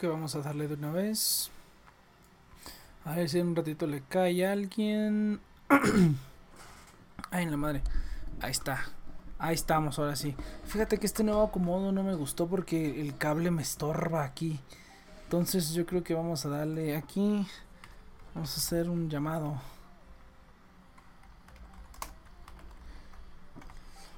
[0.00, 1.50] que vamos a darle de una vez.
[3.04, 5.40] A ver si en un ratito le cae alguien.
[7.30, 7.82] Ay, en la madre.
[8.40, 8.82] Ahí está.
[9.38, 10.34] Ahí estamos, ahora sí.
[10.64, 14.58] Fíjate que este nuevo acomodo no me gustó porque el cable me estorba aquí.
[15.24, 17.46] Entonces yo creo que vamos a darle aquí.
[18.34, 19.60] Vamos a hacer un llamado.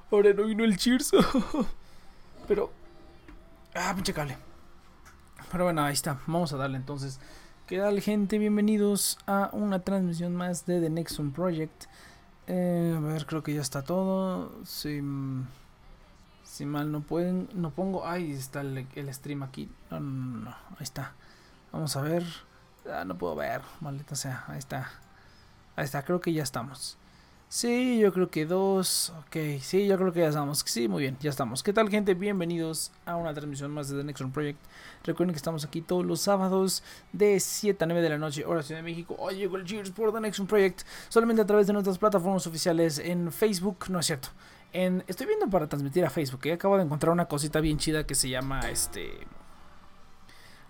[0.09, 1.11] Ahora no vino el Cheers.
[2.47, 2.71] Pero.
[3.75, 4.37] Ah, pinche cable.
[5.53, 6.17] Pero bueno, ahí está.
[6.25, 7.19] Vamos a darle entonces.
[7.67, 8.39] ¿Qué tal, gente?
[8.39, 11.83] Bienvenidos a una transmisión más de The Nexon Project.
[12.47, 14.51] Eh, a ver, creo que ya está todo.
[14.65, 14.99] Si,
[16.43, 18.07] si mal no pueden, no pongo.
[18.07, 19.69] Ahí está el, stream aquí.
[19.91, 21.13] No, no, no, ahí está.
[21.71, 22.25] Vamos a ver.
[22.91, 24.45] Ah, no puedo ver, maldita sea.
[24.47, 24.89] Ahí está.
[25.75, 26.97] Ahí está, creo que ya estamos.
[27.55, 29.13] Sí, yo creo que dos.
[29.27, 30.63] Ok, sí, yo creo que ya estamos.
[30.65, 31.61] Sí, muy bien, ya estamos.
[31.61, 32.15] ¿Qué tal, gente?
[32.15, 34.57] Bienvenidos a una transmisión más de The Nexon Project.
[35.03, 38.63] Recuerden que estamos aquí todos los sábados de 7 a 9 de la noche, hora
[38.63, 39.15] Ciudad de México.
[39.19, 40.81] Hoy llegó el Cheers por The Nexon Project.
[41.09, 43.85] Solamente a través de nuestras plataformas oficiales en Facebook.
[43.87, 44.29] No es cierto.
[44.71, 46.49] En, estoy viendo para transmitir a Facebook.
[46.51, 49.11] Acabo de encontrar una cosita bien chida que se llama este.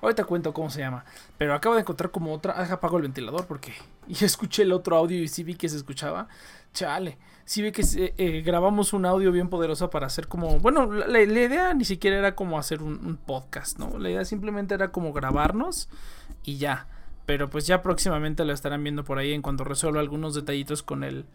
[0.04, 1.06] Ahorita cuento cómo se llama.
[1.38, 2.54] Pero acabo de encontrar como otra.
[2.58, 3.74] Ah, apago el ventilador porque.
[4.06, 6.28] Y escuché el otro audio y sí vi que se escuchaba.
[6.74, 7.18] Chale.
[7.46, 7.84] Sí vi que
[8.18, 10.60] eh, grabamos un audio bien poderoso para hacer como.
[10.60, 13.98] Bueno, la, idea ni siquiera era como hacer un, un, podcast, ¿no?
[13.98, 15.88] La idea simplemente era como grabarnos
[16.44, 16.88] y ya.
[17.26, 21.06] Pero pues ya próximamente lo estarán viendo por ahí en cuanto resuelva algunos detallitos con
[21.06, 21.26] el.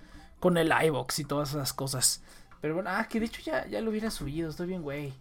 [0.41, 2.23] Con el iBox y todas esas cosas.
[2.61, 4.51] Pero bueno, ah, que de hecho ya, ya lo hubiera subido.
[4.51, 5.15] Estoy bien, güey.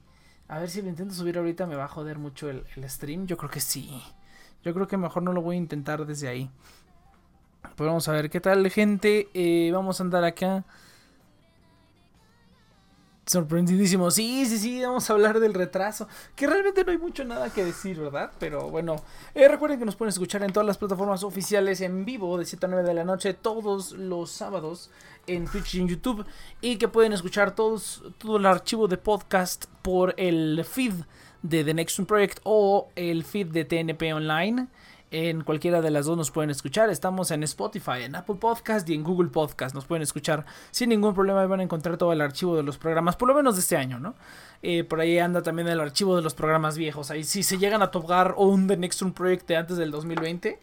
[0.48, 3.28] A ver si lo intento subir ahorita me va a joder mucho el, stream.
[3.28, 4.02] Yo creo que sí.
[4.64, 6.50] Yo creo que mejor no lo voy a intentar desde ahí.
[7.76, 9.30] Pues vamos a ver qué tal, gente.
[9.34, 10.64] Eh, vamos a andar acá.
[13.28, 14.10] Sorprendidísimo.
[14.10, 14.82] Sí, sí, sí.
[14.82, 16.08] Vamos a hablar del retraso.
[16.34, 18.32] Que realmente no hay mucho nada que decir, ¿verdad?
[18.40, 18.96] Pero bueno.
[19.36, 22.66] Eh, recuerden que nos pueden escuchar en todas las plataformas oficiales en vivo de 7
[22.66, 24.90] a 9 de la noche todos los sábados
[25.28, 26.26] en Twitch y en YouTube
[26.62, 30.94] y que pueden escuchar todos, todo el archivo de podcast por el feed
[31.42, 34.68] de The Next Project o el feed de TNP Online.
[35.10, 36.90] En cualquiera de las dos nos pueden escuchar.
[36.90, 39.74] Estamos en Spotify, en Apple Podcast y en Google Podcast.
[39.74, 42.78] Nos pueden escuchar sin ningún problema y van a encontrar todo el archivo de los
[42.78, 44.16] programas, por lo menos de este año, ¿no?
[44.62, 47.10] Eh, por ahí anda también el archivo de los programas viejos.
[47.10, 50.60] Ahí si se llegan a tocar un The Next Project antes del 2020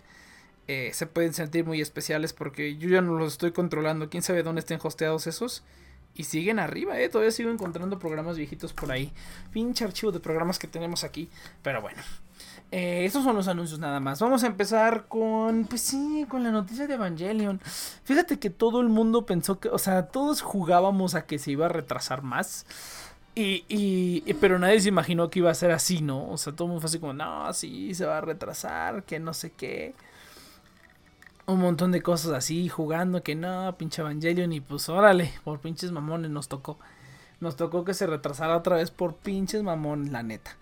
[0.66, 4.08] eh, se pueden sentir muy especiales porque yo ya no los estoy controlando.
[4.08, 5.62] Quién sabe dónde estén hosteados esos.
[6.16, 7.08] Y siguen arriba, eh.
[7.08, 9.12] Todavía sigo encontrando programas viejitos por ahí.
[9.52, 11.28] Pinche archivo de programas que tenemos aquí.
[11.62, 12.02] Pero bueno.
[12.70, 14.20] Eh, estos son los anuncios nada más.
[14.20, 15.64] Vamos a empezar con.
[15.66, 17.60] Pues sí, con la noticia de Evangelion.
[18.04, 19.68] Fíjate que todo el mundo pensó que.
[19.68, 22.66] O sea, todos jugábamos a que se iba a retrasar más.
[23.36, 26.30] Y, y, pero nadie se imaginó que iba a ser así, ¿no?
[26.30, 29.18] O sea, todo el mundo fue así como, no, sí, se va a retrasar, que
[29.18, 29.94] no sé qué
[31.46, 35.92] un montón de cosas así, jugando que no, pinche Evangelion, y pues órale, por pinches
[35.92, 36.78] mamones nos tocó.
[37.40, 40.56] Nos tocó que se retrasara otra vez por pinches mamones, la neta.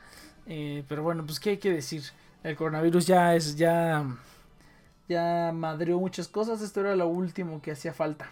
[0.47, 2.03] Eh, pero bueno, pues qué hay que decir.
[2.43, 4.05] El coronavirus ya es, ya,
[5.09, 6.61] ya madreó muchas cosas.
[6.63, 8.31] Esto era lo último que hacía falta.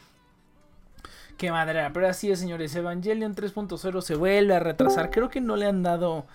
[1.38, 2.74] Qué madre, pero así es, señores.
[2.74, 5.10] Evangelion 3.0 se vuelve a retrasar.
[5.10, 6.26] Creo que no le han dado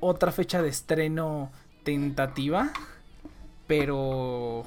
[0.00, 1.50] otra fecha de estreno
[1.82, 2.70] tentativa.
[3.66, 4.66] Pero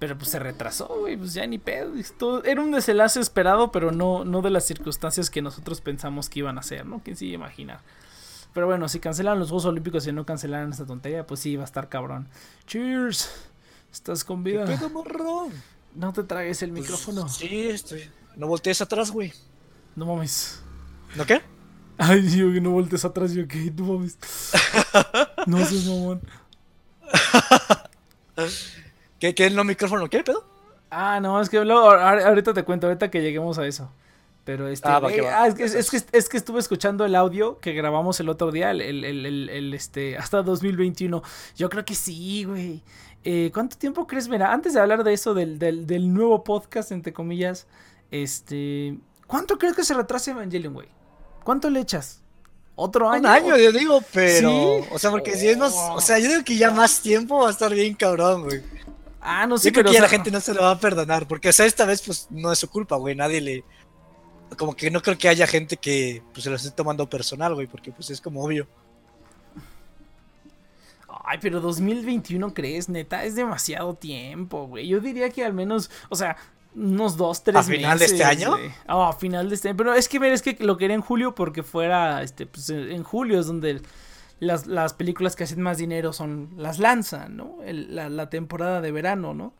[0.00, 1.94] pero pues se retrasó, güey, pues ya ni pedo.
[1.94, 6.38] Esto era un desenlace esperado, pero no, no de las circunstancias que nosotros pensamos que
[6.38, 7.02] iban a ser, ¿no?
[7.04, 7.80] ¿Quién se iba a imaginar?
[8.52, 11.62] Pero bueno, si cancelan los Juegos Olímpicos y no cancelaran esta tontería, pues sí, va
[11.62, 12.28] a estar cabrón.
[12.66, 13.30] Cheers.
[13.92, 14.64] ¿Estás con vida?
[14.64, 15.48] ¿Qué pedo, morro?
[15.94, 17.28] No te tragues el Pues, micrófono.
[17.28, 18.08] Sí, estoy.
[18.36, 19.32] No voltees atrás, güey.
[19.96, 20.62] No mames.
[21.16, 21.42] ¿No qué?
[21.98, 24.18] Ay, yo que no voltees atrás, yo que no mames.
[25.46, 26.20] no seas mamón.
[29.18, 30.08] ¿Qué, qué no micrófono?
[30.08, 30.44] ¿Qué pedo?
[30.90, 33.92] Ah, no, es que luego, ahor- ahorita te cuento, ahorita que lleguemos a eso.
[34.44, 34.88] Pero este.
[34.88, 35.42] Ah, va, eh, que va.
[35.42, 38.50] ah, es, que, es, que, es que estuve escuchando el audio que grabamos el otro
[38.50, 41.22] día, el, el, el, este, hasta 2021.
[41.56, 42.82] Yo creo que sí, güey.
[43.22, 44.28] Eh, ¿Cuánto tiempo crees?
[44.28, 47.66] Mira, antes de hablar de eso, del, del, del nuevo podcast, entre comillas,
[48.10, 48.98] este.
[49.26, 50.88] ¿Cuánto crees que se retrase Evangelion, güey?
[51.44, 52.22] ¿Cuánto le echas?
[52.74, 53.20] ¿Otro año?
[53.20, 54.48] Un año, yo digo, pero.
[54.82, 54.88] ¿Sí?
[54.90, 55.74] O sea, porque si es más.
[55.74, 58.62] O sea, yo digo que ya más tiempo va a estar bien cabrón, güey.
[59.20, 59.90] Ah, no Sí, sé, creo pero.
[59.90, 61.28] que ya o la gente no se lo va a perdonar.
[61.28, 63.14] Porque, o sea, esta vez, pues, no es su culpa, güey.
[63.14, 63.64] Nadie le.
[64.56, 67.66] Como que no creo que haya gente que pues, se lo esté tomando personal, güey.
[67.66, 68.66] Porque, pues, es como obvio.
[71.24, 74.86] Ay, pero 2021 crees, neta, es demasiado tiempo, güey.
[74.88, 76.36] Yo diría que al menos, o sea,
[76.74, 78.56] unos dos, tres ¿A final de este meses, año?
[78.86, 79.76] Ah, a final de este año.
[79.76, 82.90] Pero es que, mira, es que lo quería en julio porque fuera, este, pues en
[82.92, 83.82] en julio es donde
[84.38, 87.56] las, las películas que hacen más dinero son las lanzan, ¿no?
[87.64, 89.52] El- la, la temporada de verano, ¿no?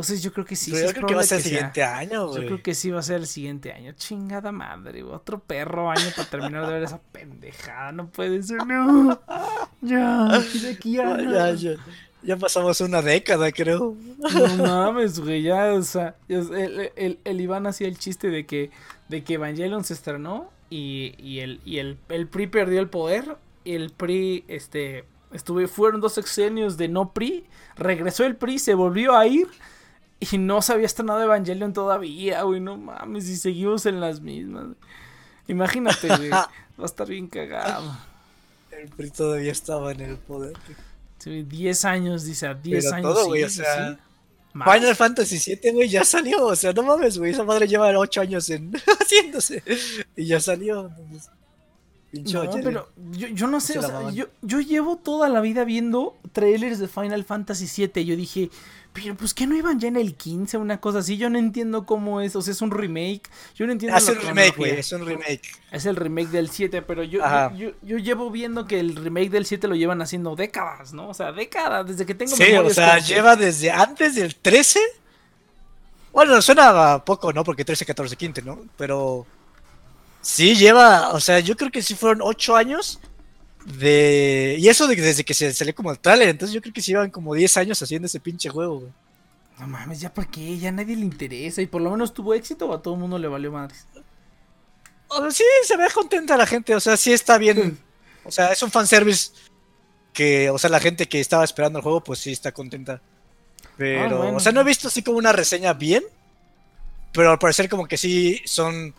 [0.00, 0.70] Entonces yo creo que sí.
[0.70, 1.50] Sí yo es creo que va a ser el sea.
[1.50, 2.46] siguiente año, Yo güey.
[2.46, 3.92] creo que sí va a ser el siguiente año.
[3.92, 5.14] Chingada madre, güey.
[5.14, 7.92] Otro perro año para terminar de ver esa pendejada.
[7.92, 9.20] No puede ser, no.
[9.82, 11.76] Ya, de aquí ya, ya,
[12.22, 13.94] ya pasamos una década, creo.
[14.56, 18.70] No mames, güey, ya, o sea, el, el, el Iván hacía el chiste de que,
[19.08, 23.36] de que Evangelion se estrenó y, y, el, y el, el PRI perdió el poder,
[23.64, 27.44] y el PRI, este, estuve, fueron dos sexenios de no PRI,
[27.76, 29.46] regresó el PRI, se volvió a ir
[30.20, 34.66] y no se había estrenado Evangelion todavía, güey, no mames, y seguimos en las mismas.
[35.48, 36.48] Imagínate, güey, va
[36.78, 37.96] a estar bien cagado.
[38.70, 40.54] El PRI todavía estaba en el poder.
[41.18, 43.14] Sí, 10 años, dice, a 10 Pero años.
[43.14, 43.98] todo, güey, sí, o sea, sí.
[44.52, 46.46] Final Fantasy VII, güey, ya salió.
[46.46, 47.32] O sea, no mames, güey.
[47.32, 49.62] Esa madre lleva 8 años en haciéndose.
[50.16, 50.90] Y ya salió.
[50.98, 51.30] Entonces,
[52.10, 55.64] pinche No, pero yo, yo no sé, o sea, yo, yo llevo toda la vida
[55.64, 58.04] viendo trailers de Final Fantasy VII.
[58.04, 58.50] Yo dije,
[58.92, 61.16] pero pues que no iban ya en el 15, una cosa así.
[61.16, 63.22] Yo no entiendo cómo es, o sea, es un remake.
[63.54, 64.70] Yo no entiendo Es un remake, güey.
[64.72, 65.42] Es un remake.
[65.70, 69.30] Es el remake del 7, pero yo, yo, yo, yo llevo viendo que el remake
[69.30, 71.08] del 7 lo llevan haciendo décadas, ¿no?
[71.08, 74.80] O sea, décadas, desde que tengo Sí, o sea, lleva desde antes del 13.
[76.12, 77.44] Bueno, suena a poco, ¿no?
[77.44, 78.58] Porque 13, 14, 15, ¿no?
[78.76, 79.24] Pero
[80.20, 82.98] sí lleva, o sea, yo creo que sí fueron 8 años
[83.64, 84.56] de...
[84.58, 86.92] Y eso de, desde que se salió como el trailer, entonces yo creo que sí
[86.92, 88.92] llevan como 10 años haciendo ese pinche juego, güey.
[89.58, 90.58] No mames, ¿ya para qué?
[90.58, 91.60] Ya a nadie le interesa.
[91.60, 93.86] Y por lo menos tuvo éxito o a todo el mundo le valió madres.
[95.08, 97.78] O sea, sí, se ve contenta la gente, o sea, sí está bien.
[98.24, 99.32] O sea, es un fanservice
[100.12, 103.02] que, o sea, la gente que estaba esperando el juego, pues sí está contenta.
[103.76, 104.36] Pero, Ah, bueno.
[104.36, 106.04] o sea, no he visto así como una reseña bien,
[107.12, 108.94] pero al parecer como que sí son...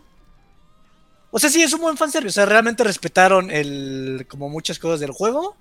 [1.32, 5.00] O sea, sí es un buen fanservice, o sea, realmente respetaron el, como muchas cosas
[5.00, 5.56] del juego.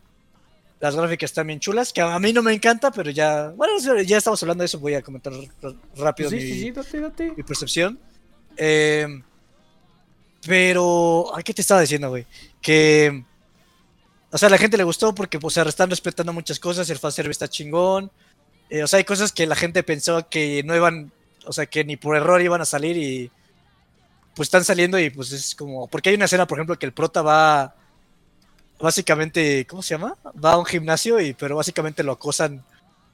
[0.80, 4.16] Las gráficas están bien chulas, que a mí no me encanta, pero ya, bueno, ya
[4.16, 5.32] estamos hablando de eso, voy a comentar
[5.96, 7.32] rápido sí, mi, sí, sí, date, date.
[7.36, 7.98] mi percepción.
[8.56, 9.22] Eh,
[10.46, 12.26] pero, ay, ¿qué te estaba diciendo, güey?
[12.60, 13.24] Que,
[14.30, 16.98] o sea, a la gente le gustó porque, pues, se están respetando muchas cosas, el
[16.98, 18.10] fanservice está chingón.
[18.70, 21.12] Eh, o sea, hay cosas que la gente pensó que no iban,
[21.44, 23.30] o sea, que ni por error iban a salir y,
[24.40, 26.94] pues, están saliendo y, pues, es como, porque hay una escena, por ejemplo, que el
[26.94, 27.74] prota va,
[28.80, 30.16] básicamente, ¿cómo se llama?
[30.42, 32.64] Va a un gimnasio y, pero básicamente lo acosan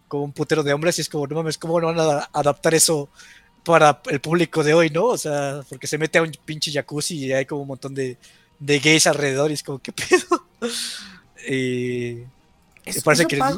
[0.06, 2.74] como un putero de hombres y es como, no mames, ¿cómo no van a adaptar
[2.74, 3.08] eso
[3.64, 5.06] para el público de hoy, ¿no?
[5.06, 8.16] O sea, porque se mete a un pinche jacuzzi y hay como un montón de,
[8.60, 10.46] de gays alrededor y es como, ¿qué pedo?
[11.48, 12.18] Y
[12.84, 13.54] Eso, me parece eso que pa-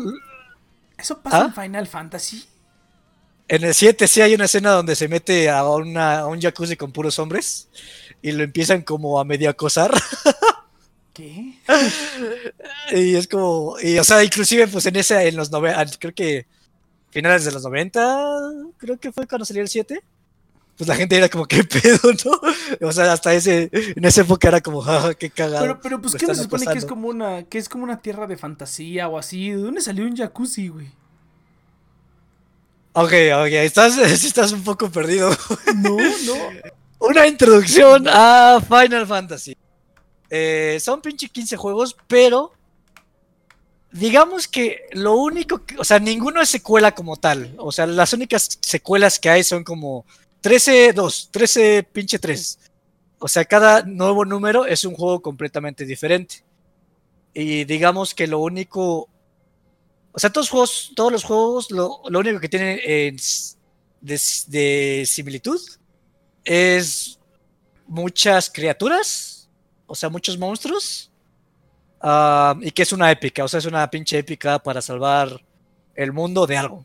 [0.98, 1.44] eso pasa ¿Ah?
[1.44, 2.44] en Final Fantasy.
[3.48, 6.76] En el 7 sí hay una escena donde se mete a, una, a un jacuzzi
[6.76, 7.68] con puros hombres
[8.22, 9.90] y lo empiezan como a medio acosar.
[11.14, 11.54] ¿Qué?
[12.92, 16.46] y es como, y o sea, inclusive pues en ese, en los 90, creo que
[17.10, 18.28] finales de los 90,
[18.76, 20.00] creo que fue cuando salió el 7.
[20.76, 21.98] Pues la gente era como, ¿qué pedo,
[22.80, 22.86] no?
[22.86, 25.62] O sea, hasta ese, en esa época era como, jaja, qué cagado.
[25.62, 27.82] Pero, pero pues, ¿qué no están se supone que es como una, que es como
[27.82, 29.50] una tierra de fantasía o así?
[29.50, 30.92] ¿De dónde salió un jacuzzi, güey?
[33.00, 35.30] Ok, ok, estás, estás un poco perdido.
[35.76, 36.34] No, no.
[36.98, 39.56] Una introducción a Final Fantasy.
[40.28, 42.52] Eh, son pinche 15 juegos, pero
[43.92, 47.54] digamos que lo único que, o sea, ninguno es secuela como tal.
[47.58, 50.04] O sea, las únicas secuelas que hay son como
[50.40, 52.58] 13, 2, 13, pinche 3.
[53.20, 56.42] O sea, cada nuevo número es un juego completamente diferente.
[57.32, 59.08] Y digamos que lo único,
[60.18, 63.14] o sea, todos juegos, todos los juegos, lo, único que tienen eh,
[64.00, 65.60] de, de similitud
[66.44, 67.20] es
[67.86, 69.48] muchas criaturas,
[69.86, 71.12] o sea, muchos monstruos,
[72.00, 75.40] ah, y que es una épica, o sea, es una pinche épica para salvar
[75.94, 76.84] el mundo de algo.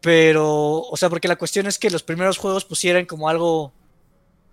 [0.00, 3.74] Pero, o sea, porque la cuestión es que los primeros juegos pusieran como algo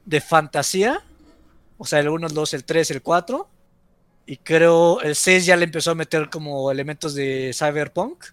[0.03, 1.01] de fantasía,
[1.77, 3.49] o sea, el 1, el 2, el 3, el 4,
[4.25, 8.25] y creo el 6 ya le empezó a meter como elementos de cyberpunk.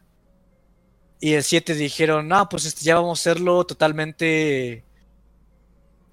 [1.20, 4.84] Y el 7 dijeron, no, pues este, ya vamos a hacerlo totalmente.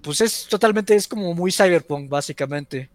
[0.02, 2.90] Pues es totalmente, es como muy cyberpunk, básicamente.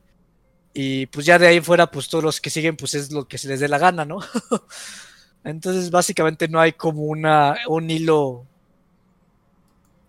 [0.73, 3.37] Y pues ya de ahí fuera, pues todos los que siguen, pues es lo que
[3.37, 4.19] se les dé la gana, ¿no?
[5.43, 8.45] Entonces, básicamente no hay como una, un hilo.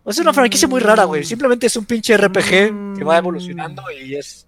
[0.07, 1.25] Es una franquicia muy rara, güey.
[1.25, 4.47] Simplemente es un pinche RPG que va evolucionando y es.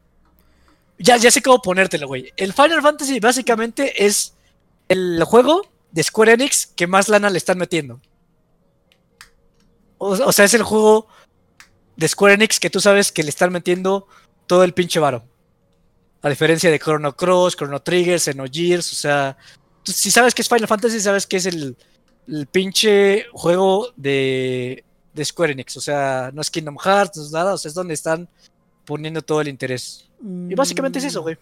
[0.99, 2.33] Ya, ya sé cómo ponértelo, güey.
[2.37, 4.35] El Final Fantasy básicamente es
[4.89, 8.01] el juego de Square Enix que más lana le están metiendo.
[9.99, 11.07] O, sea, es el juego
[11.97, 14.07] de Square Enix que tú sabes que le están metiendo
[14.47, 15.25] todo el pinche varo.
[16.23, 19.37] A diferencia de Chrono Cross, Chrono Trigger, Xenogears, o sea,
[19.85, 21.77] si sabes que es Final Fantasy, sabes que es el,
[22.29, 24.85] el pinche juego de,
[25.15, 25.77] de Square Enix.
[25.77, 28.29] O sea, no es Kingdom Hearts, no es nada, o sea, es donde están
[28.87, 30.09] poniendo todo el interés.
[30.23, 31.37] Y básicamente es eso, güey.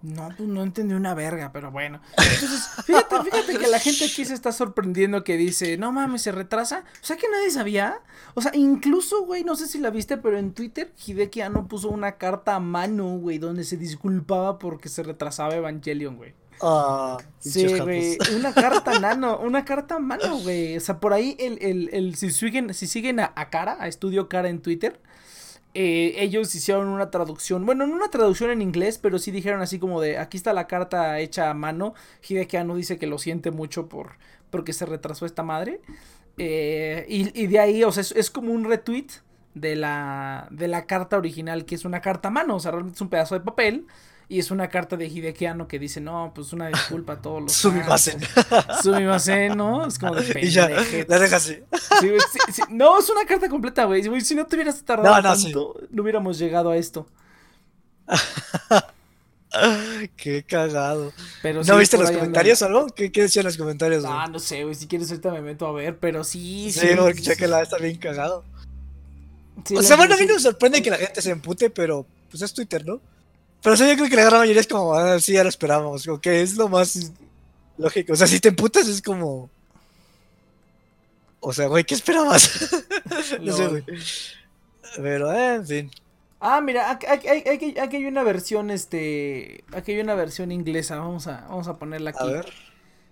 [0.00, 2.00] No, pues no entendí una verga, pero bueno.
[2.16, 6.30] Entonces, fíjate, fíjate que la gente aquí se está sorprendiendo que dice, no mames, se
[6.30, 6.84] retrasa.
[7.02, 8.00] O sea que nadie sabía.
[8.34, 11.88] O sea, incluso, güey, no sé si la viste, pero en Twitter Hideki Anno puso
[11.88, 16.32] una carta a mano, güey, donde se disculpaba porque se retrasaba Evangelion, güey.
[16.60, 20.76] Ah, Sí, güey, una carta nano, una carta a mano, güey.
[20.76, 23.88] O sea, por ahí el, el, el si siguen, si siguen a, a Cara, a
[23.88, 25.00] Estudio Cara en Twitter,
[25.74, 29.78] eh, ellos hicieron una traducción, bueno, no una traducción en inglés, pero sí dijeron así
[29.78, 31.94] como de, aquí está la carta hecha a mano.
[32.26, 34.16] Hideki dice que lo siente mucho por
[34.50, 35.80] porque se retrasó esta madre.
[36.38, 39.08] Eh, y, de ahí, o sea, es, es como un retweet
[39.54, 42.96] de la, de la carta original, que es una carta a mano, o sea, realmente
[42.96, 43.86] es un pedazo de papel.
[44.30, 47.42] Y es una carta de Hideki Anno que dice, no, pues una disculpa a todos
[47.42, 48.20] los Sumimasen.
[48.20, 48.82] fans".
[48.82, 49.86] Sumimasen, ¿no?
[49.86, 51.58] Es como de Y ya, la dejas así.
[52.00, 52.62] Sí, güey, sí, sí.
[52.68, 54.02] No, es una carta completa, güey.
[54.20, 57.06] Si no te hubieras tardado No, tanto, no hubiéramos llegado a esto.
[60.16, 61.12] Qué cagado.
[61.42, 62.86] Pero ¿No viste los comentarios o algo?
[62.88, 64.04] ¿Qué, qué decían los comentarios?
[64.06, 64.74] Ah, no sé, güey.
[64.74, 68.44] Si quieres ahorita me meto a ver, pero sí, sí, porque chéquela, está bien cagado.
[69.70, 72.06] o la sea, bueno, a mí no me sorprende que la gente se empute, pero
[72.30, 73.00] pues es Twitter, ¿no?
[73.62, 75.48] Pero o sea, yo creo que la gran mayoría es como, ah, sí, ya lo
[75.48, 76.04] esperábamos.
[76.04, 77.12] Como que es lo más
[77.76, 78.12] lógico.
[78.12, 79.50] O sea, si te emputas es como.
[81.40, 82.70] O sea, güey, ¿qué esperabas?
[83.40, 83.84] no sé, güey.
[84.96, 85.90] Pero, eh, en fin.
[86.40, 90.52] Ah, mira, aquí, aquí- aquí- aquí- aquí hay una versión, este, aquí hay una versión
[90.52, 92.18] inglesa, vamos a, vamos a ponerla aquí.
[92.20, 92.52] A ver.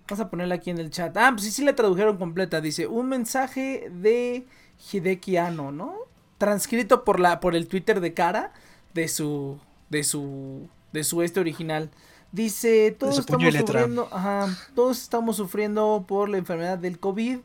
[0.08, 1.16] Vamos a ponerla aquí en el chat.
[1.16, 2.60] Ah, pues sí, sí la tradujeron completa.
[2.60, 4.44] Dice, un mensaje de
[4.92, 5.96] Hideki Anno, ¿no?
[6.38, 8.52] Transcrito por la, por el Twitter de cara
[8.94, 9.58] de su,
[9.90, 11.90] de su, de su este original.
[12.32, 13.42] Dice, todos estamos
[13.82, 17.38] sufriendo, ajá, todos estamos sufriendo por la enfermedad del COVID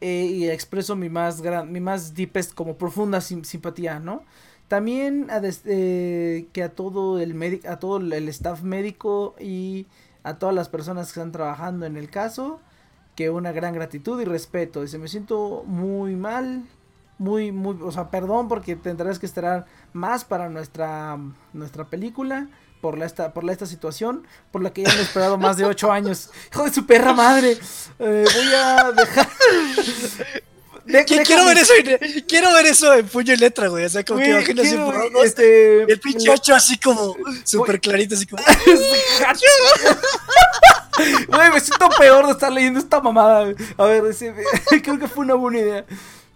[0.00, 4.24] eh, y expreso mi más gran, mi más deepest, como profunda sim- simpatía, ¿no?
[4.68, 9.86] También a des- eh, que a todo el médico, a todo el staff médico y
[10.24, 12.58] a todas las personas que están trabajando en el caso,
[13.14, 14.80] que una gran gratitud y respeto.
[14.82, 16.64] Dice, me siento muy mal,
[17.22, 21.16] muy, muy, o sea, perdón porque tendrás que esperar más para nuestra,
[21.52, 22.48] nuestra película.
[22.80, 25.64] Por la, esta, por la esta situación, por la que ya han esperado más de
[25.64, 26.30] ocho años.
[26.52, 27.56] Hijo de su perra madre.
[28.00, 29.28] Eh, voy a dejar.
[30.84, 33.84] De- Quiero ver eso en, quiero ver eso en puño y letra, güey.
[33.84, 37.14] O sea, como que Güey, quiero, por este, El pinche lo- ocho así como
[37.44, 38.42] súper clarito, así como.
[41.28, 43.44] Güey, me siento peor de estar leyendo esta mamada.
[43.44, 43.56] güey.
[43.78, 44.34] A ver, dice,
[44.82, 45.84] creo que fue una buena idea.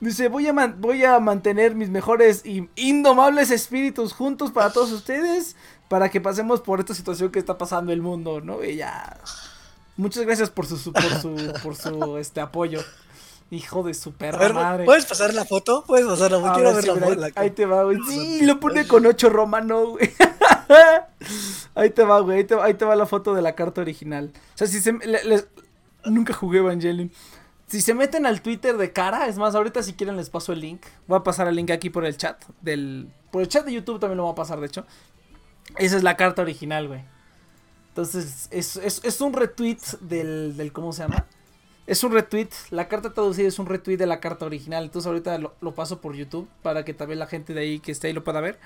[0.00, 4.92] Dice, voy a, man- voy a mantener mis mejores y indomables espíritus juntos para todos
[4.92, 5.56] ustedes,
[5.88, 8.62] para que pasemos por esta situación que está pasando el mundo, ¿no?
[8.62, 9.18] Y ya.
[9.96, 12.80] Muchas gracias por su, su- por su, por su, este, apoyo.
[13.50, 14.84] Hijo de su perra ver, madre.
[14.84, 15.84] ¿puedes pasar la foto?
[15.86, 16.52] ¿Puedes pasar la foto?
[16.54, 17.98] Quiero ver, sí, la ahí, la- ahí te va, güey.
[18.08, 20.10] Sí, lo pone con 8 romano, güey.
[21.74, 22.38] ahí te va, güey.
[22.38, 24.32] Ahí te, ahí te va la foto de la carta original.
[24.34, 24.92] O sea, si se...
[24.92, 25.46] le- les-
[26.04, 27.10] Nunca jugué Evangelion.
[27.66, 30.60] Si se meten al Twitter de cara, es más, ahorita si quieren les paso el
[30.60, 30.82] link.
[31.06, 32.44] Voy a pasar el link aquí por el chat.
[32.60, 34.86] Del, por el chat de YouTube también lo voy a pasar, de hecho.
[35.76, 37.02] Esa es la carta original, güey.
[37.88, 40.72] Entonces, es, es, es un retweet del, del...
[40.72, 41.26] ¿Cómo se llama?
[41.86, 44.84] Es un retweet, la carta traducida es un retweet de la carta original.
[44.84, 47.92] Entonces ahorita lo, lo paso por YouTube para que también la gente de ahí que
[47.92, 48.58] esté ahí lo pueda ver.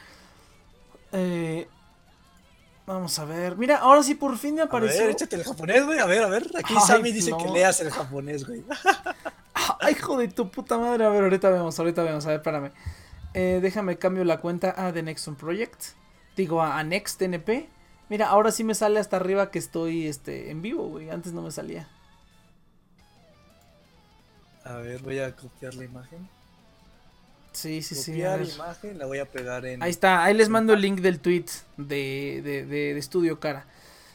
[1.12, 1.68] Eh,
[2.92, 3.56] vamos a ver.
[3.56, 5.00] Mira, ahora sí por fin me A apareció.
[5.02, 5.98] ver, échate el japonés, güey.
[5.98, 6.50] A ver, a ver.
[6.56, 7.38] Aquí Ay, Sammy dice no.
[7.38, 8.64] que leas el japonés, güey.
[9.80, 11.04] Ay, hijo de tu puta madre.
[11.04, 12.24] A ver, ahorita vemos, ahorita vemos.
[12.26, 12.70] A ver, espérame.
[13.34, 15.82] Eh, déjame cambio la cuenta a The Nexon Project.
[16.36, 17.68] Digo a, a Next NP.
[18.08, 21.10] Mira, ahora sí me sale hasta arriba que estoy este, en vivo, güey.
[21.10, 21.88] Antes no me salía.
[24.64, 26.28] A ver, voy a copiar la imagen.
[27.52, 28.10] Sí, sí, sí.
[28.12, 28.48] a Copiar ver.
[28.48, 29.82] imagen, la voy a pegar en.
[29.82, 33.66] Ahí está, ahí les mando el link del tweet de, de, de, de Estudio Cara.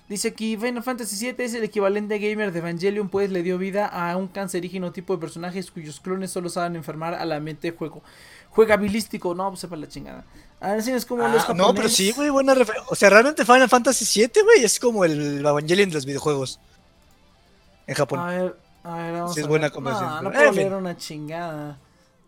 [0.08, 3.88] Dice aquí, Final Fantasy VII es el equivalente gamer de Evangelion, pues le dio vida
[3.88, 7.78] a un cancerígeno tipo de personajes cuyos clones solo saben enfermar a la mente de
[7.78, 8.04] juego.
[8.52, 10.24] Juegabilístico, no, pues sepa la chingada.
[10.62, 12.88] A ver si es como Ah, los no, pero sí, güey, buena referencia.
[12.91, 16.60] O sea, realmente Final Fantasy VII, güey, es como el Evangelion de los videojuegos.
[17.88, 18.19] En Japón.
[18.19, 19.71] A ver, a ver, vamos Sí, es a buena ver.
[19.74, 21.80] conversión, No, no puedo leer una chingada.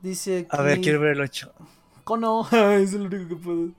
[0.02, 0.48] Dice aquí...
[0.50, 1.52] a ver, quiero ver el 8.
[2.04, 3.70] Cono, es lo único que puedo.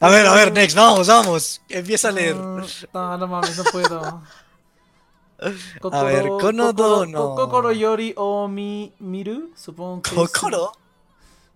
[0.00, 1.62] A ver, a ver, Next, vamos, vamos.
[1.68, 2.34] Empieza a leer.
[2.34, 4.22] No, no, mames, no puedo.
[5.92, 7.34] A ver, Konodo, Kokoro, no.
[7.34, 10.72] Kokoro Yori o mi Miru, supongo que ¿Kokoro?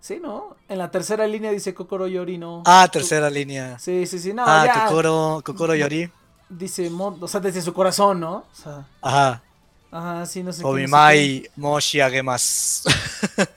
[0.01, 0.57] Sí, ¿no?
[0.69, 2.63] En la tercera línea dice Kokoro Yori, ¿no?
[2.67, 3.79] Ah, tercera línea.
[3.79, 4.87] Sí, sí, sí, no, ah, ya.
[4.87, 6.11] Kokoro, Kokoro Yori.
[6.49, 8.37] Dice, o sea, desde su corazón, ¿no?
[8.37, 9.43] O sea, Ajá.
[9.91, 10.93] Ajá, sí, no sé qué, no sé qué.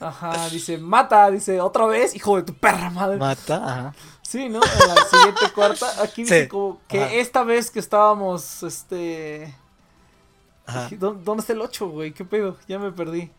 [0.00, 3.16] Ajá, dice, mata, dice, otra vez, hijo de tu perra madre.
[3.18, 3.94] Mata, ajá.
[4.22, 4.60] Sí, ¿no?
[4.62, 6.48] En la siguiente cuarta, aquí dice Sí.
[6.48, 7.12] como que Ajá.
[7.14, 9.54] esta vez que estábamos, este...
[10.66, 10.88] Ajá.
[10.92, 12.12] ¿Dó- ¿Dónde está el 8, güey?
[12.12, 12.56] ¿Qué pedo?
[12.68, 13.30] Ya me perdí.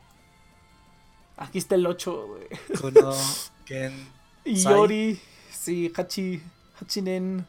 [1.37, 2.47] Aquí está el 8, güey.
[2.79, 3.13] Kuno,
[3.65, 4.07] Ken.
[4.45, 5.19] Yori,
[5.51, 6.43] sí, Hachi,
[6.79, 7.45] Hachinen.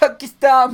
[0.00, 0.68] Aquí está.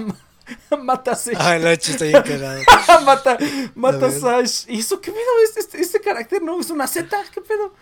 [0.82, 1.32] Mátase.
[1.38, 2.60] Ah, el 8 está bien cagado.
[3.04, 3.38] mata,
[3.74, 4.10] mata A.
[4.10, 4.64] Sash.
[4.68, 5.56] ¿Y eso qué pedo es?
[5.56, 7.16] Este, este carácter no es una Z.
[7.32, 7.74] ¿Qué pedo?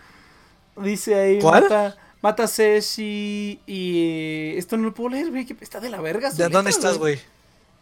[0.77, 1.39] Dice ahí.
[1.39, 1.63] ¿Cuál?
[1.63, 3.59] Mata, mata Sash y.
[3.67, 5.45] y, esto no lo puedo leer, güey.
[5.45, 6.31] ¿qué- Está de la verga.
[6.31, 7.19] ¿De dónde estás, güey?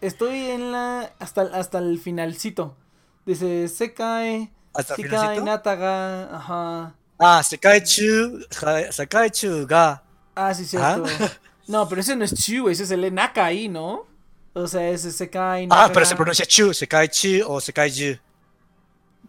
[0.01, 1.11] Estoy en la.
[1.19, 2.75] Hasta, hasta el finalcito.
[3.25, 4.51] Dice, se cae.
[4.73, 5.41] ¿Hasta Se cae?
[5.41, 6.35] Nataga.
[6.35, 6.95] Ajá.
[7.17, 10.01] Ah, Sekaichu, ja- Sekaichu ga.
[10.35, 11.03] Ah, sí, cierto.
[11.67, 14.07] No, pero ese no es Chu, ese es el Naka ahí, ¿no?
[14.53, 15.67] O sea, ese se cae.
[15.69, 18.17] Ah, pero se pronuncia Chu, Sekaichu o Sekaiju.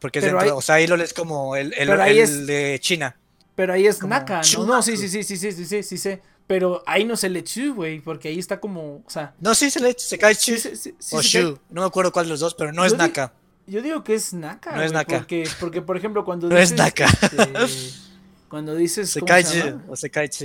[0.01, 2.79] Porque es dentro, ahí- o sea, ahí lo lees como el, el, el es- de
[2.81, 3.17] China.
[3.55, 4.61] Pero ahí es como Naka, Chu.
[4.65, 4.77] ¿no?
[4.77, 6.19] No, sí, sí, sí, sí, sí, sí, sí, sí, sí.
[6.47, 9.35] Pero ahí no se le Chu, güey, porque ahí está como, o sea.
[9.41, 11.59] No, sí se lee Sí, sí, sí, sí, o se Shu.
[11.69, 13.33] No me acuerdo cuál de los dos, pero no es Yo Naka.
[13.67, 14.73] Yo digo que es Naka.
[14.73, 15.19] No es Naka.
[15.19, 16.79] Porque, porque, por ejemplo, cuando No es dices.
[16.79, 17.05] Naka.
[17.05, 18.01] este,
[18.49, 19.13] cuando dices.
[19.21, 19.85] ¿cómo se Sekaichu llama?
[19.89, 20.45] o Sekaichu.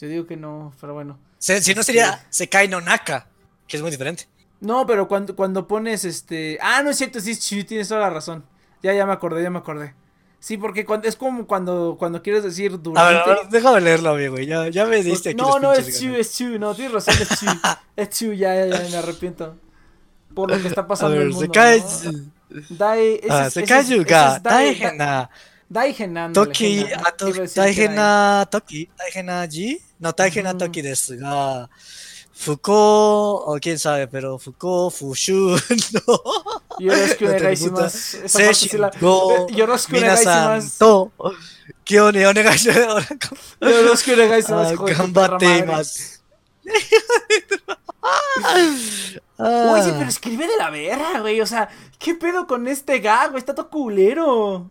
[0.00, 1.18] Yo digo que no, pero bueno.
[1.38, 3.26] Se- Si no sería Sekai no Naka,
[3.70, 4.26] que es muy diferente.
[4.60, 6.58] No, pero cuando, cuando pones este.
[6.60, 8.44] Ah, no es cierto, sí, sí, tienes toda la razón.
[8.82, 9.94] Ya, ya me acordé, ya me acordé.
[10.38, 13.00] Sí, porque cuando, es como cuando, cuando quieres decir durante.
[13.00, 14.38] A ver, déjame leerlo, amigo.
[14.38, 15.36] Ya, ya me diste aquí.
[15.40, 17.46] No, no, es chu, es chu, no, tienes razón, es chu.
[17.96, 19.56] es chu, ya, ya, ya, me arrepiento.
[20.34, 21.14] Por lo que está pasando.
[21.14, 21.80] A ver, el mundo, se cae.
[21.80, 22.30] ¿no?
[22.70, 24.40] Dai, ah, se cae Yuga.
[24.40, 25.30] Dai, Hena.
[25.68, 26.32] Dai Hena.
[26.32, 29.80] Toki, ah, Toki, Dai Hena, Toki, Dai Hena G.
[30.00, 31.16] No, Dai Hena Toki desu.
[32.40, 35.58] Foucault, o quién sabe, pero Foucault, Fushu,
[35.92, 36.22] no.
[36.78, 38.24] Yoroshiku-onegaishimasu.
[38.24, 38.90] Esa parte sí la...
[38.90, 41.12] Yoroshiku-onegaishimasu.
[41.84, 43.14] Kyo-ne-onegaishimasu.
[43.60, 44.84] Yoroshiku-onegaishimasu.
[44.96, 46.20] Gambatteimasu.
[49.36, 49.94] Oye, ah.
[49.98, 51.42] pero escribe de la verga, güey.
[51.42, 53.40] O sea, ¿qué pedo con este gag, güey?
[53.40, 54.70] Está todo culero.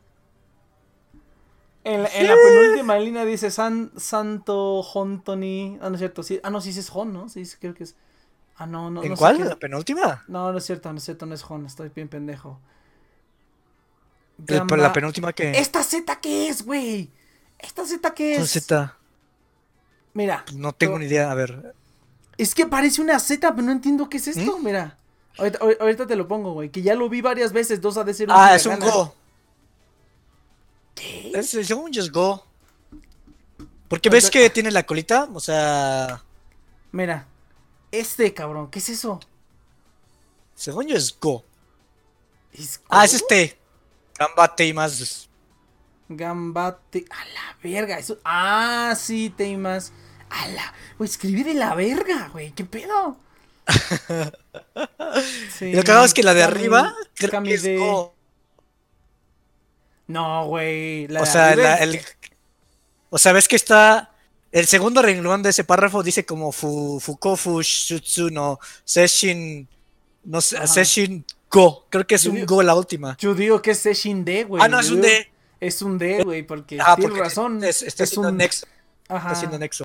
[1.89, 5.78] En la, en la penúltima línea dice San, Santo Hontoni.
[5.82, 6.21] Ah, no es cierto.
[6.23, 7.30] Sí, ah, no, sí, sí es Hon, ¿no?
[7.30, 7.95] Sí, sí, creo que es.
[8.58, 9.02] Ah, no, no.
[9.04, 9.38] ¿En no sé cuál?
[9.38, 10.23] qué- ¿La penúltima?
[10.28, 11.65] No, no es cierto, no es cierto, no es Hon.
[11.65, 12.60] Estoy bien pendejo.
[14.38, 15.52] Gamba- la penúltima que...
[15.52, 17.10] ¿Esta Z qué es, güey?
[17.58, 18.52] ¿Esta Z qué ¿Cuál es?
[18.52, 18.95] Z?
[20.13, 21.30] Mira, No tengo ni idea.
[21.32, 21.73] A ver.
[22.38, 24.58] es que parece una Z, pero no entiendo qué es esto.
[24.58, 24.63] ¿Mm?
[24.63, 24.97] Mira.
[25.38, 26.69] Ahorita, ahor- ahorita te lo pongo, güey.
[26.69, 27.82] Que ya lo vi varias veces.
[27.82, 28.80] Dos ha de ser Ah, es un.
[28.80, 29.13] Go.
[30.99, 31.31] ¿Qué?
[31.33, 32.45] Es, según yo es Go.
[33.88, 36.23] Porque ves que tiene la colita, o sea...
[36.91, 37.25] Mira.
[37.91, 38.69] Este, cabrón.
[38.69, 39.19] ¿Qué es eso?
[40.53, 41.43] Según yo es Go.
[42.53, 43.57] ¿Es Ah, es este.
[44.17, 45.29] Gambate y más.
[46.09, 47.05] Gambate.
[47.09, 47.97] A la verga.
[47.97, 48.19] Eso.
[48.23, 49.91] Ah, sí, temas.
[50.29, 50.73] A la.
[50.97, 52.51] Güey, escribí de la verga, güey.
[52.51, 53.17] ¿Qué pedo?
[55.57, 58.13] Sí, Y lo que hago es que la de arriba creo que es Go.
[60.09, 61.05] No, güey.
[61.15, 62.01] O sea, la- el,
[63.09, 64.11] o sea, ves que está.
[64.51, 69.67] El segundo renglón de ese párrafo dice como fu, Fukofu Shutsu no Seshin.
[70.23, 70.65] No sé.
[70.67, 71.85] Seshin Go.
[71.89, 73.15] Creo que es Yo un digo- Go la última.
[73.19, 74.61] Yo digo que es Seshin D, güey.
[74.63, 75.31] ah, no, es un digo- D.
[75.61, 77.63] Es un D, güey, porque Ah, tienes razón.
[77.63, 78.65] es- está es un nexo.
[79.03, 79.29] Está Ajá.
[79.31, 79.83] haciendo nexo.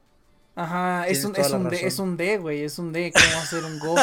[0.56, 3.42] Ajá, es un, es un D, es un D, güey, es un D, ¿cómo va
[3.42, 3.96] a ser un Go?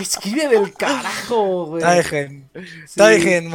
[0.00, 1.82] Escribe del carajo, güey.
[1.82, 2.48] Taigen.
[2.86, 2.96] Sí.
[2.96, 3.50] Taigen.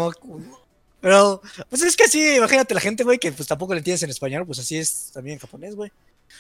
[1.03, 4.09] Pero, pues es que así, imagínate la gente, güey, que pues tampoco le entiendes en
[4.09, 5.91] español, pues así es también en japonés, güey.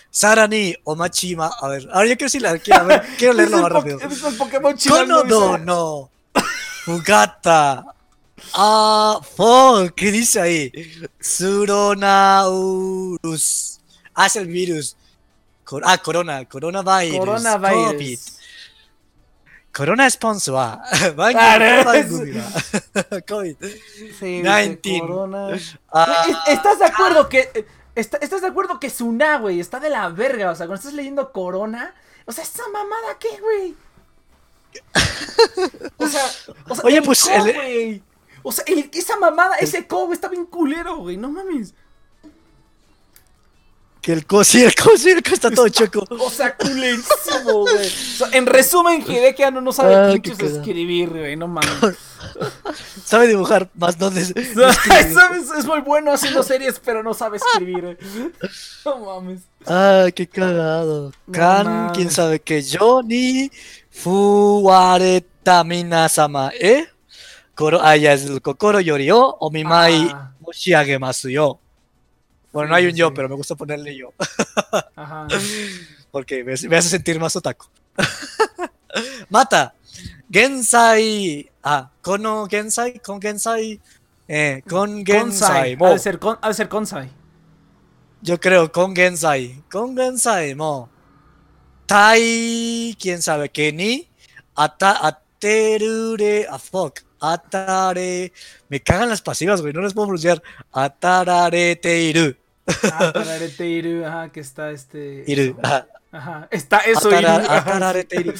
[0.09, 1.51] Sarani Omachima.
[1.59, 2.57] A ver, ahora yo quiero decir la.
[2.57, 3.99] Quiero, a ver, quiero leerlo más rápido.
[3.99, 4.87] Es el Pokémon dice.
[5.65, 6.09] no.
[6.85, 7.83] Fugata.
[8.53, 10.71] Ah, fo, ¿qué dice ahí?
[11.19, 13.81] Suronaurus.
[14.15, 14.95] Ah, es el virus.
[15.65, 17.17] Cor- ah, corona, coronavirus.
[17.97, 18.19] COVID.
[19.72, 19.78] Coronavirus.
[19.78, 20.82] コロナスポンスは
[21.16, 22.44] 番あれ組番組は
[23.26, 23.56] COVID
[24.18, 25.00] Sí, dice 19.
[25.00, 25.48] Corona.
[25.92, 27.50] Ah, Güey, ¿es- ¿Estás de acuerdo que.
[27.54, 30.50] eh, está- ¿Estás de acuerdo que Suna, güey, está de la verga?
[30.50, 31.94] O sea, cuando estás leyendo Corona.
[32.24, 33.74] O sea, ¿esa mamada qué, güey?
[35.98, 36.24] O sea,
[36.68, 38.02] o sea Oye, el pues, co, el- güey.
[38.42, 41.16] O sea, el- esa mamada, ese co, güey, está bien culero, güey.
[41.16, 41.74] No mames.
[44.03, 46.05] que el co, sí, el co, sí, el co está todo choco.
[46.09, 47.87] O sea, culerísimo, güey.
[47.87, 51.35] O sea, en resumen, Hideki no, no sabe Ah, qué pinches escribir, güey.
[51.37, 51.69] No mames.
[53.05, 54.33] Sabe dibujar, más no des-
[55.13, 55.49] ¿Sabes?
[55.57, 57.85] Es muy bueno haciendo series, pero no sabe escribir.
[57.85, 57.97] eh.
[58.85, 59.41] No mames.
[59.65, 61.13] Ah, qué cagado.
[61.31, 63.49] Kan, quién sabe que yo ni
[63.91, 66.87] fuwareta minasama, ¿eh?
[67.55, 70.31] Koro, ah, ya es el kokoro yori o omimai Ah.
[70.41, 71.59] moshiagemasu yo.
[72.53, 73.13] Bueno, no hay un yo, sí.
[73.15, 74.13] pero me gusta ponerle yo.
[74.95, 75.27] Ajá.
[76.11, 77.65] Porque me, me hace sentir más otaku.
[79.29, 79.73] Mata.
[80.31, 81.49] Gensai.
[81.63, 83.79] Ah, kono gensai, con gensai.
[84.27, 85.75] Eh, con gensai.
[85.75, 87.09] De ser, con, de ser Konsai.
[88.21, 89.63] Yo creo con gensai.
[89.71, 90.89] Con gensai mo.
[91.87, 92.95] Tai.
[92.99, 94.07] Quién sabe qué ni.
[94.55, 96.45] Ata, aterure.
[96.49, 96.99] Ah, fuck.
[97.19, 98.33] Atare.
[98.69, 99.73] Me cagan las pasivas, güey.
[99.73, 100.43] No les puedo pronunciar.
[100.71, 102.35] Atararete iru.
[102.65, 105.23] Ah, Tararete Iru, ajá, que está este.
[105.27, 105.57] Iru.
[105.63, 105.87] Ajá.
[106.11, 106.47] Ajá.
[106.51, 107.51] Está eso, Atara- Iru.
[107.51, 108.21] atararete sí.
[108.21, 108.33] iru.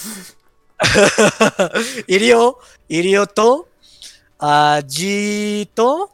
[2.08, 2.58] Irio,
[2.88, 3.68] Irio to,
[4.40, 6.10] ah, ji to,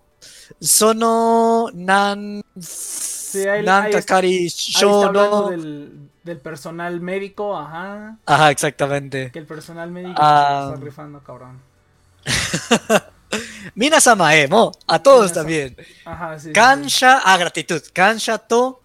[0.60, 5.50] sono nan, ahí- nan ahí está- takari Ahí está sho hablando no.
[5.50, 8.18] del, del personal médico, ajá.
[8.26, 9.32] Ajá, exactamente.
[9.32, 10.68] Que el personal médico Ah.
[10.70, 11.62] se está rifando, cabrón.
[13.76, 15.42] Minasama e mo, a todos Minasama.
[15.42, 15.78] también.
[16.06, 16.42] Ajá, sí.
[16.42, 16.54] sí, sí.
[16.54, 17.82] Kansha, ah, gratitud.
[17.94, 18.82] Kansha to,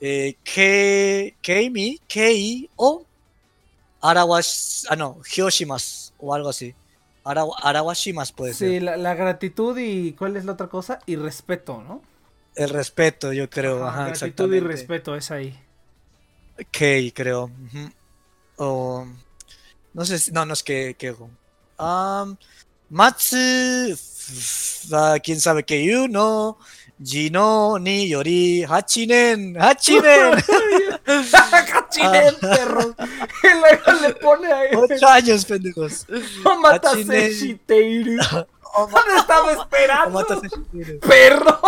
[0.00, 3.04] eh, ke, keimi, kei o,
[4.00, 6.74] arawash, ah, no, hyoshimasu, o algo así.
[7.24, 8.68] Ara, arawashimasu puede ser.
[8.68, 10.98] Sí, la, la gratitud y ¿cuál es la otra cosa?
[11.06, 12.02] Y respeto, ¿no?
[12.54, 13.86] El respeto, yo creo.
[13.86, 15.58] Ajá, gratitud y respeto es ahí.
[16.70, 17.50] Kei, creo.
[18.56, 19.06] O.
[19.92, 20.30] No sé si.
[20.32, 20.94] No, no es que.
[20.96, 22.36] que um,
[22.94, 23.96] Matsu.
[24.92, 26.58] ah, quién sabe que you no.
[27.02, 28.62] Jino ni yori.
[28.62, 29.56] Hachinen.
[29.60, 30.40] Hachinen.
[31.04, 32.94] ¡Cachinen, perros!
[33.42, 34.76] Y luego le pone a él.
[34.76, 36.06] Ocho años, pendejos.
[36.44, 38.20] ¡No matas Hachinen.
[38.76, 40.26] ¿Dónde estaba esperando?
[41.00, 41.60] perro.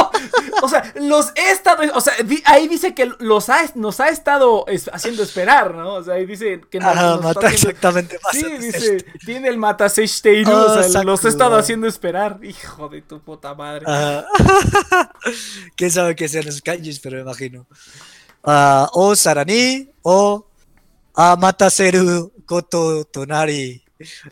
[0.62, 4.09] O sea, los he estado, o sea, di- ahí dice que los ha, nos ha
[4.09, 5.95] estado es- haciendo esperar, ¿no?
[5.95, 8.19] O sea, ahí dice que nos, Ajá, nos mata haciendo- exactamente.
[8.33, 12.38] Sí, dice, tiene el Mataseiru, Oh, o sea, los he estado haciendo esperar.
[12.42, 13.85] Hijo de tu puta madre.
[13.87, 14.27] Ajá.
[15.77, 17.66] Quién sabe qué sean los kanjis, pero me imagino.
[18.42, 20.47] Ah, o sarani, o
[21.14, 23.83] amataseru koto tonari.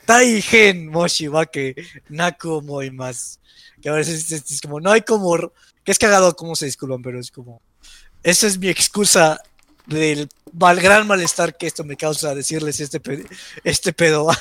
[0.07, 1.74] Tai gen moshibake
[2.09, 3.40] naku moimas.
[3.81, 5.53] Que a veces es, como, no hay como.
[5.85, 7.61] Que es cagado cómo se disculpan, pero es como.
[8.22, 9.40] Esa es mi excusa
[9.87, 13.24] del mal, gran malestar que esto me causa decirles este, pe,
[13.62, 14.29] este pedo.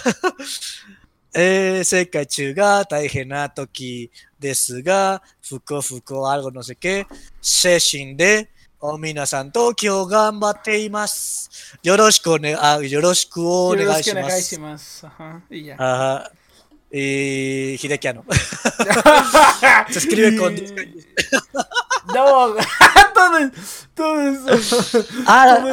[1.35, 7.07] Eh, Ese kachuga taigenatoki desuga fuko fuko algo no sé qué.
[7.41, 8.52] Seshin de
[8.85, 11.79] お皆さん、東京頑張っています。
[11.83, 14.09] よろしくお願、ね、い、よろしくお願いします。
[14.09, 15.07] よろしくお願いします。
[15.07, 15.77] あいや。
[15.79, 16.29] あ
[16.91, 18.25] えー、秀樹 あの。
[18.27, 20.01] Se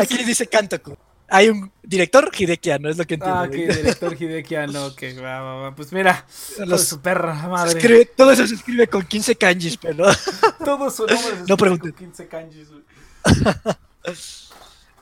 [0.05, 3.39] escribe Hay un director Hidekiano, es lo que entiendo.
[3.39, 5.75] Ah, ok, director Hidekiano, que va, va, va.
[5.75, 6.27] Pues mira,
[6.59, 7.79] Los- su perra madre.
[7.79, 10.07] escribe- todo eso se escribe con 15 kanjis, pero.
[10.65, 11.93] Todo su nombre se No escribe pregunten.
[11.93, 12.83] con 15 kanjis, güey.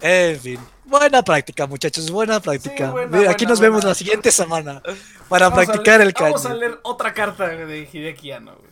[0.01, 2.91] En fin, buena práctica, muchachos, buena práctica.
[2.93, 4.81] buena, Mira, Aquí buena, nos vemos la siguiente semana
[5.29, 6.33] para Vamos practicar leer- el kanji.
[6.35, 8.71] Vamos a leer otra carta de Hideki Anno, güey.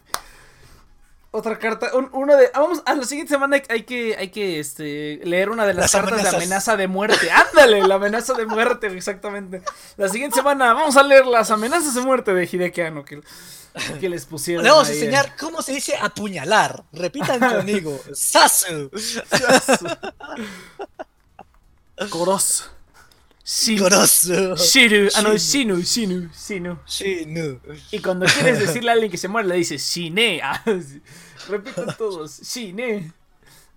[1.37, 4.59] Otra carta, un- uno de, ah, vamos, a la siguiente semana hay, que, hay que,
[4.59, 6.31] este, leer una de las, Las cartas amenazas.
[6.33, 7.31] de amenaza de muerte.
[7.51, 9.61] Ándale, la amenaza de muerte, exactamente.
[9.99, 13.21] La siguiente semana vamos a leer las amenazas de muerte de Hideki Anno que,
[14.01, 14.65] que les pusieron.
[14.65, 16.85] Le vamos a ahí, enseñar cómo se dice apuñalar.
[16.93, 18.01] Repitan conmigo.
[18.15, 18.91] Sasu.
[21.99, 22.09] eh.
[22.11, 22.71] Koros.
[23.79, 24.57] Gorosu.
[24.57, 25.77] Shiru, ah no, Shinu.
[25.85, 27.61] Shinu, Shinu, Shinu.
[27.93, 30.41] Y cuando quieres decirle a alguien que se muere, le dices Shine.
[30.43, 31.01] Ah, sí.
[31.49, 33.13] Repiten todos, Shine.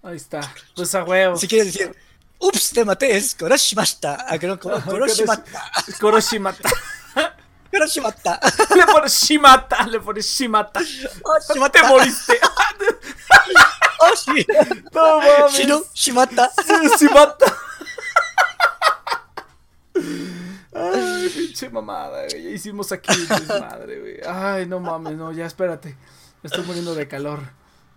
[0.01, 0.41] Ahí está.
[0.75, 1.35] Pues a huevo.
[1.37, 1.95] Si quieres decir,
[2.39, 4.25] ups, te maté, es Koroshimashita.
[4.27, 5.71] Ah, que no, Koroshimata.
[5.99, 6.69] Koroshimata.
[7.71, 8.39] Koroshimata.
[8.75, 10.79] Le pones Shimata, le pones Shimata.
[11.23, 11.87] Oh, Te Shimata.
[11.87, 12.39] moriste.
[14.01, 14.47] Oh, shi.
[14.91, 15.53] No mames.
[15.53, 16.49] Shinu, Shimata.
[16.97, 17.55] Shimata.
[20.73, 22.43] Ay, pinche mamada, güey.
[22.43, 23.11] Ya hicimos aquí
[23.47, 24.17] madre, güey.
[24.27, 25.95] Ay, no mames, no, ya espérate.
[26.43, 27.39] Me estoy muriendo de calor.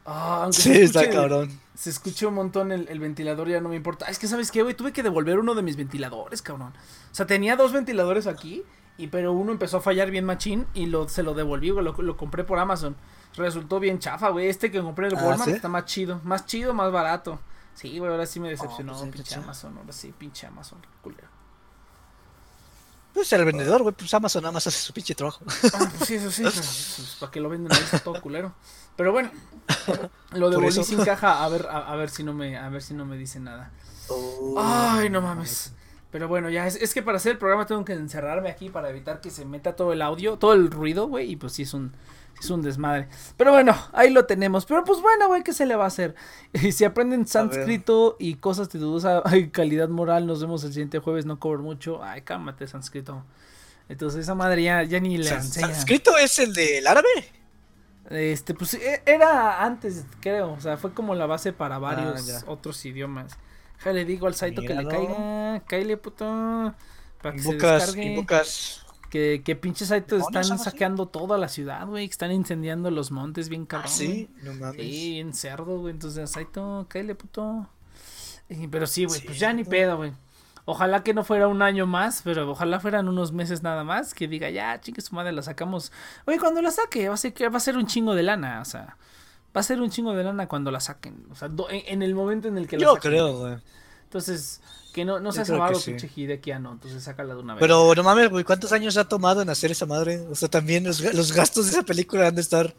[0.05, 1.61] Ah, Sí, está cabrón.
[1.75, 4.07] Se escuchó un montón el, el ventilador, ya no me importa.
[4.07, 4.75] Es que, ¿sabes qué, güey?
[4.75, 6.73] Tuve que devolver uno de mis ventiladores, cabrón.
[7.11, 8.63] O sea, tenía dos ventiladores aquí,
[8.99, 11.85] y pero uno empezó a fallar bien machín y lo, se lo devolví, güey.
[11.85, 12.97] Lo, lo compré por Amazon.
[13.37, 14.49] Resultó bien chafa, güey.
[14.49, 15.57] Este que compré en el Ah, Walmart ¿sí?
[15.57, 16.21] está más chido.
[16.25, 17.39] Más chido, más barato.
[17.75, 19.79] Sí, güey, ahora sí me decepcionó, pues, pinche Amazon.
[19.79, 21.29] Ahora sí, pinche Amazon, culero.
[23.13, 25.45] Pues el vendedor, güey, pues Amazon nada más hace su pinche trabajo.
[25.75, 28.55] Ah, pues sí, eso sí, pero, pues, para que lo venden ahí está todo culero.
[28.97, 29.31] Pero bueno,
[30.33, 30.85] lo devolví eso.
[30.85, 33.17] sin caja, a ver, a, a ver si no me, a ver si no me
[33.17, 33.71] dice nada.
[34.09, 34.55] Oh.
[34.59, 35.73] Ay, no mames.
[36.11, 38.91] Pero bueno, ya es, es que para hacer el programa tengo que encerrarme aquí para
[38.91, 41.73] evitar que se meta todo el audio, todo el ruido, güey, y pues sí es
[41.73, 41.93] un
[42.43, 43.09] es un desmadre.
[43.37, 44.67] Pero bueno, ahí lo tenemos.
[44.67, 46.15] Pero pues bueno, güey, ¿qué se le va a hacer?
[46.53, 50.99] Y si aprenden sánscrito y cosas de dudosa ay, calidad moral, nos vemos el siguiente
[50.99, 52.03] jueves, no cobro mucho.
[52.03, 53.25] Ay, cálmate, sánscrito.
[53.89, 55.69] Entonces esa madre ya, ya ni le enseña.
[55.69, 57.09] ¿Sánscrito es el del árabe?
[58.11, 60.53] Este, pues e- era antes, creo.
[60.53, 62.41] O sea, fue como la base para varios ya.
[62.47, 63.39] otros idiomas.
[63.79, 65.63] Ja, le digo al Saito que le caiga.
[65.67, 66.75] Cáile, puto.
[67.21, 68.05] Para que se Invocas, descargue.
[68.05, 68.87] invocas.
[69.13, 70.65] Que, que pinches Saito Demonios, están así.
[70.71, 72.07] saqueando toda la ciudad, güey.
[72.09, 73.91] Que están incendiando los montes bien Ah, cabrón.
[73.93, 74.77] sí, no mames.
[74.81, 75.93] Sí, bien cerdo, güey.
[75.93, 77.69] Entonces, Saito, cáile, puto.
[78.71, 80.13] Pero sí, güey, Sí, pues ya ni pedo, güey.
[80.65, 84.15] Ojalá que no fuera un año más, pero ojalá fueran unos meses nada más.
[84.15, 85.93] Que diga, ya, chingue su madre, la sacamos.
[86.27, 88.63] Oye, cuando la saque, va a ser, que va a ser un chingo de lana,
[88.63, 88.97] o sea.
[89.55, 91.27] Va a ser un chingo de lana cuando la saquen.
[91.31, 93.11] O sea, do- en, en el momento en el que la Yo saquen.
[93.11, 93.57] creo, güey.
[94.05, 95.91] Entonces, que no, no Yo seas creo que amado, sí.
[95.93, 96.73] pinche Hideki, ah, no.
[96.73, 97.61] Entonces, sácala de una vez.
[97.61, 100.21] Pero no mames, güey, ¿cuántos años ha tomado en hacer esa madre?
[100.31, 102.75] O sea, también los, los gastos de esa película han de estar,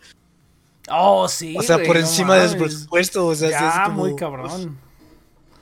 [0.89, 1.55] Oh, sí.
[1.57, 4.15] o sea, güey, por no encima de su presupuesto, o sea, Ya, es como- muy
[4.15, 4.77] cabrón.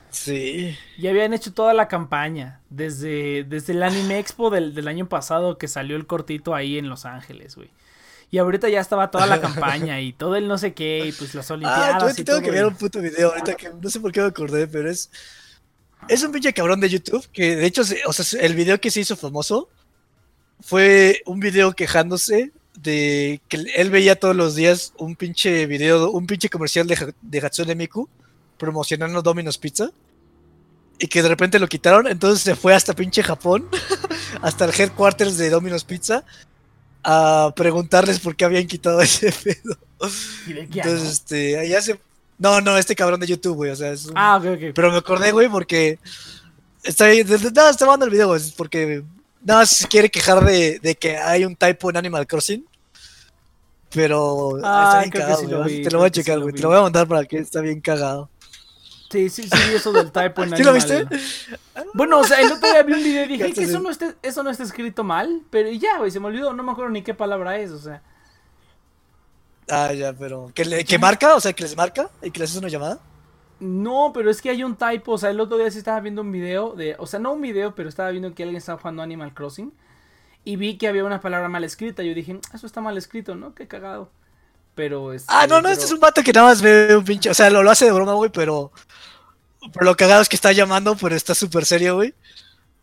[0.10, 0.78] Sí.
[1.00, 2.60] Ya habían hecho toda la campaña.
[2.70, 6.90] Desde, desde el Anime Expo del, del año pasado que salió el cortito ahí en
[6.90, 7.70] Los Ángeles, güey.
[8.30, 11.34] Y ahorita ya estaba toda la campaña y todo el no sé qué, y pues
[11.36, 12.04] las Ah, Olimpiadas.
[12.04, 14.12] tuve- y tengo todo, que ver y- un puto video ahorita que no sé por
[14.12, 15.10] qué me acordé, pero es.
[16.08, 19.02] Es un pinche cabrón de YouTube que, de hecho, o sea, el video que se
[19.02, 19.70] hizo famoso
[20.60, 26.26] fue un video quejándose de que él veía todos los días un pinche video, un
[26.26, 28.10] pinche comercial de, de Hatsune Miku
[28.58, 29.92] promocionando Domino's Pizza
[31.00, 33.68] y que de repente lo quitaron, entonces se fue hasta pinche Japón,
[34.42, 36.24] hasta el headquarters de Domino's Pizza
[37.04, 39.78] a preguntarles por qué habían quitado ese pedo.
[40.48, 42.00] Entonces, este, allá se.
[42.42, 43.70] No, no, este cabrón de YouTube, güey.
[43.70, 44.20] O sea, es un- ¿no?
[44.20, 44.64] Ah, ok, ok.
[44.74, 46.00] Pero me acordé, güey, porque.
[46.84, 47.24] Está ahí.
[47.24, 48.42] Nada, está mandando el video, güey.
[48.42, 49.04] es Porque.
[49.44, 52.66] Nada más quiere quejar de, de que hay un typo en Animal Crossing.
[53.94, 54.58] Pero.
[54.64, 56.54] Ah, está bien cagado, sí lo güey, vi, Te lo voy a checar, güey.
[56.56, 58.30] Te lo voy a mandar para que está bien cagado.
[59.12, 61.06] Sí, sí, sí, eso del typo en ¿Sí lo viste?
[61.94, 63.80] Bueno, o sea, el otro día vi un video y dije, Ya "Ay, que eso
[63.80, 65.42] no, esté, eso no está escrito mal.
[65.52, 67.80] Pero y ya, güey, se me olvidó, no me acuerdo ni qué palabra es, o
[67.80, 68.02] sea.
[69.72, 70.52] Ah, ya, pero.
[70.54, 71.36] ¿Que, le- que marca?
[71.36, 73.00] O sea, que les marca y que les hace una llamada.
[73.60, 76.22] No, pero es que hay un typo, o sea, el otro día sí estaba viendo
[76.24, 79.04] un video de, o sea, no un video, pero estaba viendo que alguien estaba jugando
[79.04, 79.72] Animal Crossing
[80.44, 82.02] y vi que había una palabra mal escrita.
[82.02, 83.54] Yo dije, "Ah, eso está mal escrito, ¿no?
[83.54, 84.10] Qué cagado.
[84.74, 87.04] Pero este, Ah, no, no, pero- este es un vato que nada más ve un
[87.06, 87.30] pinche.
[87.30, 88.72] O sea, lo, lo hace de broma, güey, pero.
[89.74, 92.16] Pero lo cagado es que está llamando, pero está súper serio, güey.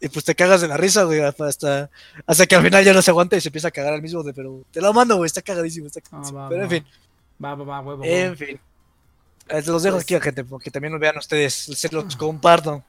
[0.00, 1.90] Y pues te cagas de la risa, güey, hasta,
[2.26, 4.22] hasta que al final ya no se aguanta y se empieza a cagar al mismo,
[4.22, 6.38] de, pero te lo mando, güey, está cagadísimo, está Ah, cagadísimo.
[6.38, 6.87] va, pero en fin,
[7.44, 8.04] Va, va, va, huevo.
[8.04, 8.61] en fin.
[9.48, 12.84] Eh, Los dejo Pues- aquí, gente, porque también lo vean ustedes, se los comparto.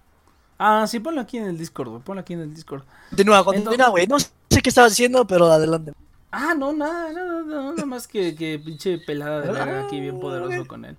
[0.60, 2.84] Ah, sí, ponlo aquí en el Discord, güey, ponlo aquí en el Discord.
[3.10, 4.30] Continúa, continúa, güey, no sé
[4.62, 5.94] qué estabas diciendo, pero adelante.
[6.32, 10.18] Ah, no, nada, nada, nada, nada más que, que pinche pelada de verga aquí bien
[10.18, 10.96] Ah, poderoso con él.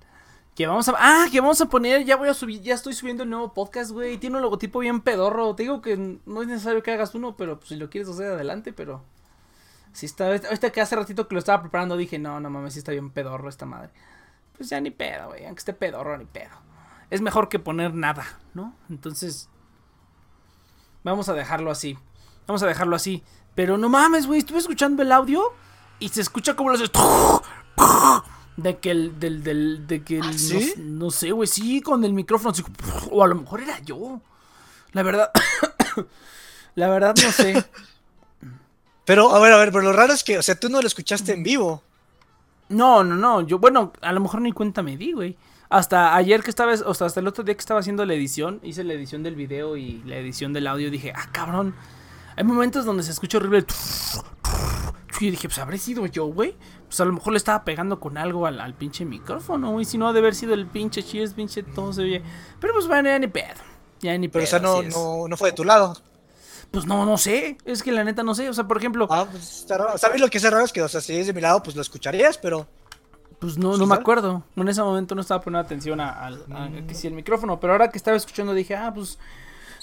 [0.61, 3.23] Que vamos a, ah, que vamos a poner, ya voy a subir, ya estoy subiendo
[3.23, 4.19] el nuevo podcast, güey.
[4.19, 5.55] Tiene un logotipo bien pedorro.
[5.55, 8.33] Te digo que no es necesario que hagas uno, pero pues, si lo quieres hacer
[8.33, 9.03] adelante, pero
[9.95, 12.81] si está, ahorita que hace ratito que lo estaba preparando dije, no, no mames, sí
[12.81, 13.89] está bien pedorro esta madre.
[14.55, 16.53] Pues ya ni pedo, güey, aunque esté pedorro ni pedo.
[17.09, 18.77] Es mejor que poner nada, ¿no?
[18.91, 19.49] Entonces,
[21.03, 21.97] vamos a dejarlo así.
[22.47, 23.25] Vamos a dejarlo así.
[23.55, 25.55] Pero no mames, güey, estuve escuchando el audio
[26.01, 26.83] y se escucha como los
[28.63, 30.75] de que el del del de que el, ¿Ah, no- sí?
[30.79, 32.63] no, sé, güey, sí con el micrófono así,
[33.11, 34.21] o a lo mejor era yo.
[34.93, 35.31] La verdad
[36.75, 37.65] La verdad no sé.
[39.05, 40.87] Pero, a ver, a ver, pero lo raro es que, o sea, tú no lo
[40.87, 41.83] escuchaste en vivo.
[42.69, 45.37] No, no, no, yo bueno, a lo mejor ni cuenta me di, güey.
[45.69, 48.61] Hasta ayer que estaba, o sea, hasta el otro día que estaba haciendo la edición,
[48.63, 51.75] hice la edición del video y la edición del audio, dije, ah, cabrón.
[52.37, 53.65] Hay momentos donde se escucha horrible.
[55.21, 56.57] Y dije, pues habré sido yo, güey.
[56.87, 59.85] Pues a lo mejor le estaba pegando con algo al, al pinche micrófono, güey.
[59.85, 62.23] Si no, ha de haber sido el pinche cheers, pinche todo se oye.
[62.59, 63.61] Pero pues bueno, ya ni pedo.
[64.01, 64.45] Ya ni Pero, pedo.
[64.45, 65.95] o sea, no, no, no fue de tu lado.
[66.71, 67.59] Pues no, no sé.
[67.67, 68.49] Es que la neta no sé.
[68.49, 69.99] O sea, por ejemplo, Ah, pues está raro.
[69.99, 70.61] ¿Sabes lo que es raro?
[70.65, 72.67] Es que, o sea, si es de mi lado, pues lo escucharías, pero.
[73.41, 74.43] Pues no, ¿Sí no me acuerdo.
[74.57, 76.31] En ese momento no estaba poniendo atención a, a
[76.87, 77.61] que sí el micrófono.
[77.61, 79.19] Pero ahora que estaba escuchando dije, ah, pues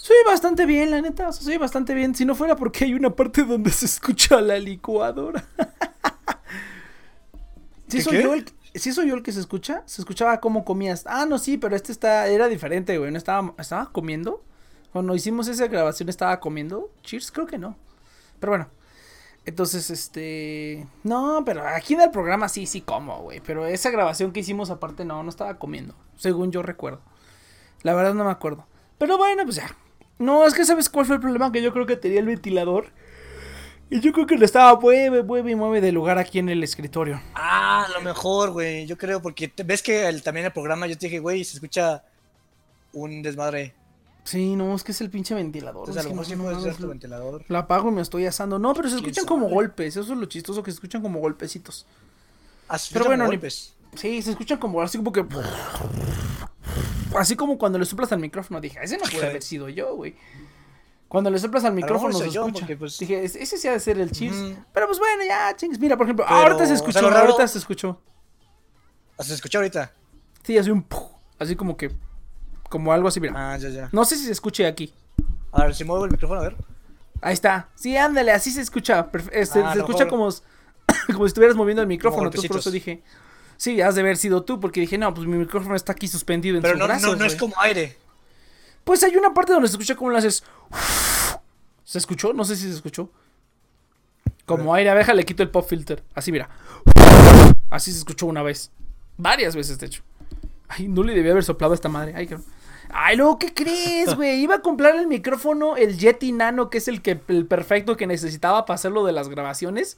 [0.07, 1.27] soy bastante bien, la neta.
[1.27, 2.15] O sea, soy bastante bien.
[2.15, 5.43] Si no fuera porque hay una parte donde se escucha la licuadora.
[7.89, 9.83] ¿Sí ¿Qué, soy yo el ¿Sí soy yo el que se escucha?
[9.85, 11.03] Se escuchaba cómo comías.
[11.07, 13.11] Ah, no, sí, pero este está, era diferente, güey.
[13.11, 14.41] No estaba, estaba comiendo.
[14.93, 16.89] Cuando hicimos esa grabación estaba comiendo.
[17.03, 17.75] Cheers, creo que no.
[18.39, 18.69] Pero bueno.
[19.45, 20.87] Entonces, este.
[21.03, 23.41] No, pero aquí en el programa sí, sí como, güey.
[23.41, 25.95] Pero esa grabación que hicimos aparte, no, no estaba comiendo.
[26.15, 27.01] Según yo recuerdo.
[27.81, 28.65] La verdad no me acuerdo.
[28.97, 29.75] Pero bueno, pues ya.
[30.19, 32.87] No, es que sabes cuál fue el problema que yo creo que tenía el ventilador.
[33.89, 36.61] Y yo creo que le estaba mueve, mueve y mueve de lugar aquí en el
[36.63, 37.21] escritorio.
[37.35, 38.85] Ah, a lo mejor, güey.
[38.85, 41.53] Yo creo, porque te- ves que el- también el programa yo te dije, güey, se
[41.55, 42.03] escucha
[42.93, 43.73] un desmadre.
[44.25, 45.87] Sí, no, es que es el pinche ventilador.
[45.87, 47.45] Entonces, a lo mejor sí no, puede ser tu ventilador.
[47.47, 48.59] La apago y me estoy asando.
[48.59, 49.95] No, pero se ¿Quién escuchan como golpes.
[49.95, 51.85] Eso es lo chistoso, que se escuchan como golpecitos.
[52.67, 53.73] Ah, se Pero bueno, golpes.
[53.95, 55.25] Sí, se escuchan como así como que.
[57.17, 58.59] Así como cuando le soplas al micrófono.
[58.61, 60.15] Dije, ese no puede haber sido yo, güey.
[61.07, 62.59] Cuando le soplas al micrófono se escucha.
[62.59, 64.35] porque, pues- Dije, "Ese- sí ha de ser el chips.
[64.35, 64.55] Ujú.
[64.73, 65.79] Pero pues bueno, ya, chingues.
[65.79, 66.93] Mira, por ejemplo, Pero, ahorita se o escuchó.
[66.93, 68.01] sea, lo raro- Ahorita se escuchó.
[69.17, 69.93] Ah, ¿Se escucha ahorita?
[70.43, 70.85] Sí, así un.
[71.39, 71.91] Así como que.
[72.69, 73.33] Como algo así, mira.
[73.53, 73.89] Ah, ya, ya.
[73.93, 74.93] No sé si se escuche aquí.
[75.53, 76.55] A ver, si muevo el micrófono, a ver.
[77.21, 77.69] Ahí está.
[77.75, 79.09] Sí, ándale, así se escucha.
[79.09, 80.27] Perfe- Este, Ah, se escucha como,
[81.07, 82.25] como si estuvieras moviendo el micrófono.
[82.27, 83.01] Entonces por eso dije.
[83.57, 86.55] Sí, has de haber sido tú, porque dije, no, pues mi micrófono está aquí suspendido
[86.57, 87.37] en Pero sus no, no, no es güey".
[87.39, 87.97] como aire.
[88.83, 90.43] Pues hay una parte donde se escucha como lo haces.
[91.83, 92.33] ¿Se escuchó?
[92.33, 93.09] No sé si se escuchó.
[94.45, 96.03] Como aire abeja le quito el pop filter.
[96.15, 96.49] Así, mira.
[97.69, 98.71] Así se escuchó una vez.
[99.17, 100.03] Varias veces, de hecho.
[100.69, 102.13] Ay, no le debía haber soplado a esta madre.
[102.15, 102.47] Ay, cabrón.
[102.89, 104.39] Ay, luego, ¿qué crees, güey?
[104.41, 108.07] Iba a comprar el micrófono, el Yeti Nano, que es el que el perfecto que
[108.07, 109.97] necesitaba para hacerlo de las grabaciones.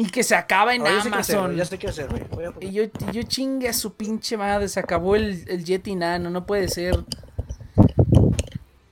[0.00, 1.56] Y que se acaba en Ahora Amazon.
[1.56, 2.22] ya sé qué hacer, güey.
[2.60, 6.46] Y yo, yo chingue a su pinche madre, se acabó el, el Yeti Nano, no
[6.46, 7.04] puede ser.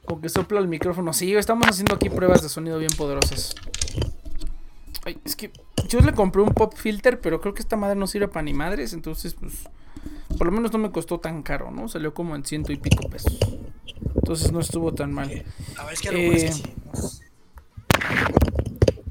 [0.05, 1.13] Con que sopla el micrófono.
[1.13, 3.55] Sí, estamos haciendo aquí pruebas de sonido bien poderosas.
[5.05, 5.53] Ay, es que
[5.89, 8.53] yo le compré un pop filter, pero creo que esta madre no sirve para ni
[8.53, 9.53] madres, entonces pues
[10.37, 11.89] por lo menos no me costó tan caro, ¿no?
[11.89, 13.39] Salió como en ciento y pico pesos.
[14.17, 15.45] Entonces no estuvo tan mal.
[15.79, 16.63] A ver, es que a lo mejor es que Eh, sí.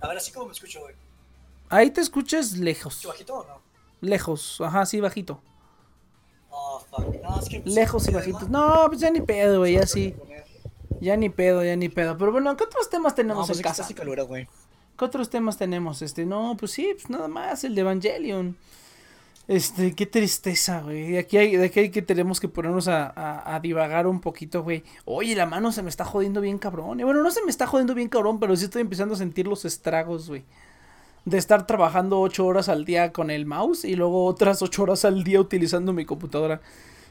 [0.01, 0.93] A ver, así como me escucho, güey.
[1.69, 2.95] Ahí te escuchas lejos.
[2.95, 3.61] ¿Escucho bajito o no?
[4.01, 5.41] Lejos, ajá, sí, bajito.
[6.49, 7.21] Oh, fuck.
[7.21, 7.61] No, es que.
[7.65, 8.49] Lejos y bajitos.
[8.49, 10.15] No, pues ya ni pedo, güey, ya sí.
[11.01, 12.17] Ya ni pedo, ya ni pedo.
[12.17, 13.83] Pero bueno, ¿qué otros temas No, tenemos pues en casa?
[13.83, 14.47] así calura, güey.
[14.97, 16.01] ¿Qué otros temas tenemos?
[16.01, 18.57] Este, no, pues sí, pues nada más, el de Evangelion.
[19.47, 21.11] Este, qué tristeza, güey.
[21.11, 24.21] De aquí hay, de aquí hay que tenemos que ponernos a, a, a divagar un
[24.21, 24.83] poquito, güey.
[25.03, 26.99] Oye, la mano se me está jodiendo bien cabrón.
[26.99, 29.47] Y bueno, no se me está jodiendo bien cabrón, pero sí estoy empezando a sentir
[29.47, 30.45] los estragos, güey.
[31.25, 35.05] De estar trabajando ocho horas al día con el mouse y luego otras ocho horas
[35.05, 36.61] al día utilizando mi computadora.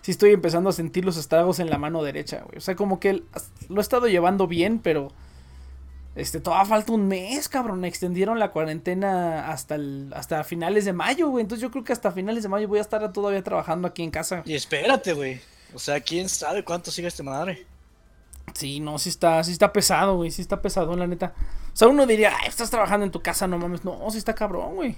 [0.02, 2.58] Sí estoy empezando a sentir los estragos en la mano derecha, güey.
[2.58, 3.22] O sea, como que
[3.68, 5.12] lo he estado llevando bien, pero...
[6.14, 7.84] Este, todavía falta un mes, cabrón.
[7.84, 11.42] Extendieron la cuarentena hasta el, hasta finales de mayo, güey.
[11.42, 14.12] Entonces yo creo que hasta finales de mayo voy a estar todavía trabajando aquí en
[14.12, 14.42] casa.
[14.44, 15.40] Y espérate, güey.
[15.74, 17.66] O sea, quién sabe cuánto sigue este madre.
[18.54, 20.30] Sí, no, sí está, sí está pesado, güey.
[20.30, 21.34] Sí está pesado, la neta.
[21.72, 23.84] O sea, uno diría, ay, estás trabajando en tu casa, no mames.
[23.84, 24.96] No, sí está cabrón, güey.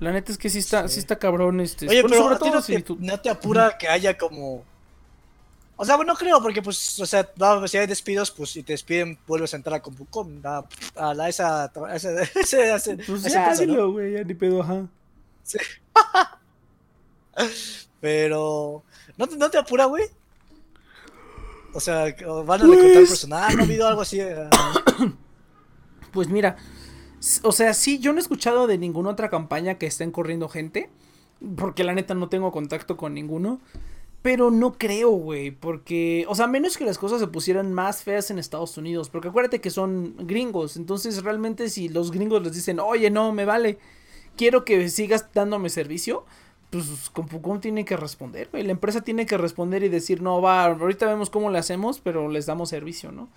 [0.00, 1.00] La neta es que sí está, sí, Sí.
[1.00, 1.86] está cabrón, este.
[1.88, 3.86] Oye, bueno, pero sobre a ti todo no, si te, tú- no te apura que
[3.88, 4.64] haya como.
[5.76, 7.30] O sea, bueno, no creo, porque pues, o sea,
[7.66, 10.64] si hay despidos, pues si te despiden, vuelves a entrar a Compucom, a,
[10.96, 14.62] a la esa, a esa, a ese, a ese- Pues ya, güey, ya ni pedo,
[14.62, 14.86] ajá.
[18.00, 18.82] Pero,
[19.16, 20.04] ¿no, no te apura, güey?
[21.72, 22.14] O sea,
[22.46, 24.20] van a recortar Pues- personal, ¿no ha habido algo así?
[24.20, 24.48] eh?
[26.12, 26.56] Pues mira,
[27.42, 30.90] o sea, sí, yo no he escuchado de ninguna otra campaña que estén corriendo gente,
[31.56, 33.60] porque la neta no tengo contacto con ninguno,
[34.22, 38.30] pero no creo, güey, porque, o sea, menos que las cosas se pusieran más feas
[38.32, 42.80] en Estados Unidos, porque acuérdate que son gringos, entonces realmente si los gringos les dicen,
[42.80, 43.78] oye, no, me vale,
[44.36, 46.24] quiero que sigas dándome servicio,
[46.70, 50.64] pues Compucom tiene que responder, güey, la empresa tiene que responder y decir, no, va,
[50.64, 53.28] ahorita vemos cómo le hacemos, pero les damos servicio, ¿no?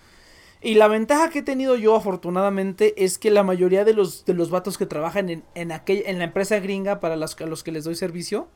[0.62, 4.34] Y la ventaja que he tenido yo, afortunadamente, es que la mayoría de los, de
[4.34, 7.64] los vatos que trabajan en, en, aquella, en la empresa gringa para los, a los
[7.64, 8.48] que les doy servicio,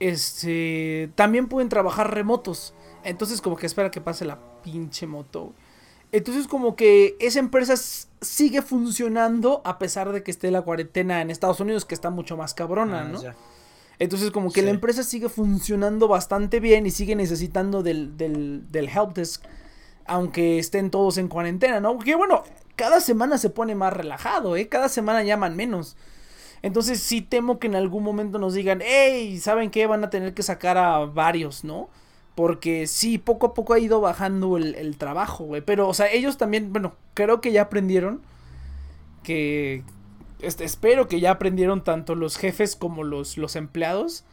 [0.00, 2.74] este, también pueden trabajar remotos.
[3.04, 5.52] Entonces, como que espera que pase la pinche moto.
[6.12, 7.74] Entonces, como que esa empresa
[8.20, 12.36] sigue funcionando a pesar de que esté la cuarentena en Estados Unidos, que está mucho
[12.36, 13.22] más cabrona, Ah, ¿no?
[13.22, 13.34] ya.
[13.98, 18.88] Entonces, como que la empresa sigue funcionando bastante bien y sigue necesitando del, del, del
[18.88, 19.44] help desk,
[20.06, 21.94] aunque estén todos en cuarentena, ¿no?
[21.96, 22.42] Porque bueno,
[22.76, 24.68] cada semana se pone más relajado, ¿eh?
[24.68, 25.96] Cada semana llaman menos.
[26.62, 29.86] Entonces sí temo que en algún momento nos digan, hey, ¿saben qué?
[29.86, 31.88] Van a tener que sacar a varios, ¿no?
[32.34, 35.62] Porque sí, poco a poco ha ido bajando el, trabajo, güey.
[35.62, 38.20] Pero, o sea, ellos también, bueno, creo que ya aprendieron
[39.22, 39.82] que...
[40.40, 44.24] Este, espero que ya aprendieron tanto los jefes como los, los empleados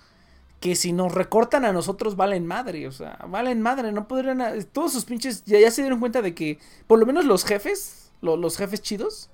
[0.59, 4.41] que si nos recortan a nosotros valen madre, o sea, valen madre, no podrían,
[4.71, 8.11] todos sus pinches, ya, ya se dieron cuenta de que, por lo menos los jefes,
[8.21, 9.29] los jefes chidos.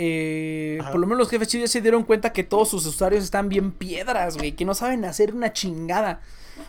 [0.00, 3.48] Eh, por lo menos los jefes chidos se dieron cuenta que todos sus usuarios están
[3.48, 6.20] bien piedras, güey, que no saben hacer una chingada.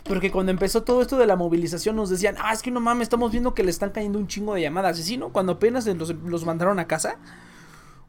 [0.04, 3.04] Porque cuando empezó todo esto de la movilización nos decían, ah, es que no mames,
[3.04, 4.98] estamos viendo que le están cayendo un chingo de llamadas.
[4.98, 5.30] Y sí, ¿no?
[5.30, 7.18] Cuando apenas los, los mandaron a casa,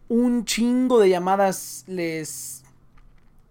[0.09, 2.60] un chingo de llamadas les...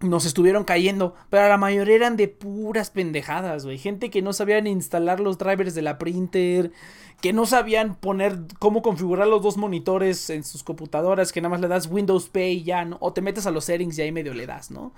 [0.00, 3.76] Nos estuvieron cayendo, pero la mayoría eran de puras pendejadas, güey.
[3.76, 6.72] Gente que no sabían instalar los drivers de la printer,
[7.20, 11.60] que no sabían poner cómo configurar los dos monitores en sus computadoras, que nada más
[11.60, 12.96] le das Windows Pay ya, ¿no?
[13.00, 14.92] O te metes a los settings y ahí medio le das, ¿no?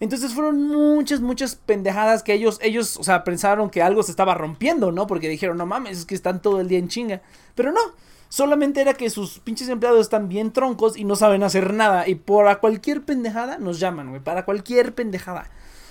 [0.00, 4.34] Entonces fueron muchas, muchas pendejadas que ellos, ellos, o sea, pensaron que algo se estaba
[4.34, 5.06] rompiendo, ¿no?
[5.06, 7.20] Porque dijeron, no mames, es que están todo el día en chinga.
[7.54, 7.80] Pero no,
[8.28, 12.08] solamente era que sus pinches empleados están bien troncos y no saben hacer nada.
[12.08, 15.50] Y por cualquier pendejada nos llaman, güey, para cualquier pendejada.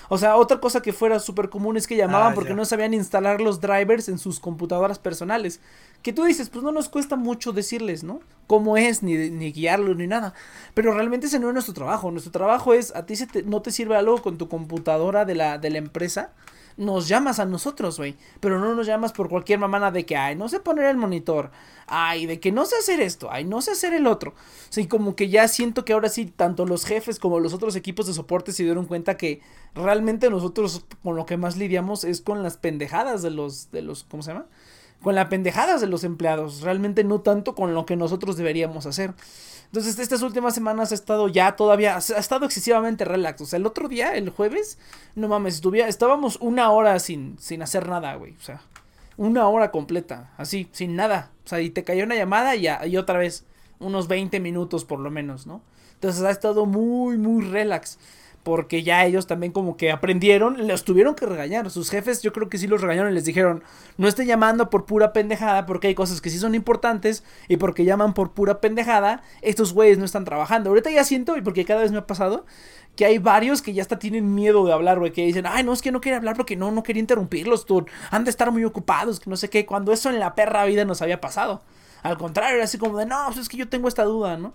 [0.09, 2.93] O sea, otra cosa que fuera súper común es que llamaban ah, porque no sabían
[2.93, 5.59] instalar los drivers en sus computadoras personales.
[6.01, 8.21] Que tú dices, pues no nos cuesta mucho decirles, ¿no?
[8.47, 10.33] Cómo es, ni, ni guiarlo, ni nada.
[10.73, 12.09] Pero realmente ese no es nuestro trabajo.
[12.11, 15.57] Nuestro trabajo es, a ti se no te sirve algo con tu computadora de la,
[15.57, 16.31] de la empresa
[16.77, 18.15] nos llamas a nosotros, güey.
[18.39, 21.51] Pero no nos llamas por cualquier mamana de que, ay, no sé poner el monitor.
[21.87, 23.29] Ay, de que no sé hacer esto.
[23.31, 24.33] Ay, no sé hacer el otro.
[24.69, 28.07] Sí, como que ya siento que ahora sí, tanto los jefes como los otros equipos
[28.07, 29.41] de soporte se dieron cuenta que
[29.73, 34.03] realmente nosotros con lo que más lidiamos es con las pendejadas de los, de los,
[34.03, 34.45] ¿cómo se llama?
[35.01, 36.61] Con las pendejadas de los empleados.
[36.61, 39.13] Realmente no tanto con lo que nosotros deberíamos hacer.
[39.67, 43.41] Entonces, estas últimas semanas ha estado ya todavía, ha estado excesivamente relax.
[43.41, 44.79] O sea, el otro día, el jueves,
[45.15, 48.33] no mames, estuviera, estábamos una hora sin, sin hacer nada, güey.
[48.33, 48.61] O sea,
[49.17, 51.31] una hora completa, así, sin nada.
[51.45, 53.45] O sea, y te cayó una llamada y, y otra vez,
[53.79, 55.61] unos 20 minutos por lo menos, ¿no?
[55.95, 57.97] Entonces ha estado muy, muy relax
[58.47, 61.69] porque ya ellos también como que aprendieron, los tuvieron que regañar.
[61.69, 63.61] Sus jefes yo creo que sí los regañaron y les dijeron,
[63.97, 67.83] no estén llamando por pura pendejada porque hay cosas que sí son importantes y porque
[67.83, 70.69] llaman por pura pendejada, estos güeyes no están trabajando.
[70.69, 72.45] Ahorita ya siento, y porque cada vez me ha pasado,
[72.95, 75.73] que hay varios que ya hasta tienen miedo de hablar, güey, que dicen, ay, no,
[75.73, 78.63] es que no quería hablar porque no, no quería interrumpirlos, tú, han de estar muy
[78.63, 81.63] ocupados, que no sé qué, cuando eso en la perra vida nos había pasado.
[82.01, 84.53] Al contrario, era así como de, no, pues es que yo tengo esta duda, ¿no?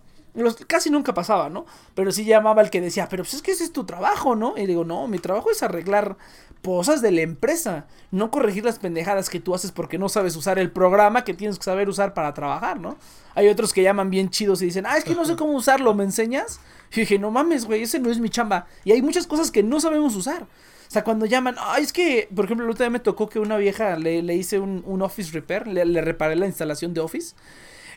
[0.66, 1.66] Casi nunca pasaba, ¿no?
[1.94, 4.54] Pero sí llamaba el que decía, pero pues es que ese es tu trabajo, ¿no?
[4.56, 6.16] Y digo, no, mi trabajo es arreglar
[6.62, 10.58] cosas de la empresa, no corregir las pendejadas que tú haces porque no sabes usar
[10.58, 12.96] el programa que tienes que saber usar para trabajar, ¿no?
[13.34, 15.92] Hay otros que llaman bien chidos y dicen, ah, es que no sé cómo usarlo,
[15.94, 16.60] ¿me enseñas?
[16.92, 18.66] Y dije, no mames, güey, ese no es mi chamba.
[18.84, 20.42] Y hay muchas cosas que no sabemos usar.
[20.42, 23.38] O sea, cuando llaman, ay, es que, por ejemplo, el otro día me tocó que
[23.38, 27.00] una vieja le, le hice un, un Office Repair, le, le reparé la instalación de
[27.00, 27.34] Office.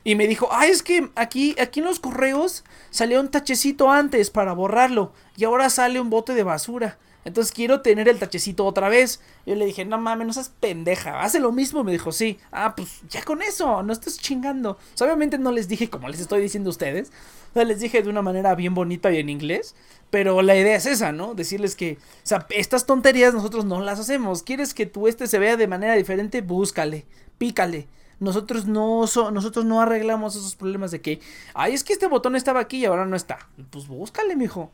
[0.08, 4.30] Y me dijo, ah, es que aquí, aquí en los correos salió un tachecito antes
[4.30, 5.12] para borrarlo.
[5.36, 6.99] Y ahora sale un bote de basura.
[7.26, 9.20] Entonces quiero tener el tachecito otra vez.
[9.47, 11.24] Yo le dije, no mames, no seas pendeja.
[11.24, 11.84] Hace lo mismo.
[11.84, 12.38] Me dijo, sí.
[12.51, 13.82] Ah, pues ya con eso.
[13.82, 14.78] No estés chingando.
[15.01, 17.12] obviamente no les dije como les estoy diciendo a ustedes.
[17.49, 19.74] O sea, les dije de una manera bien bonita y en inglés.
[20.12, 21.34] Pero la idea es esa, ¿no?
[21.34, 24.43] Decirles que, o sea, estas tonterías nosotros no las hacemos.
[24.43, 26.41] ¿Quieres que tu este se vea de manera diferente?
[26.41, 27.08] Búscale.
[27.39, 27.88] Pícale
[28.20, 31.20] nosotros no nosotros no arreglamos esos problemas de que,
[31.53, 33.39] ay, es que este botón estaba aquí y ahora no está.
[33.70, 34.72] Pues búscale, mijo.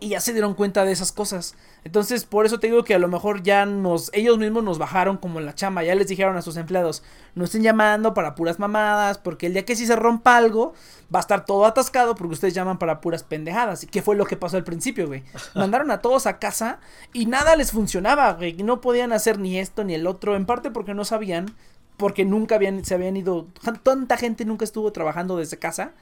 [0.00, 1.54] Y ya se dieron cuenta de esas cosas.
[1.84, 5.16] Entonces, por eso te digo que a lo mejor ya nos, ellos mismos nos bajaron
[5.18, 5.84] como la chamba.
[5.84, 7.04] Ya les dijeron a sus empleados,
[7.34, 10.74] no estén llamando para puras mamadas, porque el día que si se rompa algo,
[11.14, 13.84] va a estar todo atascado porque ustedes llaman para puras pendejadas.
[13.84, 15.22] ¿Y qué fue lo que pasó al principio, güey?
[15.54, 16.80] Mandaron a todos a casa
[17.12, 18.54] y nada les funcionaba, güey.
[18.54, 21.54] No podían hacer ni esto ni el otro, en parte porque no sabían
[21.96, 23.48] porque nunca habían, se habían ido,
[23.82, 25.92] tanta gente nunca estuvo trabajando desde casa.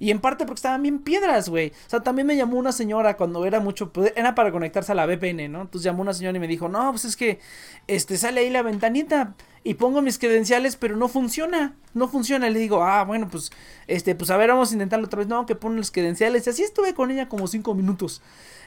[0.00, 1.72] Y en parte porque estaban bien piedras, güey.
[1.86, 4.94] O sea, también me llamó una señora cuando era mucho, pues, era para conectarse a
[4.94, 5.62] la VPN, ¿no?
[5.62, 7.40] Entonces llamó una señora y me dijo, no, pues es que,
[7.88, 9.34] este, sale ahí la ventanita
[9.68, 12.48] y pongo mis credenciales, pero no funciona, no funciona.
[12.48, 13.50] Le digo, ah, bueno, pues,
[13.86, 15.28] este, pues a ver, vamos a intentarlo otra vez.
[15.28, 16.46] No, que pon las credenciales.
[16.46, 18.22] Y así estuve con ella como cinco minutos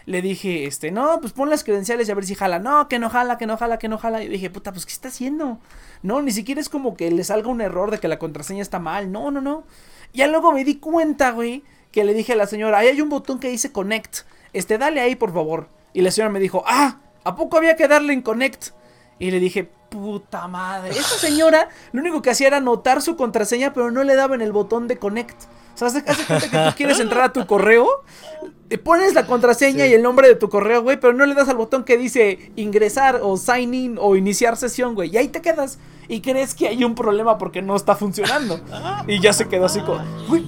[0.06, 2.60] le dije, este, no, pues pon las credenciales y a ver si jala.
[2.60, 4.24] No, que no jala, que no jala, que no jala.
[4.24, 5.60] Y dije, puta, pues, ¿qué está haciendo?
[6.04, 8.80] No, ni siquiera es como que le salga un error de que la contraseña está
[8.80, 9.12] mal.
[9.12, 9.64] No, no, no.
[10.14, 13.10] Ya luego me di cuenta, güey, que le dije a la señora, ahí hay un
[13.10, 14.20] botón que dice connect.
[14.54, 15.70] Este, dale ahí, por favor.
[15.94, 18.70] Y la señora me dijo, ah, ¿a poco había que darle en connect?
[19.20, 20.92] Y le dije, puta madre.
[20.92, 24.42] Esta señora lo único que hacía era anotar su contraseña, pero no le daba en
[24.42, 25.44] el botón de connect.
[25.76, 27.88] O sea, hace, cuenta que tú quieres entrar a tu correo,
[28.70, 31.50] te pones la contraseña y el nombre de tu correo, güey, pero no le das
[31.50, 35.14] al botón que dice ingresar o sign in o iniciar sesión, güey.
[35.14, 35.78] Y ahí te quedas
[36.08, 38.62] y crees que hay un problema porque no está funcionando.
[39.08, 40.48] Y ya se quedó así como, güey,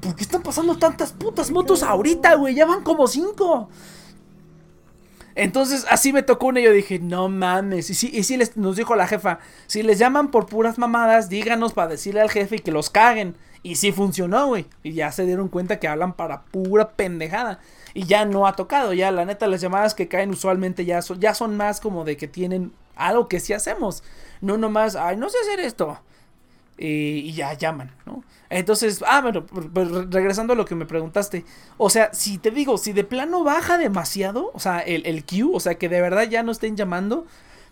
[0.00, 2.54] ¿por qué están pasando tantas putas motos ahorita, güey?
[2.54, 3.68] Ya van como cinco.
[5.34, 7.90] Entonces, así me tocó una y yo dije, no mames.
[7.90, 11.28] Y sí, y sí les, nos dijo la jefa, si les llaman por puras mamadas,
[11.28, 13.36] díganos para decirle al jefe y que los caguen.
[13.62, 14.66] Y sí funcionó, güey.
[14.82, 17.60] Y ya se dieron cuenta que hablan para pura pendejada.
[17.94, 18.92] Y ya no ha tocado.
[18.92, 22.16] Ya, la neta, las llamadas que caen usualmente ya son, ya son más como de
[22.16, 24.04] que tienen algo que sí hacemos.
[24.40, 25.98] No nomás, ay, no sé hacer esto.
[26.76, 28.22] y ya llaman, ¿no?
[28.54, 29.44] Entonces, ah, bueno,
[30.10, 31.44] regresando a lo que me preguntaste.
[31.76, 35.50] O sea, si te digo, si de plano baja demasiado, o sea, el, el queue,
[35.52, 37.26] o sea, que de verdad ya no estén llamando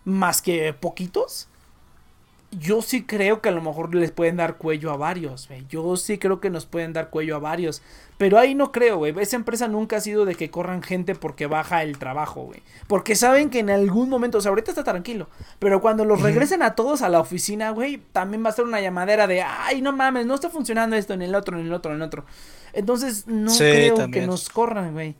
[0.05, 1.49] más que poquitos,
[2.59, 5.65] yo sí creo que a lo mejor les pueden dar cuello a varios, güey.
[5.69, 7.81] Yo sí creo que nos pueden dar cuello a varios.
[8.19, 9.15] Pero ahí no creo, güey.
[9.19, 12.63] Esa empresa nunca ha sido de que corran gente porque baja el trabajo, güey.
[12.89, 15.29] Porque saben que en algún momento, o sea, ahorita está tranquilo.
[15.59, 18.83] Pero cuando los regresen a todos a la oficina, güey, también va a ser una
[18.83, 21.93] llamadera de, ay, no mames, no está funcionando esto en el otro, en el otro,
[21.93, 22.27] en el otro.
[22.75, 25.17] Entonces, no creo que nos corran, güey.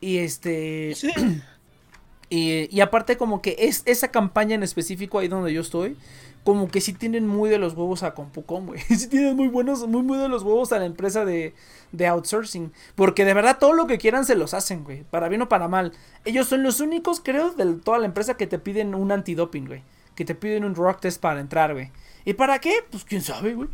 [0.00, 0.94] Y este...
[0.94, 1.10] Sí.
[2.28, 5.96] y, y aparte como que es esa campaña en específico ahí donde yo estoy
[6.44, 8.80] como que sí tienen muy de los huevos a Compucom, güey.
[8.88, 11.54] Sí tienen muy buenos, muy, muy de los huevos a la empresa de,
[11.92, 12.70] de outsourcing.
[12.94, 15.04] Porque de verdad todo lo que quieran se los hacen, güey.
[15.04, 15.92] Para bien o para mal.
[16.26, 19.82] Ellos son los únicos, creo, de toda la empresa que te piden un antidoping, güey.
[20.14, 21.90] Que te piden un rock test para entrar, güey.
[22.26, 22.84] ¿Y para qué?
[22.90, 23.70] Pues quién sabe, güey.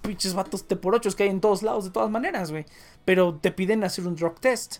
[0.00, 2.64] Pinches vatos te por ochos que hay en todos lados, de todas maneras, güey.
[3.04, 4.76] Pero te piden hacer un drug test.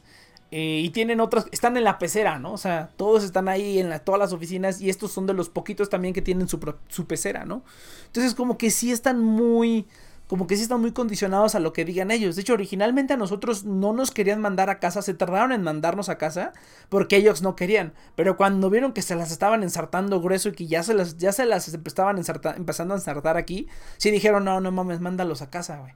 [0.57, 2.53] Eh, y tienen otras, están en la pecera, ¿no?
[2.53, 5.91] O sea, todos están ahí en todas las oficinas y estos son de los poquitos
[5.91, 7.65] también que tienen su, su pecera, ¿no?
[8.07, 9.85] Entonces como que sí están muy,
[10.29, 12.37] como que sí están muy condicionados a lo que digan ellos.
[12.37, 16.09] De hecho, originalmente a nosotros no nos querían mandar a casa, se tardaron en mandarnos
[16.09, 16.53] a casa
[16.89, 17.93] porque ellos no querían.
[18.15, 21.33] Pero cuando vieron que se las estaban ensartando grueso y que ya se las, ya
[21.33, 22.17] se las estaban
[22.57, 25.95] empezando a ensartar aquí, sí dijeron, no, no mames, mándalos a casa, güey.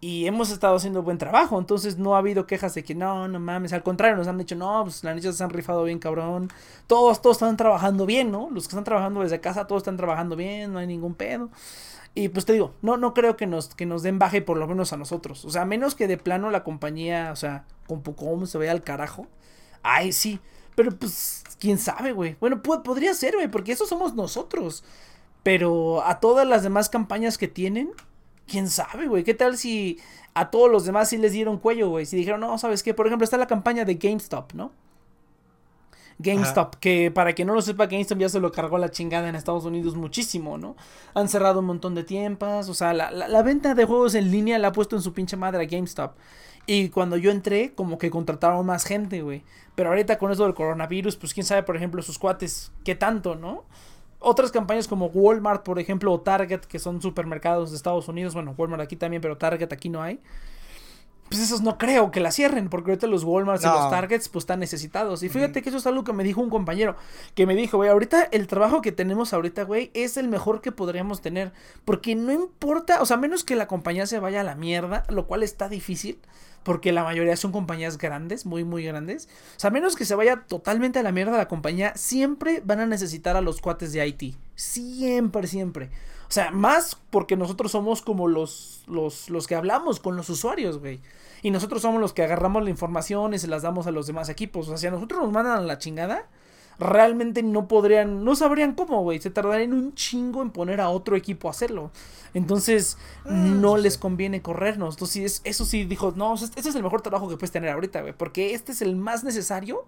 [0.00, 3.40] Y hemos estado haciendo buen trabajo, entonces no ha habido quejas de que no, no
[3.40, 6.50] mames, al contrario, nos han dicho, no, pues la niña se han rifado bien, cabrón.
[6.86, 8.50] Todos, todos están trabajando bien, ¿no?
[8.50, 11.50] Los que están trabajando desde casa, todos están trabajando bien, no hay ningún pedo.
[12.14, 14.66] Y pues te digo, no, no creo que nos, que nos den baje por lo
[14.66, 15.44] menos a nosotros.
[15.44, 18.82] O sea, menos que de plano la compañía, o sea, con Pucom se vaya al
[18.82, 19.26] carajo.
[19.82, 20.40] Ay, sí.
[20.74, 22.36] Pero pues, quién sabe, güey.
[22.40, 24.82] Bueno, podría ser, güey, porque eso somos nosotros.
[25.42, 27.92] Pero a todas las demás campañas que tienen,
[28.46, 29.24] quién sabe, güey.
[29.24, 29.98] ¿Qué tal si
[30.34, 32.06] a todos los demás sí les dieron cuello, güey?
[32.06, 32.94] Si dijeron, no, ¿sabes qué?
[32.94, 34.72] Por ejemplo, está la campaña de GameStop, ¿no?
[36.18, 39.34] GameStop, que para quien no lo sepa, GameStop ya se lo cargó la chingada en
[39.34, 40.74] Estados Unidos muchísimo, ¿no?
[41.14, 44.58] Han cerrado un montón de tiempos, o sea, la, la, venta de juegos en línea
[44.58, 46.14] la ha puesto en su pinche madre a GameStop.
[46.66, 49.44] Y cuando yo entré, como que contrataron más gente, güey.
[49.74, 53.36] Pero ahorita con eso del coronavirus, pues quién sabe, por ejemplo, sus cuates, qué tanto,
[53.36, 53.64] ¿no?
[54.18, 58.54] Otras campañas como Walmart, por ejemplo, o Target, que son supermercados de Estados Unidos, bueno,
[58.56, 60.20] Walmart aquí también, pero Target aquí no hay.
[61.28, 64.44] Pues esos no creo que la cierren, porque ahorita los Walmarts y los Targets pues
[64.44, 65.24] están necesitados.
[65.24, 66.94] Y fíjate que eso es algo que me dijo un compañero,
[67.34, 70.70] que me dijo, güey, ahorita el trabajo que tenemos ahorita, güey, es el mejor que
[70.70, 71.52] podríamos tener.
[71.84, 75.26] Porque no importa, o sea, menos que la compañía se vaya a la mierda, lo
[75.26, 76.20] cual está difícil
[76.66, 79.28] porque la mayoría son compañías grandes, muy, muy grandes.
[79.56, 82.80] O sea, a menos que se vaya totalmente a la mierda la compañía, siempre van
[82.80, 84.34] a necesitar a los cuates de IT.
[84.56, 85.90] Siempre, siempre.
[86.28, 90.80] O sea, más porque nosotros somos como los, los, los que hablamos con los usuarios,
[90.80, 90.98] güey.
[91.40, 94.28] Y nosotros somos los que agarramos la información y se las damos a los demás
[94.28, 94.66] equipos.
[94.66, 96.26] O sea, si a nosotros nos mandan a la chingada,
[96.78, 99.20] realmente no podrían, no sabrían cómo, güey.
[99.20, 101.90] Se tardarían un chingo en poner a otro equipo a hacerlo.
[102.34, 104.96] Entonces, ah, no les conviene corrernos.
[104.96, 108.12] Entonces, eso sí dijo, no, este es el mejor trabajo que puedes tener ahorita, güey.
[108.12, 109.84] Porque este es el más necesario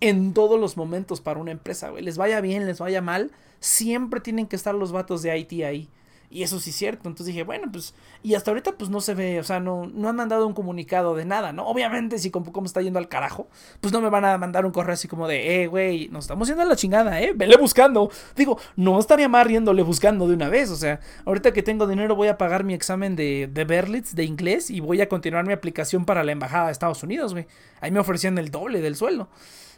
[0.00, 2.04] en todos los momentos para una empresa, güey.
[2.04, 5.88] Les vaya bien, les vaya mal, siempre tienen que estar los vatos de IT ahí.
[6.30, 7.08] Y eso sí es cierto.
[7.08, 7.94] Entonces dije, bueno, pues.
[8.22, 9.40] Y hasta ahorita, pues no se ve.
[9.40, 11.66] O sea, no, no han mandado un comunicado de nada, ¿no?
[11.66, 13.48] Obviamente, si como está yendo al carajo,
[13.80, 16.46] pues no me van a mandar un correo así como de, eh, güey, nos estamos
[16.48, 17.32] yendo a la chingada, eh.
[17.34, 18.10] Vele buscando.
[18.36, 20.70] Digo, no estaría más riéndole buscando de una vez.
[20.70, 24.24] O sea, ahorita que tengo dinero, voy a pagar mi examen de, de Berlitz de
[24.24, 27.46] inglés y voy a continuar mi aplicación para la embajada de Estados Unidos, güey.
[27.80, 29.30] Ahí me ofrecían el doble del sueldo.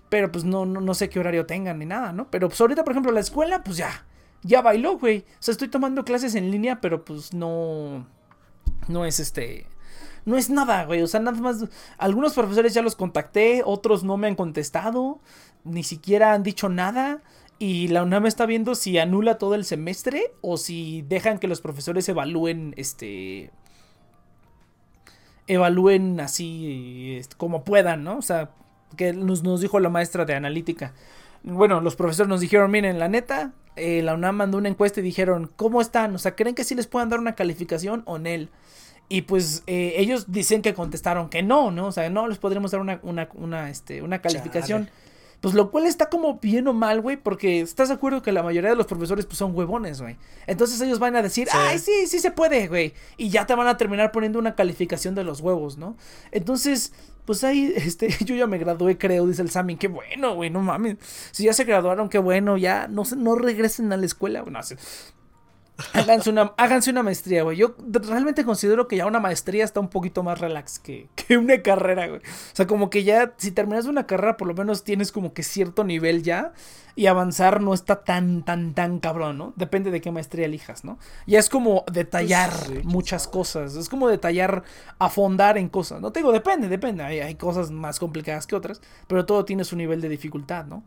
[0.08, 2.28] Pero pues no, no, no sé qué horario tengan ni nada, ¿no?
[2.28, 4.04] Pero pues ahorita, por ejemplo, la escuela, pues ya
[4.42, 5.18] ya bailó, güey.
[5.18, 8.06] O sea, estoy tomando clases en línea, pero pues no.
[8.88, 9.66] No es este.
[10.24, 11.02] No es nada, güey.
[11.02, 11.66] O sea, nada más.
[11.98, 15.20] Algunos profesores ya los contacté, otros no me han contestado,
[15.64, 17.22] ni siquiera han dicho nada.
[17.58, 21.60] Y la UNAM está viendo si anula todo el semestre o si dejan que los
[21.60, 23.50] profesores evalúen este.
[25.46, 28.16] Evalúen así como puedan, ¿no?
[28.16, 28.52] O sea,
[28.96, 30.94] que nos, nos dijo la maestra de analítica.
[31.42, 35.02] Bueno, los profesores nos dijeron, miren, la neta, eh, la UNAM mandó una encuesta y
[35.02, 36.14] dijeron, ¿cómo están?
[36.14, 38.48] O sea, ¿creen que sí les puedan dar una calificación o no?
[39.08, 41.88] Y pues eh, ellos dicen que contestaron que no, ¿no?
[41.88, 44.88] O sea, no les podremos dar una, una, una, este, una calificación.
[45.40, 48.42] Pues lo cual está como bien o mal, güey, porque estás de acuerdo que la
[48.42, 50.16] mayoría de los profesores pues son huevones, güey.
[50.46, 52.92] Entonces ellos van a decir, ay, sí, sí se puede, güey.
[53.16, 55.96] Y ya te van a terminar poniendo una calificación de los huevos, ¿no?
[56.30, 56.92] Entonces,
[57.24, 59.76] pues ahí, este, yo ya me gradué, creo, dice el Sammy.
[59.76, 60.96] Qué bueno, güey, no mames.
[61.30, 64.42] Si ya se graduaron, qué bueno, ya no, no regresen a la escuela.
[64.42, 64.60] Bueno,
[65.92, 67.56] Háganse una, háganse una maestría, güey.
[67.56, 71.62] Yo realmente considero que ya una maestría está un poquito más relax que, que, una
[71.62, 72.20] carrera, güey.
[72.20, 75.42] O sea, como que ya, si terminas una carrera, por lo menos tienes como que
[75.42, 76.52] cierto nivel ya.
[76.96, 79.52] Y avanzar no está tan, tan, tan cabrón, ¿no?
[79.56, 80.98] Depende de qué maestría elijas, ¿no?
[81.26, 82.50] Ya es como detallar
[82.82, 83.76] muchas cosas.
[83.76, 84.64] Es como detallar,
[84.98, 86.00] afondar en cosas.
[86.00, 87.04] No te digo, depende, depende.
[87.04, 88.82] Hay, hay cosas más complicadas que otras.
[89.06, 90.82] Pero todo tiene su nivel de dificultad, ¿no?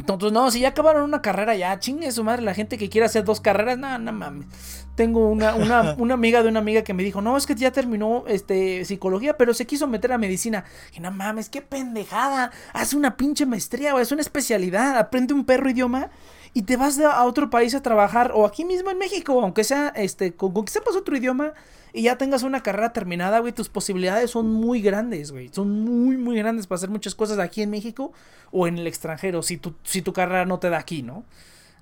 [0.00, 3.04] Entonces, no, si ya acabaron una carrera, ya chingue su madre, la gente que quiere
[3.04, 4.46] hacer dos carreras, no, no mames.
[4.94, 7.70] Tengo una, una, una, amiga de una amiga que me dijo, no, es que ya
[7.70, 10.64] terminó este, psicología, pero se quiso meter a medicina.
[10.94, 12.50] Y no mames, qué pendejada.
[12.72, 14.96] Haz una pinche maestría, güey, es una especialidad.
[14.96, 16.10] Aprende un perro idioma
[16.54, 19.88] y te vas a otro país a trabajar, o aquí mismo en México, aunque sea,
[19.94, 21.52] este, con, con que sepas otro idioma
[21.92, 25.48] y ya tengas una carrera terminada, güey, tus posibilidades son muy grandes, güey.
[25.52, 28.12] Son muy, muy grandes para hacer muchas cosas aquí en México
[28.52, 31.24] o en el extranjero, si tu, si tu carrera no te da aquí, ¿no?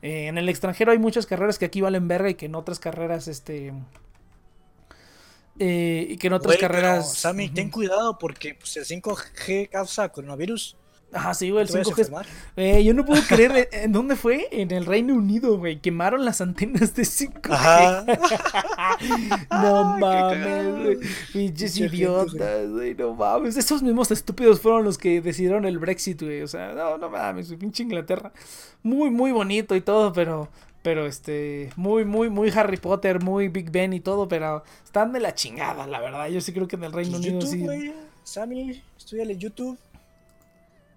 [0.00, 2.78] Eh, en el extranjero hay muchas carreras que aquí valen verga y que en otras
[2.78, 3.72] carreras, este...
[5.60, 7.14] Eh, y que en otras carreras...
[7.14, 10.76] Sammy, ten cuidado porque pues, el 5G causa coronavirus.
[11.10, 12.26] Ajá, sí, güey, el 5G.
[12.56, 14.46] Eh, yo no puedo creer, eh, ¿en dónde fue?
[14.50, 15.80] En el Reino Unido, güey.
[15.80, 17.50] Quemaron las antenas de 5G.
[17.50, 18.04] Ajá.
[19.50, 20.98] no mames, güey.
[21.32, 22.94] Pinches idiotas, güey.
[22.94, 23.56] No mames.
[23.56, 26.42] Esos mismos estúpidos fueron los que decidieron el Brexit, güey.
[26.42, 28.30] O sea, no, no mames, pinche Inglaterra.
[28.82, 30.48] Muy, muy bonito y todo, pero.
[30.80, 35.18] Pero este, muy, muy, muy Harry Potter, muy Big Ben y todo, pero están de
[35.18, 36.28] la chingada, la verdad.
[36.28, 37.92] Yo sí creo que en el Reino pues Unido YouTube, sí.
[38.22, 39.76] Sammy, estudiale YouTube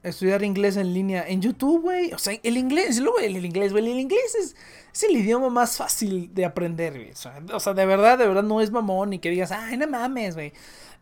[0.04, 2.14] estudiar inglés en línea en YouTube, güey.
[2.14, 3.92] O sea, el inglés, luego el, inglés, güey.
[3.92, 4.56] El inglés es,
[4.94, 7.12] es, el idioma más fácil de aprender, güey.
[7.54, 10.36] O sea, de verdad, de verdad no es mamón ni que digas, ay, no mames,
[10.36, 10.54] güey.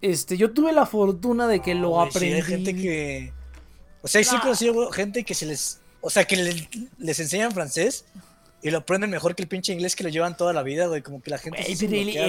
[0.01, 2.33] Este, yo tuve la fortuna de que lo aprendí.
[2.33, 3.33] hay gente que.
[4.01, 5.79] O sea, sí he conocido gente que se les.
[6.01, 8.05] O sea, que les, les enseñan francés
[8.61, 11.01] y lo aprenden mejor que el pinche inglés que lo llevan toda la vida, güey.
[11.01, 11.63] Como que la gente.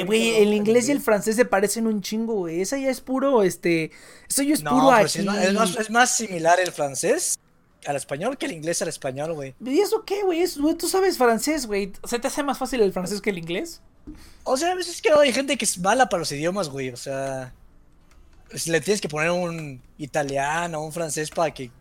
[0.04, 2.60] Güey, el, inglés y el francés se parecen un chingo, güey.
[2.60, 3.90] Esa ya es puro, este.
[4.28, 5.18] Eso ya es puro aquí.
[5.18, 7.38] Es más, es, más, similar el francés
[7.84, 9.54] al español que el inglés al español, güey.
[9.64, 10.44] ¿Y eso qué, güey?
[10.78, 11.92] Tú sabes francés, güey.
[12.04, 13.82] ¿Se te hace más fácil el francés que el inglés?
[14.44, 16.90] O sea, a veces es que hay gente que es mala para los idiomas, güey.
[16.90, 17.52] O sea.
[18.66, 21.72] Le tienes que poner un italiano, un francés para que.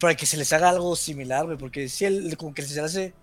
[0.00, 1.56] Para que se les haga algo similar, güey.
[1.56, 3.14] Porque si él, como que se le hace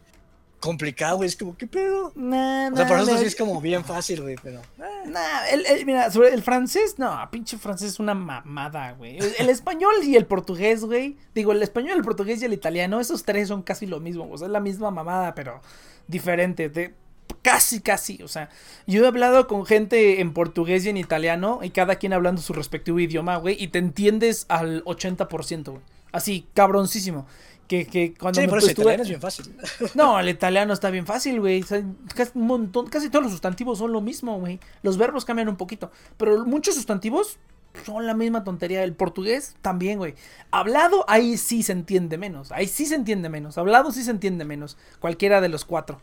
[0.59, 1.27] complicado, güey.
[1.27, 2.11] Es como, ¿qué pedo?
[2.15, 4.59] Nah, o sea, para nosotros sí es como bien fácil, güey, pero.
[4.59, 5.07] Eh.
[5.07, 9.17] Nah, el, mira, sobre el francés, no, pinche francés es una mamada, güey.
[9.37, 11.17] El, español y el portugués, güey.
[11.33, 14.27] Digo, el español, el portugués y el italiano, esos tres son casi lo mismo.
[14.29, 15.61] O sea, es la misma mamada, pero
[16.07, 16.69] diferente.
[16.69, 16.93] De,
[17.41, 18.21] casi, casi.
[18.23, 18.49] O sea,
[18.85, 22.53] yo he hablado con gente en portugués y en italiano, y cada quien hablando su
[22.53, 25.81] respectivo idioma, güey, y te entiendes al 80%, güey.
[26.11, 27.27] Así, cabroncísimo.
[27.67, 29.53] Que, que cuando sí, italiano es bien fácil.
[29.95, 31.61] No, el italiano está bien fácil, güey.
[31.61, 34.59] casi, un montón, casi todos los sustantivos son lo mismo, güey.
[34.83, 35.91] Los verbos cambian un poquito.
[36.17, 37.37] Pero muchos sustantivos
[37.85, 38.83] son la misma tontería.
[38.83, 40.15] El portugués también, güey.
[40.51, 42.51] Hablado, ahí sí se entiende menos.
[42.51, 43.57] Ahí sí se entiende menos.
[43.57, 44.77] Hablado sí se entiende menos.
[44.99, 45.99] Cualquiera de los cuatro.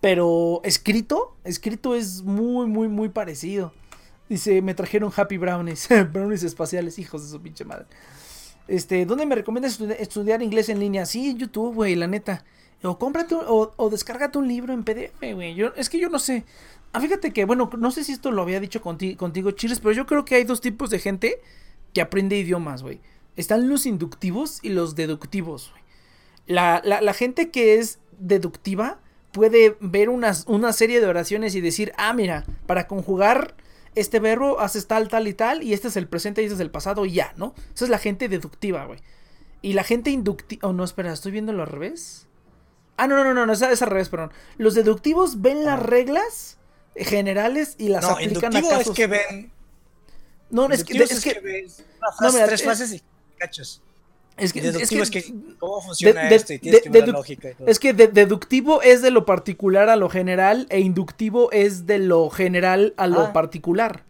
[0.00, 3.72] Pero escrito, escrito es muy, muy, muy parecido.
[4.28, 5.88] Dice, me trajeron Happy Brownies.
[6.12, 7.86] brownies espaciales, hijos de su pinche madre.
[8.68, 11.06] Este, ¿dónde me recomiendas estudiar inglés en línea?
[11.06, 12.44] Sí, YouTube, güey, la neta.
[12.82, 15.56] O cómprate o, descárgate un libro en PDF, güey.
[15.76, 16.44] Es que yo no sé.
[16.92, 19.92] Ah, fíjate que, bueno, no sé si esto lo había dicho contigo, contigo Chiles, pero
[19.92, 21.40] yo creo que hay dos tipos de gente
[21.92, 23.00] que aprende idiomas, güey.
[23.36, 25.82] Están los inductivos y los deductivos, güey.
[26.46, 29.00] La, la, la, gente que es deductiva
[29.32, 33.56] puede ver unas, una serie de oraciones y decir, ah, mira, para conjugar
[33.96, 36.60] este verbo haces tal, tal y tal, y este es el presente y este es
[36.60, 37.54] el pasado, y ya, ¿no?
[37.74, 39.00] Esa es la gente deductiva, güey.
[39.62, 40.68] Y la gente inductiva.
[40.68, 42.28] Oh, no, espera, ¿estoy viéndolo al revés?
[42.98, 44.32] Ah, no, no, no, no, es, al revés, perdón.
[44.58, 46.58] Los deductivos ven las reglas
[46.94, 48.88] generales y las aplican a casos.
[48.88, 49.52] es que ven.
[50.50, 51.66] No, es que, es, que,
[52.20, 53.02] no, mira, tres frases y
[53.36, 53.82] cachos.
[54.36, 55.24] Es que, deductivo es que,
[55.58, 57.68] cómo funciona esto y tienes que ver la lógica y todo.
[57.68, 62.28] Es que deductivo es de lo particular a lo general e inductivo es de lo
[62.28, 63.32] general a lo ah.
[63.32, 64.04] particular.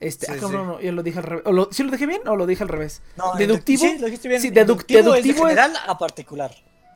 [0.00, 1.44] Este, ah, no, yo lo dije al revés.
[1.46, 3.02] lo, ¿Sí lo dije bien o lo dije al revés?
[3.16, 3.82] No, deductivo.
[3.82, 4.40] Sí, lo dijiste bien.
[4.40, 6.50] Sí, deductivo, es de general a particular.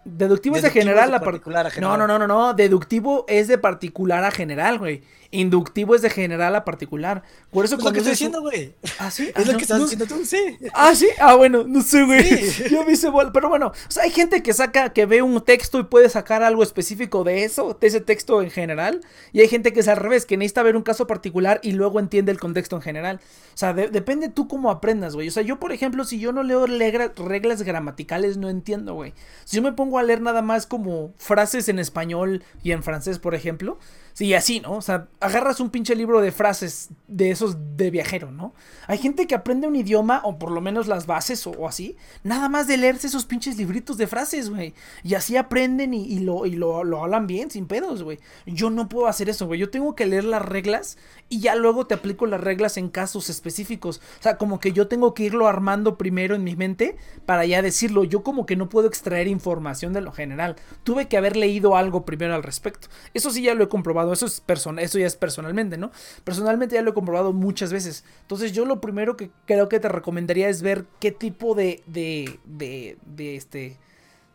[0.04, 1.70] Deductivo, es de general a particular.
[1.80, 2.54] No, no, no, no, no.
[2.54, 5.02] Deductivo es de particular a general, güey.
[5.34, 7.24] Inductivo es de general a particular.
[7.50, 8.74] Por eso es lo que estoy diciendo, güey.
[9.00, 9.30] ¿Ah, sí?
[9.34, 10.58] Es lo que estás diciendo tú, sí.
[10.72, 11.08] Ah, sí.
[11.18, 12.48] Ah, bueno, no sé, güey.
[12.70, 15.80] Yo me hice Pero bueno, o sea, hay gente que saca, que ve un texto
[15.80, 19.00] y puede sacar algo específico de eso, de ese texto en general.
[19.32, 21.98] Y hay gente que es al revés, que necesita ver un caso particular y luego
[21.98, 23.20] entiende el contexto en general.
[23.54, 25.26] O sea, depende tú cómo aprendas, güey.
[25.26, 29.14] O sea, yo, por ejemplo, si yo no leo reglas gramaticales, no entiendo, güey.
[29.44, 33.18] Si yo me pongo a leer nada más como frases en español y en francés,
[33.18, 33.78] por ejemplo,
[34.14, 34.74] Sí, así, ¿no?
[34.74, 38.54] O sea, agarras un pinche libro de frases de esos de viajero, ¿no?
[38.86, 42.48] Hay gente que aprende un idioma, o por lo menos las bases o, así, nada
[42.48, 44.72] más de leerse esos pinches libritos de frases, güey.
[45.02, 48.20] Y así aprenden y, lo, y lo, lo, hablan bien, sin pedos, güey.
[48.46, 49.58] Yo no puedo hacer eso, güey.
[49.58, 50.96] Yo tengo que leer las reglas
[51.28, 54.00] y ya luego te aplico las reglas en casos específicos.
[54.20, 56.96] O sea, como que yo tengo que irlo armando primero en mi mente
[57.26, 58.04] para ya decirlo.
[58.04, 60.54] Yo como que no puedo extraer información de lo general.
[60.84, 62.86] Tuve que haber leído algo primero al respecto.
[63.12, 64.03] Eso sí ya lo he comprobado.
[64.12, 64.42] Eso, es
[64.78, 65.90] eso ya es personalmente, ¿no?
[66.24, 68.04] Personalmente ya lo he comprobado muchas veces.
[68.22, 71.82] Entonces yo lo primero que creo que te recomendaría es ver qué tipo de...
[71.86, 73.78] de, de, de este...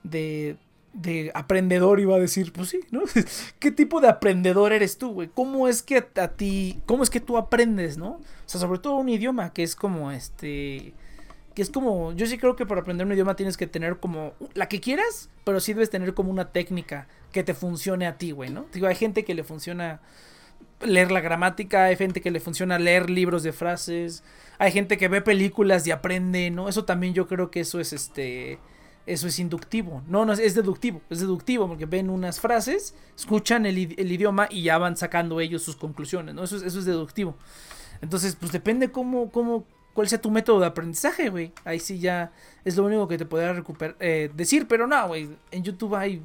[0.03, 0.57] de
[0.93, 3.01] de aprendedor iba a decir, pues sí, ¿no?
[3.59, 5.29] ¿Qué tipo de aprendedor eres tú, güey?
[5.29, 8.13] ¿Cómo es que a ti, cómo es que tú aprendes, ¿no?
[8.13, 10.93] O sea, sobre todo un idioma que es como este,
[11.53, 14.33] que es como, yo sí creo que para aprender un idioma tienes que tener como
[14.53, 18.31] la que quieras, pero sí debes tener como una técnica que te funcione a ti,
[18.31, 18.65] güey, ¿no?
[18.73, 19.99] Digo, hay gente que le funciona
[20.81, 24.23] leer la gramática, hay gente que le funciona leer libros de frases,
[24.57, 26.69] hay gente que ve películas y aprende, ¿no?
[26.69, 28.59] Eso también yo creo que eso es este
[29.05, 30.03] eso es inductivo.
[30.07, 31.01] No, no, es deductivo.
[31.09, 35.75] Es deductivo porque ven unas frases, escuchan el, idioma y ya van sacando ellos sus
[35.75, 36.43] conclusiones, ¿no?
[36.43, 37.35] Eso es, eso es deductivo.
[38.01, 39.65] Entonces, pues depende cómo, cómo,
[39.99, 41.51] cuál sea tu método de aprendizaje, güey.
[41.65, 42.31] Ahí sí ya
[42.63, 45.29] es lo único que te podría recuperar, eh, decir, pero no, güey.
[45.51, 46.23] En YouTube hay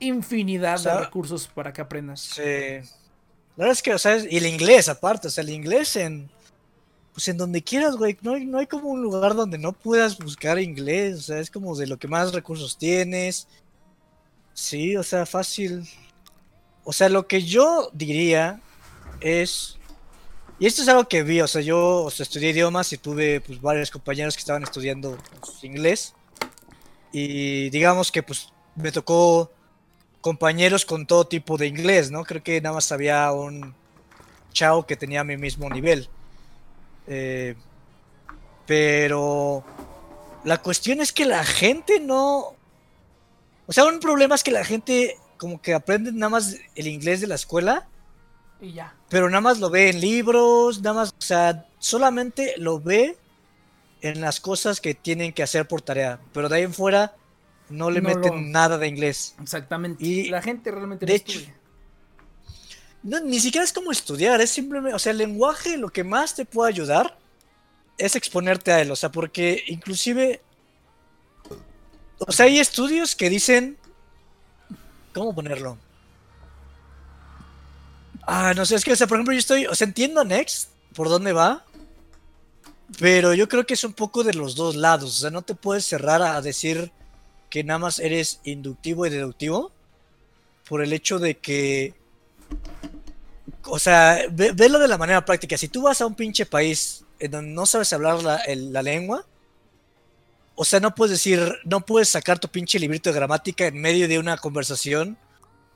[0.00, 2.18] infinidad de recursos para que aprendas.
[2.18, 2.42] Sí.
[2.42, 6.28] La verdad es que, o sea, y el inglés aparte, o sea, el inglés en
[7.14, 8.18] pues en donde quieras, güey.
[8.22, 11.16] No hay, no hay como un lugar donde no puedas buscar inglés.
[11.16, 13.46] O sea, es como de lo que más recursos tienes.
[14.52, 15.88] Sí, o sea, fácil.
[16.82, 18.60] O sea, lo que yo diría
[19.20, 19.75] es.
[20.58, 23.90] Y esto es algo que vi, o sea, yo estudié idiomas y tuve pues varios
[23.90, 26.14] compañeros que estaban estudiando pues, inglés.
[27.12, 29.50] Y digamos que pues me tocó
[30.20, 32.24] compañeros con todo tipo de inglés, ¿no?
[32.24, 33.74] Creo que nada más había un
[34.52, 36.08] chao que tenía mi mismo nivel.
[37.06, 37.54] Eh,
[38.66, 39.64] pero
[40.44, 42.54] la cuestión es que la gente no...
[43.66, 47.20] O sea, un problema es que la gente como que aprende nada más el inglés
[47.20, 47.88] de la escuela.
[48.60, 48.94] Y ya.
[49.08, 53.16] Pero nada más lo ve en libros, nada más, o sea, solamente lo ve
[54.00, 56.18] en las cosas que tienen que hacer por tarea.
[56.32, 57.14] Pero de ahí en fuera
[57.68, 59.34] no le meten nada de inglés.
[59.42, 60.04] Exactamente.
[60.04, 61.40] Y la gente realmente de hecho,
[63.02, 66.44] ni siquiera es como estudiar, es simplemente, o sea, el lenguaje lo que más te
[66.44, 67.18] puede ayudar
[67.98, 70.42] es exponerte a él, o sea, porque inclusive,
[72.18, 73.78] o sea, hay estudios que dicen,
[75.14, 75.78] ¿cómo ponerlo?
[78.26, 80.70] Ah, no sé, es que, o sea, por ejemplo, yo estoy, o sea, entiendo Next,
[80.94, 81.64] por dónde va,
[82.98, 85.54] pero yo creo que es un poco de los dos lados, o sea, no te
[85.54, 86.92] puedes cerrar a decir
[87.50, 89.72] que nada más eres inductivo y deductivo,
[90.68, 91.94] por el hecho de que
[93.68, 95.58] o sea, verlo de la manera práctica.
[95.58, 99.24] Si tú vas a un pinche país en donde no sabes hablar la, lengua,
[100.54, 104.08] o sea, no puedes decir, no puedes sacar tu pinche librito de gramática en medio
[104.08, 105.18] de una conversación,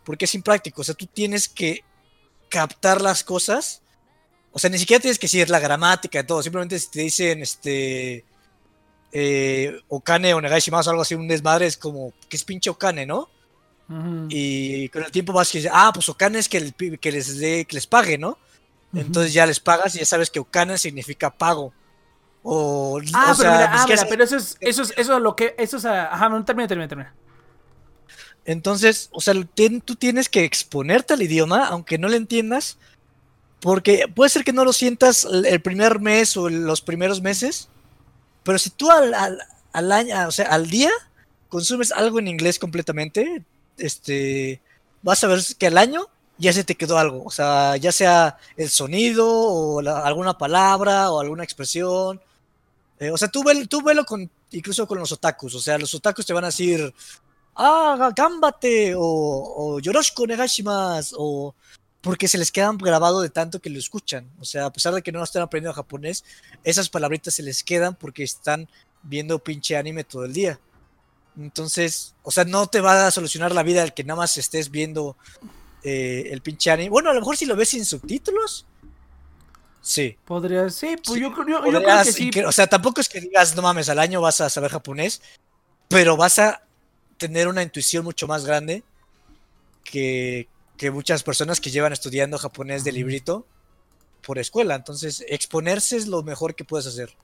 [0.05, 0.80] porque es impráctico.
[0.80, 1.84] O sea, tú tienes que
[2.51, 3.80] captar las cosas.
[4.53, 6.42] O sea, ni siquiera tienes que decir la gramática y todo.
[6.42, 8.24] Simplemente si te dicen, este,
[9.12, 13.07] eh, Okane o Negashimasu o algo así, un desmadre, es como, que es pinche Okane,
[13.07, 13.30] ¿no?
[14.28, 17.74] Y con el tiempo vas que ah, pues Okane es que, que les dé, que
[17.74, 18.38] les pague, ¿no?
[18.94, 21.72] Entonces ya les pagas y ya sabes que Okane significa pago.
[22.44, 25.76] O, ah, pero mira, ah, pero eso es, eso es, eso es lo que, eso
[25.76, 27.14] es, ajá, no, termina, termina, termina.
[28.45, 29.34] Entonces, o sea,
[29.84, 32.78] tú tienes que exponerte al idioma, aunque no lo entiendas,
[33.61, 37.68] porque puede ser que no lo sientas el primer mes o los primeros meses,
[38.43, 39.38] pero si tú al, al,
[39.72, 40.91] al año, o sea, al día
[41.49, 43.45] consumes algo en inglés completamente,
[43.76, 44.61] este,
[45.03, 46.07] vas a ver que al año
[46.38, 51.20] ya se te quedó algo, o sea, ya sea el sonido o alguna palabra o
[51.20, 52.20] alguna expresión.
[52.99, 56.24] Eh, o sea, tú, tú velo con, incluso con los otakus, o sea, los otakus
[56.24, 56.95] te van a decir,
[57.61, 61.54] ah, gámbate, o, o yoroshiku negashimasu, o
[62.00, 64.28] porque se les quedan grabado de tanto que lo escuchan.
[64.40, 66.24] O sea, a pesar de que no estén aprendiendo japonés,
[66.64, 68.68] esas palabritas se les quedan porque están
[69.02, 70.58] viendo pinche anime todo el día.
[71.38, 74.70] Entonces, o sea, no te va a solucionar la vida el que nada más estés
[74.70, 75.16] viendo
[75.82, 76.88] eh, el pinche anime.
[76.90, 78.66] Bueno, a lo mejor si lo ves sin subtítulos.
[79.82, 80.16] Sí.
[80.26, 82.30] Podría, sí, pues Sí, yo, creo- yo- yo creo podrías que sí.
[82.30, 85.22] incre- O sea, tampoco es que digas, no mames, al año vas a saber japonés,
[85.88, 86.62] pero vas a
[87.20, 88.82] tener una intuición mucho más grande
[89.84, 93.46] que, que muchas personas que llevan estudiando japonés de librito
[94.22, 94.74] por escuela.
[94.74, 97.14] Entonces, exponerse es lo mejor que puedes hacer.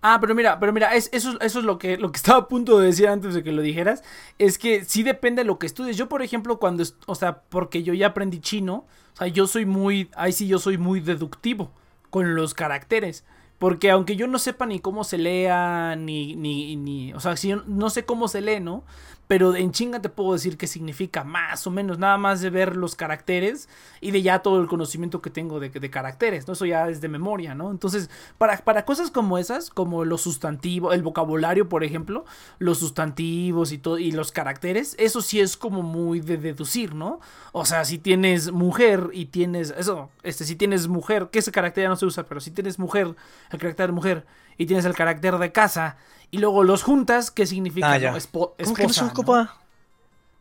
[0.00, 2.48] Ah, pero mira, pero mira, es, eso, eso es lo que, lo que estaba a
[2.48, 4.02] punto de decir antes de que lo dijeras.
[4.38, 5.96] Es que sí depende de lo que estudies.
[5.96, 9.66] Yo, por ejemplo, cuando, o sea, porque yo ya aprendí chino, o sea, yo soy
[9.66, 11.70] muy, ahí sí yo soy muy deductivo
[12.08, 13.24] con los caracteres.
[13.58, 17.48] Porque aunque yo no sepa ni cómo se lea, ni, ni, ni, o sea, si
[17.48, 18.84] yo no sé cómo se lee, ¿no?
[19.26, 22.76] Pero en chinga te puedo decir qué significa, más o menos, nada más de ver
[22.76, 23.68] los caracteres
[24.00, 26.52] y de ya todo el conocimiento que tengo de, caracteres, ¿no?
[26.52, 27.70] Eso ya es de memoria, ¿no?
[27.70, 32.24] Entonces, para, para cosas como esas, como los sustantivos, el vocabulario, por ejemplo,
[32.58, 37.20] los sustantivos y todo, y los caracteres, eso sí es como muy de deducir, ¿no?
[37.52, 41.84] O sea, si tienes mujer y tienes, eso, este, si tienes mujer, que ese carácter
[41.84, 43.14] ya no se usa, pero si tienes mujer,
[43.50, 45.96] el carácter mujer, y tienes el carácter de casa,
[46.34, 47.92] y luego los juntas, ¿qué significa?
[47.92, 48.10] Ah, ya.
[48.12, 48.16] no?
[48.16, 49.10] Espo- ¿Cómo que no se esposa, ¿no?
[49.10, 49.56] ocupa?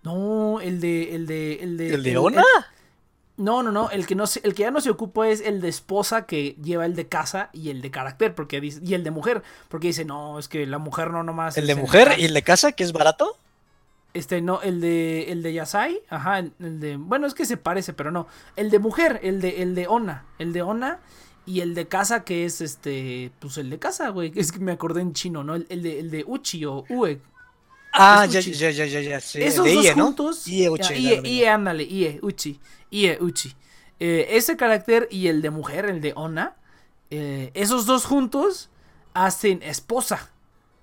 [0.04, 1.94] No, el de, el de, el de.
[1.94, 2.44] ¿El de Ona?
[3.38, 3.90] no, no, no.
[3.90, 6.56] El que no se- el que ya no se ocupa es el de esposa que
[6.62, 9.88] lleva el de casa y el de carácter, porque dice, y el de mujer, porque
[9.88, 11.58] dice, no, es que la mujer no nomás.
[11.58, 12.20] ¿El de mujer casa".
[12.20, 13.38] y el de casa, que es barato?
[14.14, 17.58] Este, no, el de, el de Yasai, ajá, el, el de, bueno, es que se
[17.58, 18.28] parece, pero no.
[18.56, 21.00] El de mujer, el de, el de Ona, el de Ona
[21.46, 24.32] y el de casa que es este, pues el de casa, güey.
[24.36, 25.56] Es que me acordé en chino, ¿no?
[25.56, 27.20] El, el de, el de Uchi o Ue,
[27.94, 29.20] Ah, ya, ya, ya, ya, ya.
[29.20, 30.06] Sí, Esos de dos Ie, ¿no?
[30.06, 30.48] juntos.
[30.48, 31.22] Ie, Uchi, Ie.
[31.24, 32.60] Ie, ándale, Ie, Uchi.
[32.90, 33.56] Ie, Uchi.
[34.00, 36.56] Eh, ese carácter y el de mujer, el de Ona,
[37.12, 38.70] eh, esos dos juntos
[39.14, 40.32] hacen esposa.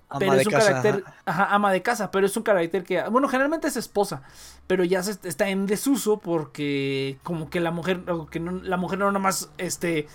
[0.07, 1.45] Ama pero de es un casa, carácter, ajá.
[1.53, 4.23] ama de casa, pero es un carácter que, bueno, generalmente es esposa,
[4.67, 8.99] pero ya se, está en desuso porque como que la mujer, que no, la mujer
[8.99, 10.07] no nomás, este,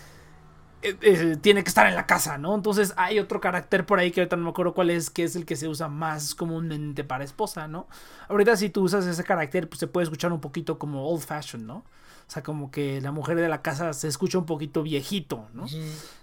[0.86, 2.54] eh, eh, tiene que estar en la casa, ¿no?
[2.54, 5.34] Entonces hay otro carácter por ahí que ahorita no me acuerdo cuál es, que es
[5.34, 7.88] el que se usa más comúnmente para esposa, ¿no?
[8.28, 11.66] Ahorita si tú usas ese carácter, pues se puede escuchar un poquito como old fashion,
[11.66, 11.78] ¿no?
[12.28, 15.66] O sea, como que la mujer de la casa se escucha un poquito viejito, ¿no?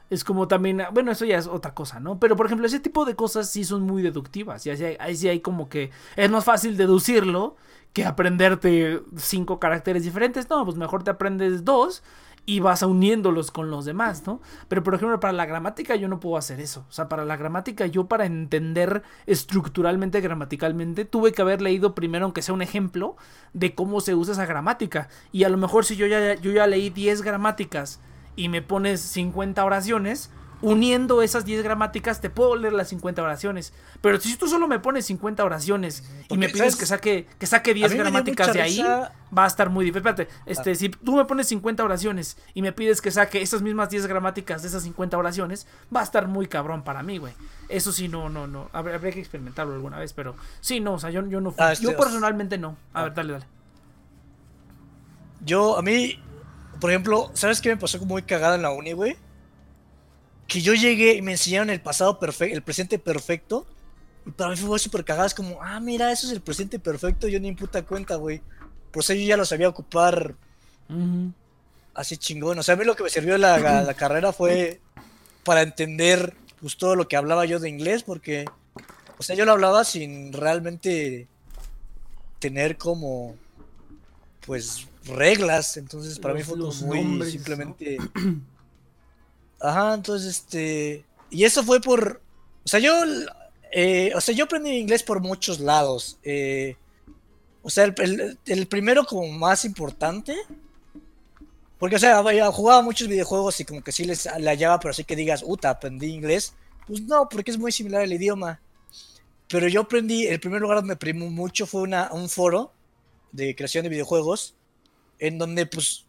[0.10, 2.20] Es como también, bueno, eso ya es otra cosa, ¿no?
[2.20, 4.66] Pero por ejemplo, ese tipo de cosas sí son muy deductivas.
[4.66, 7.56] Y así hay, ahí sí hay como que es más fácil deducirlo
[7.94, 10.50] que aprenderte cinco caracteres diferentes.
[10.50, 12.04] No, pues mejor te aprendes dos
[12.46, 14.42] y vas uniéndolos con los demás, ¿no?
[14.68, 16.86] Pero por ejemplo, para la gramática yo no puedo hacer eso.
[16.90, 22.26] O sea, para la gramática yo para entender estructuralmente, gramaticalmente, tuve que haber leído primero,
[22.26, 23.16] aunque sea un ejemplo,
[23.54, 25.08] de cómo se usa esa gramática.
[25.32, 28.02] Y a lo mejor si yo ya, yo ya leí 10 gramáticas
[28.36, 30.32] y me pones 50 oraciones,
[30.64, 33.74] uniendo esas 10 gramáticas te puedo leer las 50 oraciones.
[34.02, 37.72] Pero si tú solo me pones 50 oraciones y me pides que saque, que saque
[37.72, 40.08] A 10 mí me dio gramáticas de ahí, risa- va a estar muy difícil.
[40.08, 40.44] Espérate, Ah.
[40.48, 44.08] este, si tú me pones 50 oraciones y me pides que saque esas mismas 10
[44.08, 47.34] gramáticas de esas 50 oraciones, va a estar muy cabrón para mí, güey.
[47.70, 48.70] Eso sí, no, no, no.
[48.74, 51.54] Habría, habría que experimentarlo alguna vez, pero sí, no, o sea, yo, yo no.
[51.58, 52.78] Ah, este, yo personalmente no.
[52.94, 53.04] A Ah.
[53.04, 53.46] ver, dale, dale.
[55.46, 56.20] Yo, a mí,
[56.80, 59.18] por ejemplo, ¿sabes qué me pasó como muy cagada en la uni, güey?
[60.48, 63.66] Que yo llegué y me enseñaron el pasado perfecto, el presente perfecto.
[64.26, 65.28] Y para mí fue súper cagada.
[65.28, 67.28] Es como, ah, mira, eso es el presente perfecto.
[67.28, 68.42] Yo ni en puta cuenta, güey.
[68.92, 70.36] Por eso yo ya lo sabía ocupar
[70.90, 71.34] Ujú.
[71.94, 72.60] así chingón.
[72.60, 74.80] O sea, a mí lo que me sirvió la, la carrera fue
[75.44, 78.04] para entender pues todo lo que hablaba yo de inglés.
[78.04, 78.46] Porque,
[79.18, 81.28] o sea, yo lo hablaba sin realmente
[82.40, 83.36] tener como,
[84.46, 85.78] pues, reglas.
[85.78, 87.76] Entonces, para mí fue como muy nombres, ¿no?
[89.64, 91.06] Ajá, entonces, este.
[91.32, 92.22] Y eso fue por.
[92.66, 92.94] O sea, yo.
[93.72, 96.20] eh, o sea, yo aprendí inglés por muchos lados.
[96.24, 96.78] eh,
[97.64, 100.36] o sea, el, el- primero como más importante.
[101.80, 105.04] Porque, o sea, jugaba muchos videojuegos y como que sí les la hallaba, pero así
[105.04, 106.54] que digas, uta, aprendí inglés.
[106.88, 108.62] Pues no, porque es muy similar el idioma.
[109.50, 112.74] Pero yo aprendí, el primer lugar donde aprendí mucho fue una, un foro
[113.34, 114.56] de creación de videojuegos.
[115.20, 116.06] En donde, pues,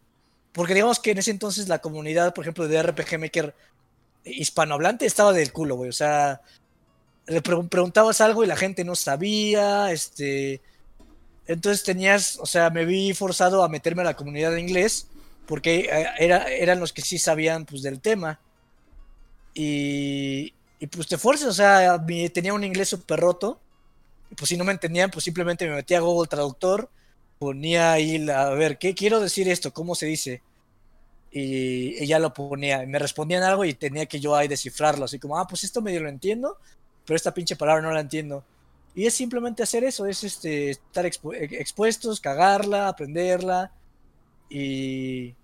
[0.55, 3.53] porque digamos que en ese entonces la comunidad, por ejemplo, de RPG Maker
[4.23, 5.89] hispanohablante estaba del culo, güey.
[5.89, 6.41] O sea,
[7.27, 10.61] le pre- preguntabas algo y la gente no sabía, este...
[11.47, 15.07] Entonces tenías, o sea, me vi forzado a meterme a la comunidad de inglés
[15.45, 18.39] porque eh, era, eran los que sí sabían, pues, del tema.
[19.53, 22.03] Y, y pues te fuerzas, o sea,
[22.33, 23.59] tenía un inglés súper roto.
[24.31, 26.89] Y pues si no me entendían, pues simplemente me metía a Google Traductor,
[27.39, 29.73] ponía ahí, la- a ver, ¿qué quiero decir esto?
[29.73, 30.41] ¿Cómo se dice?
[31.31, 35.37] Y, ya lo ponía, me respondían algo y tenía que yo ahí descifrarlo, así como,
[35.37, 36.57] ah, pues esto medio lo entiendo,
[37.05, 38.43] pero esta pinche palabra no la entiendo.
[38.95, 43.71] Y es simplemente hacer eso, es este, estar expuestos, cagarla, aprenderla.
[44.49, 45.35] Y...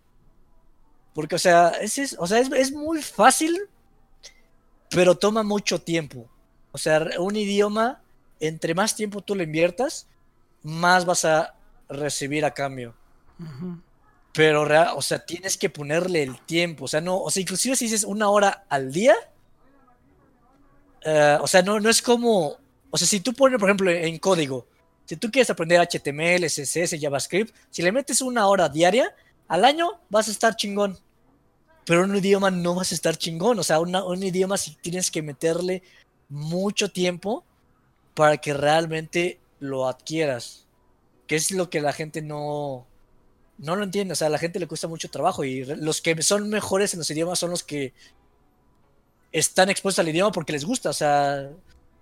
[1.13, 3.59] Porque, o sea, es, o sea, es, muy fácil,
[4.89, 6.29] pero toma mucho tiempo.
[6.71, 8.01] O sea, un idioma,
[8.39, 10.07] entre más tiempo tú le inviertas,
[10.63, 11.53] más vas a
[11.91, 12.95] recibir a cambio.
[14.33, 14.63] Pero,
[14.95, 16.85] o sea, tienes que ponerle el tiempo.
[16.85, 19.15] O sea, no, o sea, inclusive si dices una hora al día,
[21.03, 22.55] eh, o sea, no, no es como,
[22.89, 24.67] o sea, si tú pones, por ejemplo, en código,
[25.05, 29.13] si tú quieres aprender HTML, CSS, JavaScript, si le metes una hora diaria,
[29.47, 30.97] al año vas a estar chingón.
[31.85, 33.59] Pero en un idioma no vas a estar chingón.
[33.59, 35.83] O sea, un idioma si tienes que meterle
[36.29, 37.43] mucho tiempo
[38.13, 40.65] para que realmente lo adquieras.
[41.31, 42.85] Que es lo que la gente no,
[43.57, 44.11] no lo entiende.
[44.11, 45.45] O sea, a la gente le cuesta mucho trabajo.
[45.45, 47.93] Y los que son mejores en los idiomas son los que
[49.31, 50.89] están expuestos al idioma porque les gusta.
[50.89, 51.49] O sea,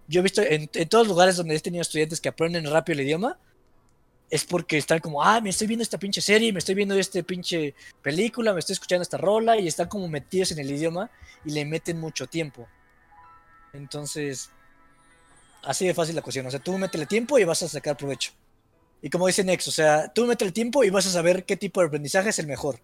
[0.08, 3.06] yo he visto en, todos los lugares donde he tenido estudiantes que aprenden rápido el
[3.06, 3.38] idioma,
[4.32, 7.22] es porque están como, ah, me estoy viendo esta pinche serie, me estoy viendo esta
[7.22, 11.12] pinche película, me estoy escuchando esta rola y están como metidos en el idioma
[11.46, 12.68] y le meten mucho tiempo.
[13.74, 14.50] Entonces,
[15.62, 16.48] así de fácil la cuestión.
[16.48, 18.32] O sea, tú métele tiempo y vas a sacar provecho.
[19.02, 21.80] Y como dice Nex, o sea, tú métele tiempo y vas a saber qué tipo
[21.80, 22.80] de aprendizaje es el mejor.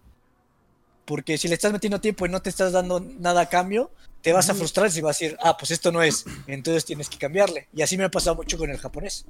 [1.04, 3.90] Porque si le estás metiendo tiempo y no te estás dando nada a cambio,
[4.22, 7.08] te vas a frustrar y vas a decir, ah, pues esto no es, entonces tienes
[7.08, 7.68] que cambiarle.
[7.74, 9.26] Y así me ha pasado mucho con el japonés.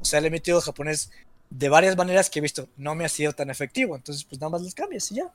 [0.00, 1.10] O sea, le he metido japonés
[1.50, 4.50] de varias maneras que he visto, no me ha sido tan efectivo, entonces pues nada
[4.50, 5.32] más les cambias y ya.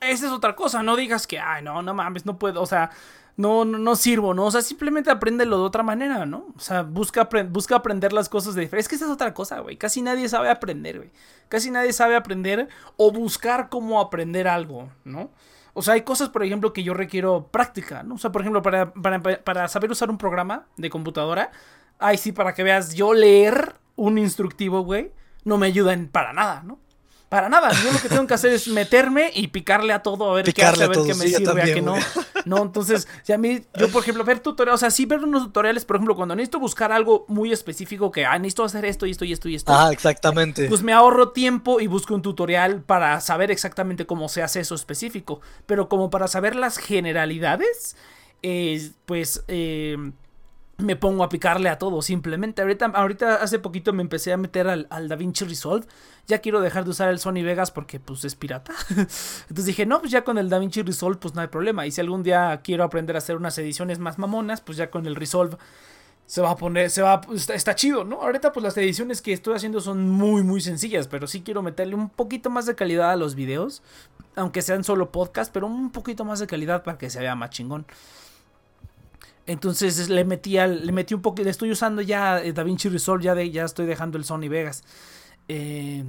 [0.00, 2.90] Esa es otra cosa, no digas que, ay, no, no mames, no puedo, o sea,
[3.36, 4.46] no, no, sirvo, ¿no?
[4.46, 6.46] O sea, simplemente apréndelo de otra manera, ¿no?
[6.54, 8.82] O sea, busca, busca aprender las cosas de diferente.
[8.82, 9.76] Es que esa es otra cosa, güey.
[9.76, 11.10] Casi nadie sabe aprender, güey.
[11.48, 15.30] Casi nadie sabe aprender o buscar cómo aprender algo, ¿no?
[15.74, 18.16] O sea, hay cosas, por ejemplo, que yo requiero práctica, ¿no?
[18.16, 21.50] O sea, por ejemplo, para, para, para saber usar un programa de computadora,
[21.98, 25.12] ay, sí, para que veas, yo leer un instructivo, güey,
[25.44, 26.78] no me ayudan para nada, ¿no?
[27.32, 30.34] Para nada, yo lo que tengo que hacer es meterme y picarle a todo a
[30.34, 31.94] ver qué hace, a ver qué me sirve, a qué no.
[32.44, 35.44] No, entonces, si a mí, yo por ejemplo, ver tutoriales, o sea, sí ver unos
[35.44, 39.12] tutoriales, por ejemplo, cuando necesito buscar algo muy específico que, ah, necesito hacer esto y
[39.12, 39.72] esto y esto y esto.
[39.72, 40.68] Ah, exactamente.
[40.68, 44.74] Pues me ahorro tiempo y busco un tutorial para saber exactamente cómo se hace eso
[44.74, 45.40] específico.
[45.64, 47.96] Pero como para saber las generalidades,
[48.42, 49.96] eh, pues, eh,
[50.78, 52.62] me pongo a picarle a todo, simplemente.
[52.62, 55.86] Ahorita, ahorita hace poquito me empecé a meter al, al DaVinci Resolve.
[56.26, 58.72] Ya quiero dejar de usar el Sony Vegas porque pues es pirata.
[58.88, 61.86] Entonces dije, no, pues ya con el DaVinci Resolve pues no hay problema.
[61.86, 65.06] Y si algún día quiero aprender a hacer unas ediciones más mamonas, pues ya con
[65.06, 65.56] el Resolve
[66.26, 68.22] se va a poner, se va, está, está, chido, ¿no?
[68.22, 71.94] Ahorita pues las ediciones que estoy haciendo son muy, muy sencillas, pero sí quiero meterle
[71.94, 73.82] un poquito más de calidad a los videos,
[74.34, 77.50] aunque sean solo podcast, pero un poquito más de calidad para que se vea más
[77.50, 77.84] chingón.
[79.46, 83.34] Entonces le metí, le metí un poco, le estoy usando ya eh, DaVinci Resolve, ya,
[83.34, 84.84] de, ya estoy dejando el Sony Vegas.
[85.48, 86.04] Eh,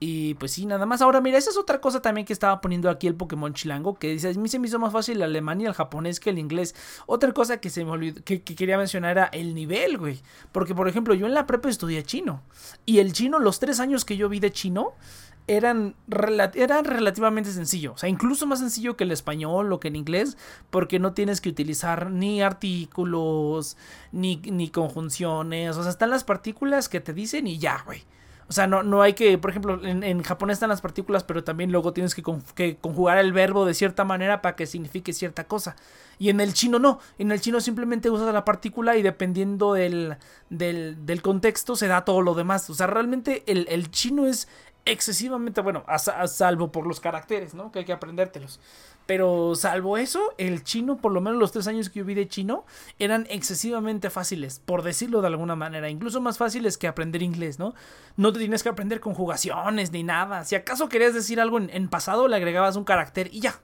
[0.00, 1.02] y pues sí, nada más.
[1.02, 3.98] Ahora, mira, esa es otra cosa también que estaba poniendo aquí el Pokémon Chilango.
[3.98, 6.30] Que dice, a mí se me hizo más fácil el alemán y el japonés que
[6.30, 6.74] el inglés.
[7.06, 10.20] Otra cosa que se me olvidó, que, que, quería mencionar era el nivel, güey.
[10.52, 12.42] Porque, por ejemplo, yo en la prepa estudié chino.
[12.86, 14.92] Y el chino, los tres años que yo vi de chino,
[15.48, 17.94] eran, relativamente sencillo.
[17.94, 20.36] O sea, incluso más sencillo que el español o que el inglés,
[20.70, 23.76] porque no tienes que utilizar ni artículos,
[24.12, 25.76] ni, ni conjunciones.
[25.76, 28.04] O sea, están las partículas que te dicen y ya, güey.
[28.48, 31.44] O sea, no, no hay que, por ejemplo, en, en, japonés están las partículas, pero
[31.44, 32.22] también luego tienes que,
[32.54, 35.76] que, conjugar el verbo de cierta manera para que signifique cierta cosa.
[36.18, 36.98] Y en el chino no.
[37.18, 40.16] En el chino simplemente usas la partícula y dependiendo del,
[40.48, 42.70] del, del contexto se da todo lo demás.
[42.70, 44.48] O sea, realmente el, el chino es
[44.84, 47.70] excesivamente bueno, a, salvo por los caracteres, ¿no?
[47.70, 48.60] Que hay que aprendértelos.
[49.06, 52.28] Pero salvo eso, el chino, por lo menos los tres años que yo vi de
[52.28, 52.66] chino,
[52.98, 55.88] eran excesivamente fáciles, por decirlo de alguna manera.
[55.88, 57.74] Incluso más fáciles que aprender inglés, ¿no?
[58.16, 60.44] No te tienes que aprender conjugaciones ni nada.
[60.44, 63.58] Si acaso querías decir algo en, en pasado, le agregabas un carácter y ya,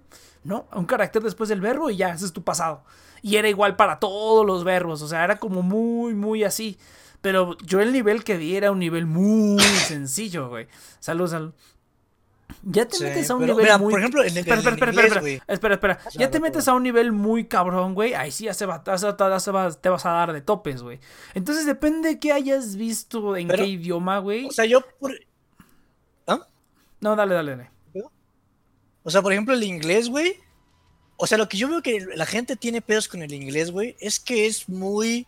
[0.45, 0.67] ¿no?
[0.73, 2.83] Un carácter después del verbo y ya, ese es tu pasado.
[3.21, 6.79] Y era igual para todos los verbos, o sea, era como muy, muy así.
[7.25, 9.59] Pero yo el nivel que vi era un nivel muy
[9.89, 10.69] sencillo, güey.
[11.01, 11.55] Salud, salud.
[12.63, 13.91] Ya te metes a un nivel muy.
[13.91, 16.83] Por ejemplo, en el, espera, espera, espera, espera, espera, espera, Ya te metes a un
[16.83, 18.13] nivel muy cabrón, güey.
[18.13, 21.01] Ahí sí ya se va, te vas a dar de topes, güey.
[21.33, 24.45] Entonces depende de qué hayas visto, en qué idioma, güey.
[24.45, 25.15] O sea, yo por.
[26.27, 26.47] ¿Ah?
[27.01, 27.71] No, dale, dale, dale.
[29.03, 30.37] O sea, por ejemplo, el inglés, güey.
[31.17, 33.97] O sea, lo que yo veo que la gente tiene pedos con el inglés, güey,
[33.99, 35.27] es que es muy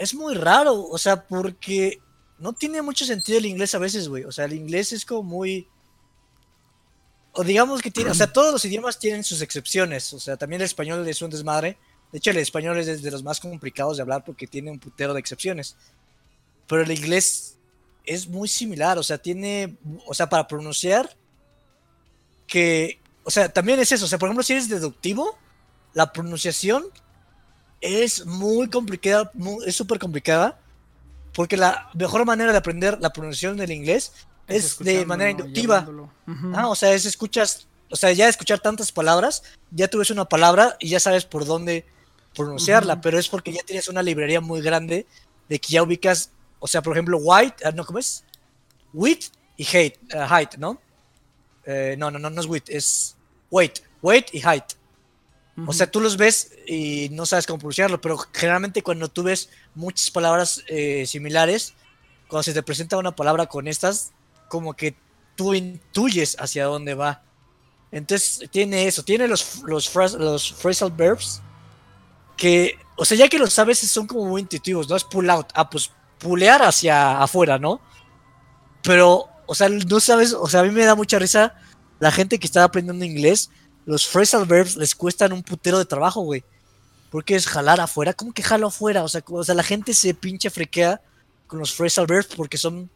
[0.00, 2.00] es muy raro, o sea, porque
[2.38, 4.24] no tiene mucho sentido el inglés a veces, güey.
[4.24, 5.68] O sea, el inglés es como muy...
[7.32, 10.12] O digamos que tiene, o sea, todos los idiomas tienen sus excepciones.
[10.14, 11.76] O sea, también el español es un desmadre,
[12.12, 15.12] De hecho, el español es de los más complicados de hablar porque tiene un putero
[15.12, 15.76] de excepciones.
[16.66, 17.58] Pero el inglés
[18.06, 21.14] es muy similar, o sea, tiene, o sea, para pronunciar,
[22.46, 25.38] que, o sea, también es eso, o sea, por ejemplo, si eres deductivo,
[25.92, 26.86] la pronunciación
[27.80, 29.30] es muy complicada,
[29.66, 30.58] es súper complicada,
[31.32, 34.12] porque la mejor manera de aprender la pronunciación del inglés
[34.46, 35.88] es, de manera inductiva.
[36.54, 40.24] Ah, o sea, es escuchas, o sea, ya escuchar tantas palabras, ya tú ves una
[40.24, 41.84] palabra y ya sabes por dónde
[42.34, 45.06] pronunciarla, pero es porque ya tienes una librería muy grande
[45.48, 48.24] de que ya ubicas, o sea, por ejemplo, white, ah, no, ¿cómo es?
[48.92, 49.26] Wit
[49.56, 50.80] y hate, uh, height, ¿no?
[51.64, 53.16] Eh, no, no, no, no es wit, es
[53.50, 54.64] weight, weight y height.
[55.66, 59.50] O sea, tú los ves y no sabes cómo pronunciarlo, pero generalmente cuando tú ves
[59.74, 61.74] muchas palabras eh, similares,
[62.28, 64.12] cuando se te presenta una palabra con estas,
[64.48, 64.94] como que
[65.36, 67.22] tú intuyes hacia dónde va.
[67.90, 71.42] Entonces tiene eso, tiene los, los, los phrasal verbs
[72.36, 74.96] que, o sea, ya que los sabes, son como muy intuitivos, ¿no?
[74.96, 77.80] Es pull out, ah, pues pulear hacia afuera, ¿no?
[78.82, 81.54] Pero, o sea, no sabes, o sea, a mí me da mucha risa
[81.98, 83.50] la gente que está aprendiendo inglés
[83.86, 86.44] los phrasal verbs les cuestan un putero de trabajo, güey.
[87.10, 88.12] Porque es jalar afuera.
[88.12, 89.02] ¿Cómo que jalo afuera?
[89.02, 91.00] O sea, o sea, la gente se pinche frequea
[91.46, 92.88] con los phrasal verbs porque son,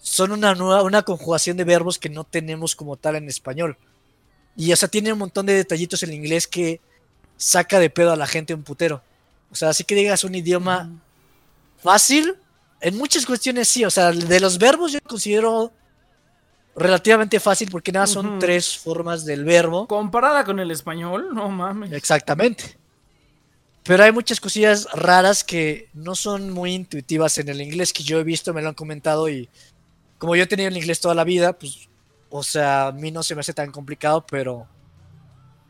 [0.00, 3.76] son una, nueva, una conjugación de verbos que no tenemos como tal en español.
[4.56, 6.80] Y, o sea, tiene un montón de detallitos en inglés que
[7.36, 9.02] saca de pedo a la gente un putero.
[9.52, 10.90] O sea, así que digas un idioma
[11.80, 12.36] fácil.
[12.80, 13.84] En muchas cuestiones sí.
[13.84, 15.72] O sea, de los verbos yo considero
[16.78, 19.86] relativamente fácil porque nada son tres formas del verbo.
[19.86, 21.92] Comparada con el español, no mames.
[21.92, 22.78] Exactamente.
[23.82, 28.18] Pero hay muchas cosillas raras que no son muy intuitivas en el inglés que yo
[28.18, 29.48] he visto, me lo han comentado y
[30.18, 31.88] como yo he tenido el inglés toda la vida, pues,
[32.28, 34.66] o sea, a mí no se me hace tan complicado, pero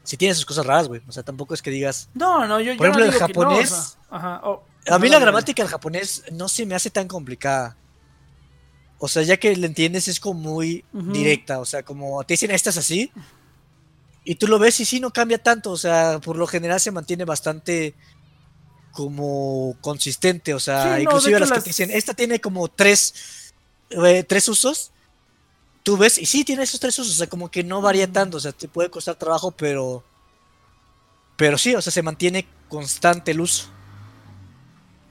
[0.02, 1.02] si tiene sus cosas raras, güey.
[1.06, 2.08] O sea, tampoco es que digas.
[2.14, 2.76] No, no, yo.
[2.76, 3.98] Por ejemplo, el japonés.
[4.10, 7.76] a mí la gramática del japonés no se me hace tan complicada.
[8.98, 11.60] O sea, ya que le entiendes, es como muy directa.
[11.60, 13.12] O sea, como te dicen, estas así.
[14.24, 15.70] Y tú lo ves y sí, no cambia tanto.
[15.70, 17.94] O sea, por lo general se mantiene bastante
[18.92, 20.52] como consistente.
[20.52, 23.52] O sea, inclusive las, que te dicen, esta tiene como tres,
[23.90, 24.90] eh, tres usos.
[25.84, 27.14] Tú ves, y sí, tiene esos tres usos.
[27.14, 28.38] O sea, como que no varía tanto.
[28.38, 30.04] O sea, te puede costar trabajo, pero.
[31.36, 33.68] Pero sí, o sea, se mantiene constante el uso.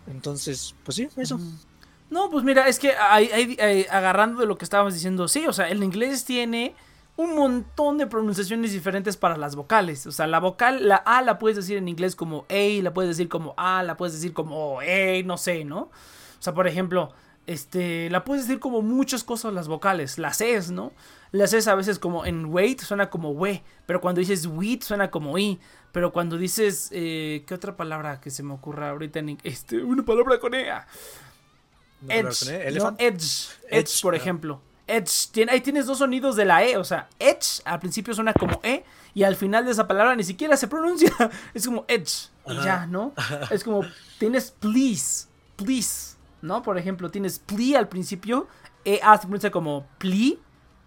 [0.07, 1.39] Entonces, pues sí, eso.
[2.09, 5.83] No, pues mira, es que agarrando de lo que estábamos diciendo, sí, o sea, el
[5.83, 6.73] inglés tiene
[7.17, 10.05] un montón de pronunciaciones diferentes para las vocales.
[10.07, 13.09] O sea, la vocal, la A la puedes decir en inglés como A, la puedes
[13.09, 15.79] decir como A, la puedes decir como E, no sé, ¿no?
[15.79, 17.11] O sea, por ejemplo,
[17.47, 20.91] este, la puedes decir como muchas cosas las vocales, las es, ¿no?
[21.31, 25.09] Las es a veces como en wait suena como we, pero cuando dices wheat suena
[25.09, 25.59] como i,
[25.91, 30.03] pero cuando dices, eh, ¿qué otra palabra que se me ocurra ahorita en este, una
[30.03, 30.53] palabra con
[32.07, 32.49] Edge,
[32.99, 34.61] edge, edge, por ejemplo.
[34.85, 38.59] Edge, ahí tienes dos sonidos de la E, o sea, edge al principio suena como
[38.63, 41.11] E y al final de esa palabra ni siquiera se pronuncia,
[41.53, 43.13] es como edge y ya, ¿no?
[43.51, 43.81] Es como
[44.19, 46.61] tienes please, please, ¿no?
[46.61, 48.47] Por ejemplo, tienes plea al principio,
[48.85, 50.35] E A se pronuncia como plea,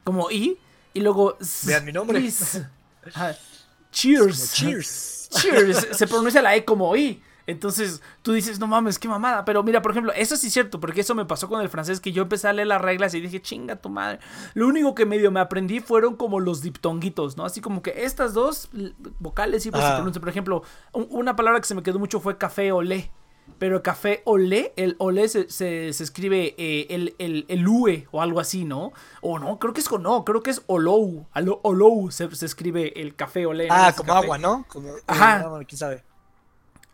[0.04, 0.58] como I
[0.94, 2.20] y luego Vean mi nombre.
[3.92, 4.52] cheers.
[4.54, 5.28] Cheers.
[5.30, 7.22] Cheers, se pronuncia la E como I.
[7.50, 9.44] Entonces tú dices, no mames, qué mamada.
[9.44, 12.00] Pero mira, por ejemplo, eso sí es cierto, porque eso me pasó con el francés,
[12.00, 14.20] que yo empecé a leer las reglas y dije, chinga tu madre.
[14.54, 17.44] Lo único que medio me aprendí fueron como los diptonguitos, ¿no?
[17.44, 18.70] Así como que estas dos
[19.18, 20.20] vocales sí pues, se pronuncian.
[20.20, 20.62] Por ejemplo,
[20.92, 23.10] una palabra que se me quedó mucho fue café olé.
[23.58, 28.38] Pero café olé, el olé se, se, escribe eh, el, el, el, UE o algo
[28.38, 28.92] así, ¿no?
[29.22, 31.26] O no, creo que es con no, creo que es olou.
[31.62, 33.66] Olou se, se escribe el café olé.
[33.68, 34.64] Ah, como agua, ¿no?
[34.68, 35.44] Como, Ajá.
[35.66, 36.04] ¿Quién sabe?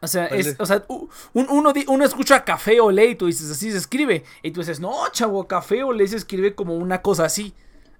[0.07, 0.85] O sea, es, o sea
[1.33, 4.23] uno, uno, escucha café o ley y tú dices, así se escribe.
[4.41, 7.55] Y tú dices, no, chavo, café o ley se escribe como una cosa así.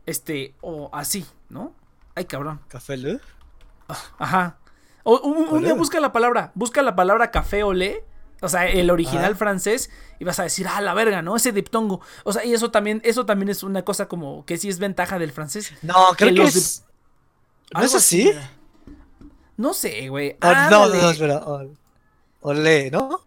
[0.07, 1.75] Este, o así, ¿no?
[2.15, 2.61] Ay, cabrón.
[2.69, 3.19] ¿Café le?
[3.89, 4.59] Ah, ajá.
[5.03, 7.97] O, un, día busca la palabra, busca la palabra café o ley.
[8.41, 11.35] O sea, el original francés, y vas a decir, ah, la verga, ¿no?
[11.35, 12.03] Ese diptongo.
[12.23, 15.19] O sea, y eso también, eso también es una cosa como que sí es ventaja
[15.19, 15.73] del francés.
[15.83, 16.85] No, creo que, es.
[17.75, 18.33] ¿No es así?
[19.57, 20.37] No sé, güey.
[20.41, 21.43] Ah, no, no, espera.
[22.47, 23.23] Olé, ¿no?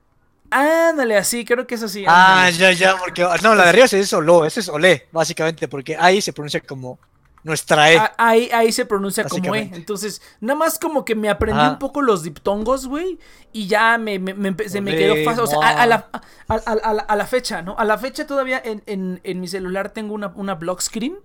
[0.50, 2.06] Ándale, así, creo que es así.
[2.08, 3.22] Ah, ya, ya, porque.
[3.44, 6.98] No, la de arriba es Oló, ese es Olé, básicamente, porque ahí se pronuncia como
[7.44, 7.98] nuestra E.
[7.98, 9.70] Ah, ahí, ahí se pronuncia como E.
[9.74, 13.20] Entonces, nada más como que me aprendí un poco los diptongos, güey.
[13.52, 15.44] Y ya me, me, me, se me quedó fácil.
[15.44, 16.10] O sea, a, la,
[16.48, 17.76] a, la, fecha, ¿no?
[17.78, 21.18] A la fecha todavía en, en, en mi celular tengo una, una block screen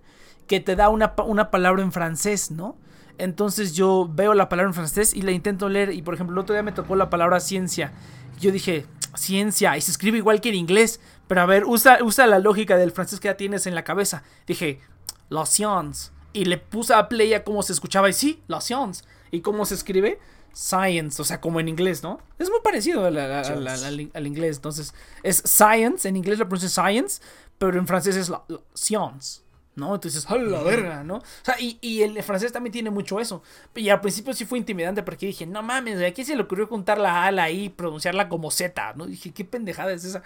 [0.49, 2.77] que te da una, una palabra en francés, ¿no?
[3.19, 5.93] Entonces yo veo la palabra en francés y la intento leer.
[5.93, 7.93] Y por ejemplo, el otro día me tocó la palabra ciencia.
[8.41, 8.87] Yo dije,
[9.17, 11.01] ciencia, y se escribe igual que en inglés.
[11.27, 14.23] Pero a ver, usa, usa la lógica del francés que ya tienes en la cabeza.
[14.47, 14.81] Dije,
[15.29, 16.11] la science.
[16.33, 18.09] Y le puse a play a cómo se escuchaba.
[18.09, 19.05] Y sí, la science.
[19.31, 20.19] ¿Y cómo se escribe?
[20.53, 22.21] Science, o sea, como en inglés, ¿no?
[22.39, 24.57] Es muy parecido al, inglés.
[24.57, 27.21] Entonces, es science, en inglés lo pronuncia science,
[27.59, 29.44] pero en francés es la, science.
[29.77, 29.95] ¿No?
[29.95, 31.03] Entonces, ¡a la verga!
[31.03, 31.17] ¿no?
[31.17, 33.43] O sea, y, el francés también tiene mucho eso.
[33.75, 36.67] Y al principio sí fue intimidante porque dije, no mames, ¿a quién se le ocurrió
[36.67, 38.95] juntar la A, la I y pronunciarla como Z?
[38.97, 39.07] ¿no?
[39.07, 40.23] Dije, ¿qué pendejada es esa?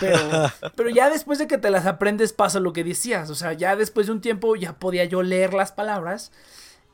[0.00, 0.18] Pero,
[0.76, 3.30] pero ya después de que te las aprendes pasa lo que decías.
[3.30, 6.32] O sea, ya después de un tiempo ya podía yo leer las palabras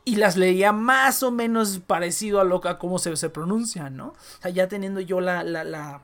[0.05, 4.09] y las leía más o menos parecido a lo a cómo se, se pronuncia, ¿no?
[4.09, 6.03] O sea, ya teniendo yo la, la, la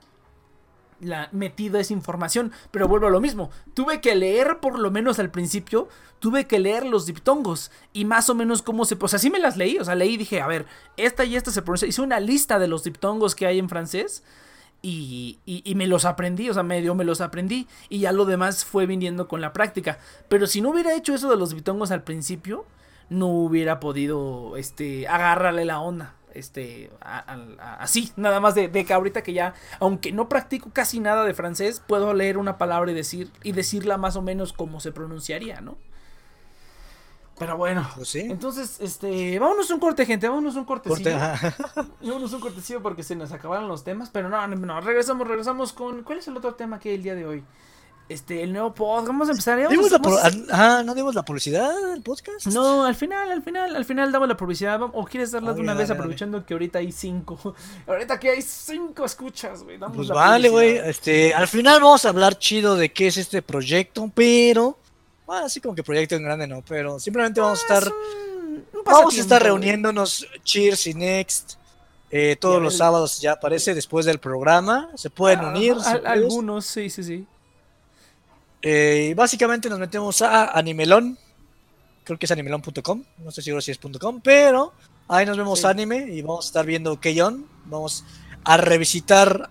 [1.00, 3.50] la esa información, pero vuelvo a lo mismo.
[3.74, 5.88] Tuve que leer por lo menos al principio,
[6.18, 9.38] tuve que leer los diptongos y más o menos cómo se, o sea, sí me
[9.38, 10.66] las leí, o sea, leí y dije, a ver,
[10.96, 14.22] esta y esta se pronuncia, hice una lista de los diptongos que hay en francés
[14.82, 18.64] y, y, me los aprendí, o sea, medio me los aprendí y ya lo demás
[18.64, 19.98] fue viniendo con la práctica.
[20.28, 22.64] Pero si no hubiera hecho eso de los diptongos al principio,
[23.10, 29.22] no hubiera podido, este, agarrarle la onda este, así, nada más de, de, que ahorita
[29.22, 33.30] que ya, aunque no practico casi nada de francés, puedo leer una palabra y decir,
[33.42, 35.76] y decirla más o menos como se pronunciaría, ¿no?
[37.38, 41.16] Pero bueno, pues entonces, este, vámonos un corte, gente, vámonos un cortecillo.
[42.02, 46.02] vámonos un cortecillo porque se nos acabaron los temas, pero no, no, regresamos, regresamos con,
[46.02, 47.44] ¿cuál es el otro tema que hay el día de hoy?
[48.08, 49.08] Este, el nuevo podcast.
[49.08, 49.68] Vamos a empezar.
[49.68, 49.92] ¿Dimos
[50.50, 52.46] Ah, ¿no dimos la publicidad del podcast?
[52.46, 54.80] No, al final, al final, al final damos la publicidad.
[54.80, 57.54] ¿O quieres darla de una vez aprovechando que ahorita hay cinco?
[57.86, 59.78] ahorita que hay cinco escuchas, güey.
[59.94, 60.78] Pues vale, güey.
[60.78, 64.78] Este, al final vamos a hablar chido de qué es este proyecto, pero...
[65.26, 67.92] Bueno, así como que proyecto en grande no, pero simplemente vamos a ah, estar...
[68.86, 71.58] vamos a estar reuniéndonos Cheers y Next.
[72.10, 74.90] Eh, todos los sábados ya aparece después del programa.
[74.94, 75.76] Se pueden ah, unir.
[76.06, 77.26] algunos, sí, sí, sí.
[78.62, 81.18] Eh, básicamente nos metemos a Animelón.
[82.04, 83.04] Creo que es animelón.com.
[83.18, 84.72] No estoy seguro si es .com, pero
[85.08, 87.46] ahí nos vemos anime y vamos a estar viendo Keyon.
[87.66, 88.04] Vamos
[88.44, 89.50] a revisitar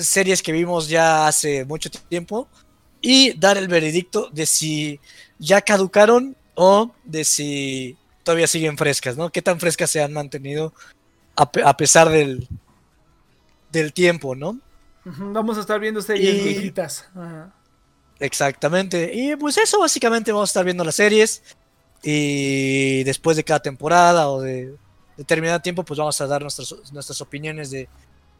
[0.00, 2.48] series que vimos ya hace mucho tiempo
[3.00, 4.98] y dar el veredicto de si
[5.38, 9.30] ya caducaron o de si todavía siguen frescas, ¿no?
[9.30, 10.72] Qué tan frescas se han mantenido
[11.36, 12.48] a, pesar del,
[13.70, 14.58] del tiempo, ¿no?
[15.04, 17.10] Vamos a estar viendo series viejitas.
[17.14, 17.52] Ajá.
[18.18, 19.10] Exactamente.
[19.12, 21.42] Y pues eso, básicamente vamos a estar viendo las series.
[22.02, 24.74] Y después de cada temporada o de
[25.16, 27.88] determinado tiempo, pues vamos a dar nuestras, nuestras opiniones de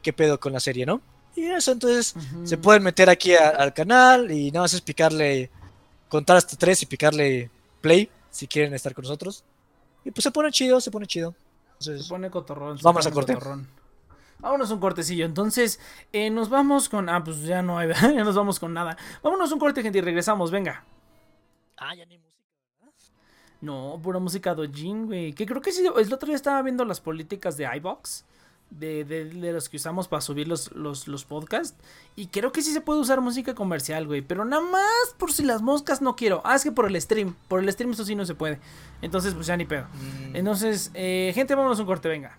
[0.03, 1.01] qué pedo con la serie, ¿no?
[1.37, 2.15] Y eso, entonces
[2.45, 5.51] se pueden meter aquí al canal y nada más es picarle,
[6.09, 9.43] contar hasta tres y picarle play si quieren estar con nosotros.
[10.05, 11.35] Y pues se pone chido, se pone chido.
[11.79, 12.79] se pone cotorrón.
[12.83, 13.39] Vamos a cortar.
[14.45, 15.25] Vámonos un cortecillo.
[15.25, 15.81] Entonces,
[16.13, 17.09] eh, nos vamos con.
[17.09, 17.89] Ah, pues ya no hay.
[18.03, 18.95] ya nos vamos con nada.
[19.23, 20.51] Vámonos un corte, gente, y regresamos.
[20.51, 20.85] Venga.
[21.79, 22.35] Ah, ya ni música.
[23.63, 25.33] No, pura música dojin, güey.
[25.33, 25.83] Que creo que sí.
[25.87, 28.27] El otro día estaba viendo las políticas de iBox.
[28.69, 31.79] De, de, de, los que usamos para subir los, los, los, podcasts.
[32.17, 34.21] Y creo que sí se puede usar música comercial, güey.
[34.21, 36.43] Pero nada más por si las moscas no quiero.
[36.45, 37.35] Ah, es que por el stream.
[37.49, 38.61] Por el stream eso sí no se puede.
[39.01, 39.85] Entonces, pues ya ni pedo.
[39.85, 40.37] Mm.
[40.37, 42.39] Entonces, eh, gente, vámonos un corte, venga.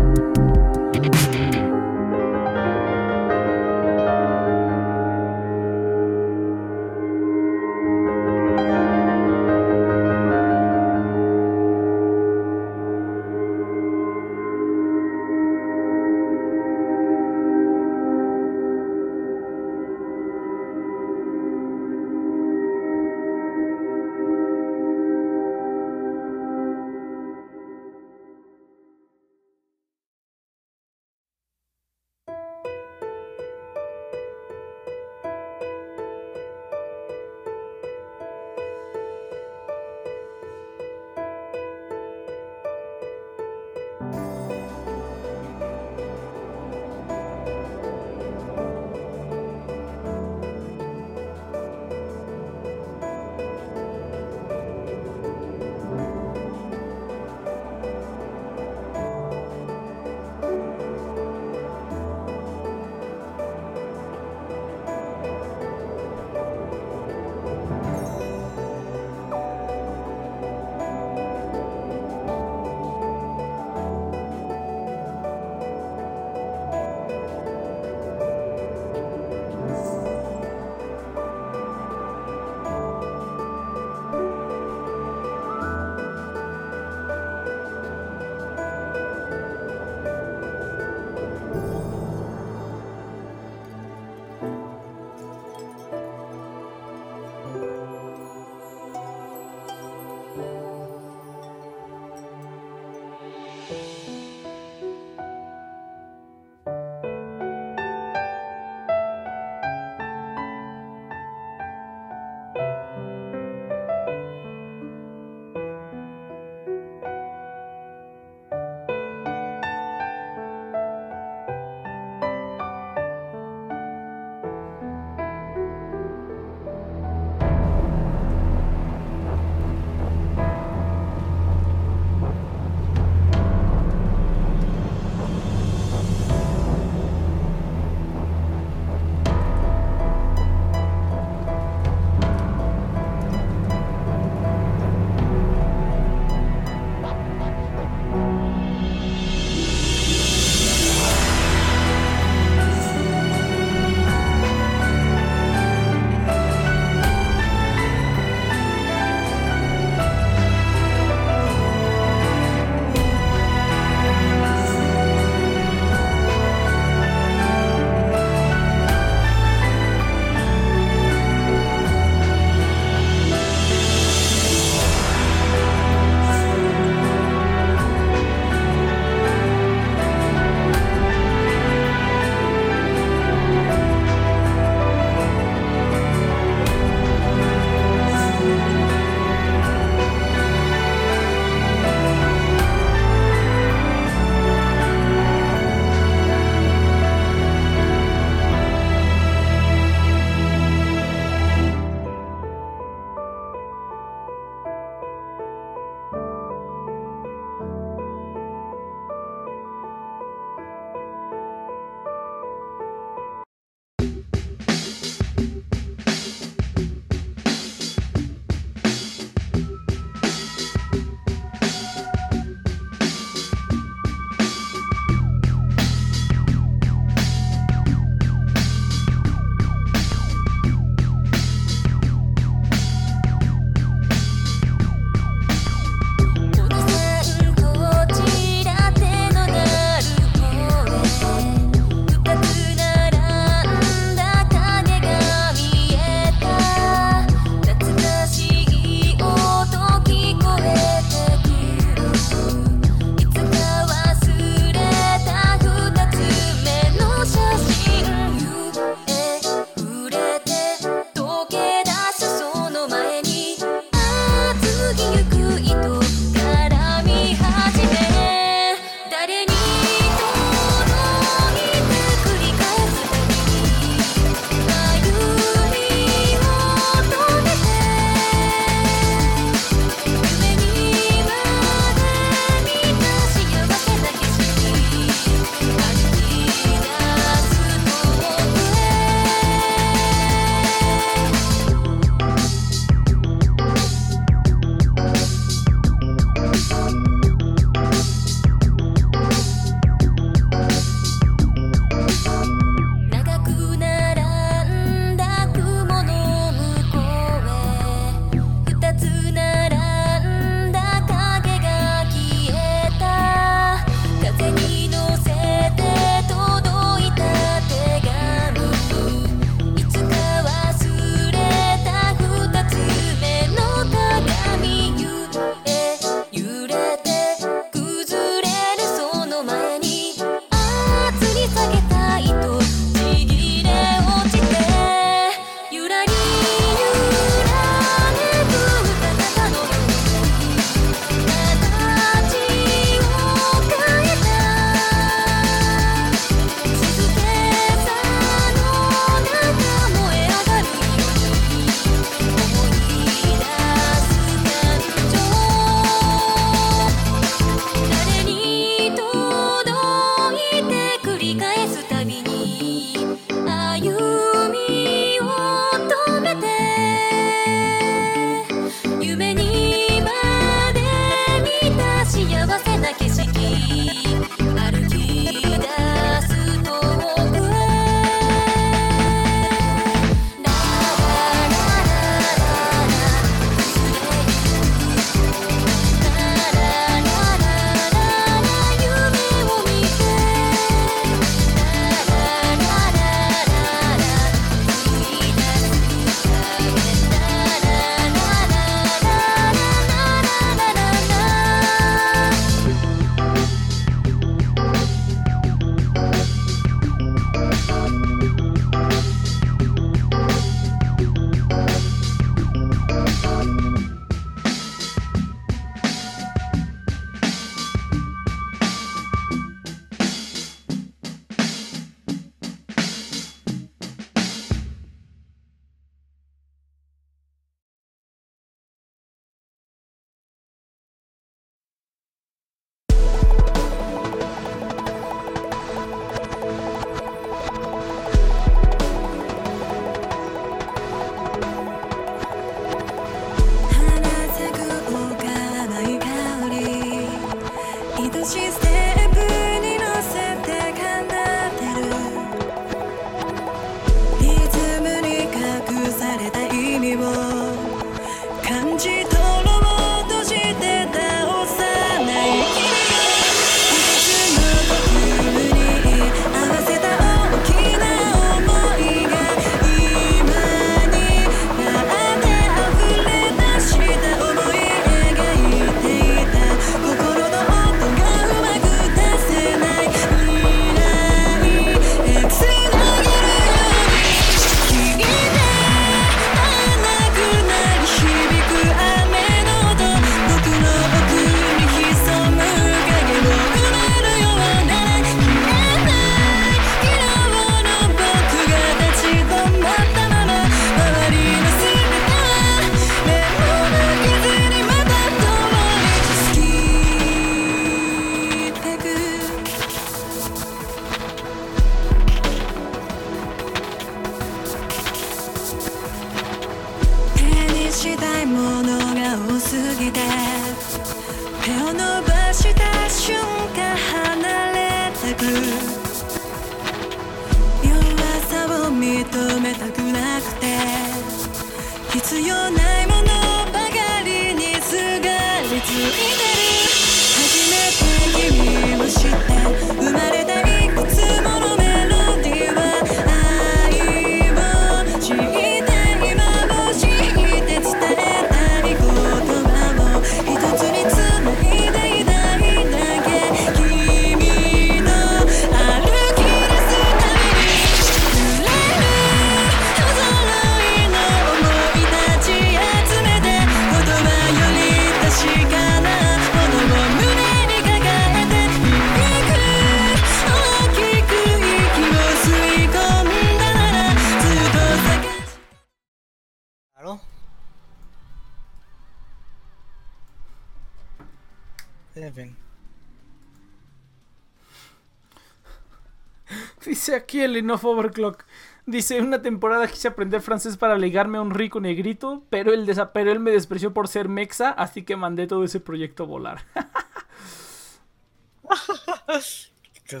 [587.34, 588.24] El Enough Overclock.
[588.66, 593.12] Dice, una temporada quise aprender francés para ligarme a un rico negrito, pero él, pero
[593.12, 596.40] él me despreció por ser mexa, así que mandé todo ese proyecto a volar.
[599.86, 600.00] Qué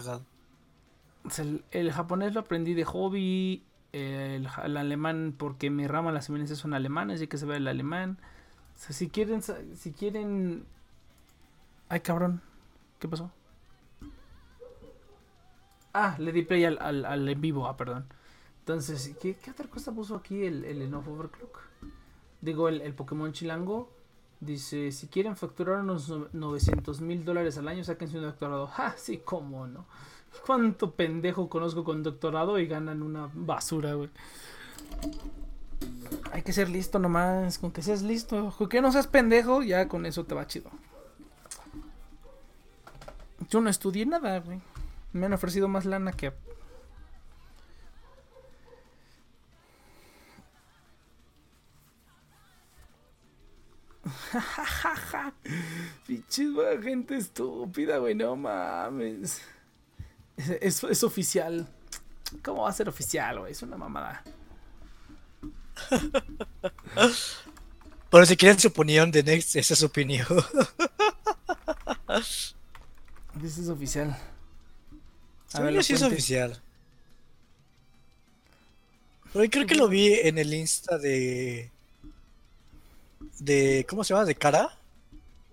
[1.38, 6.58] el, el japonés lo aprendí de hobby, el, el alemán porque mi rama las ciencias
[6.58, 8.18] son alemanas, y que se ve el alemán.
[8.74, 10.64] O sea, si quieren, si quieren...
[11.88, 12.42] Ay, cabrón.
[12.98, 13.30] ¿Qué pasó?
[15.94, 18.04] Ah, le di play al, al, en vivo, ah, perdón.
[18.58, 21.58] Entonces, ¿qué, qué otra cosa puso aquí el, el Enough Overclock?
[22.40, 23.90] Digo, el, Pokémon Chilango.
[24.40, 28.66] Dice, si quieren facturar unos no- 900 mil dólares al año, sáquense un doctorado.
[28.66, 28.94] ¡Ja!
[28.98, 29.86] Sí, cómo no.
[30.44, 34.10] ¿Cuánto pendejo conozco con doctorado y ganan una basura, güey?
[36.32, 37.58] Hay que ser listo nomás.
[37.58, 38.52] Con que seas listo.
[38.58, 40.70] Con que no seas pendejo, ya con eso te va chido.
[43.48, 44.60] Yo no estudié nada, güey.
[45.14, 46.34] Me han ofrecido más lana que...
[56.06, 59.40] Pinches güey, gente estúpida, güey, no mames.
[60.36, 61.68] Es, es- es oficial.
[62.42, 63.52] ¿Cómo va a ser oficial, güey?
[63.52, 64.22] Es una mamada.
[68.10, 70.26] Pero si quieren su opinión de Next, esa es su opinión.
[73.40, 74.16] This es oficial.
[75.54, 76.60] A ver, sí es oficial.
[79.32, 81.70] Pero creo que lo vi en el Insta de.
[83.38, 83.86] de.
[83.88, 84.26] ¿Cómo se llama?
[84.26, 84.76] De cara.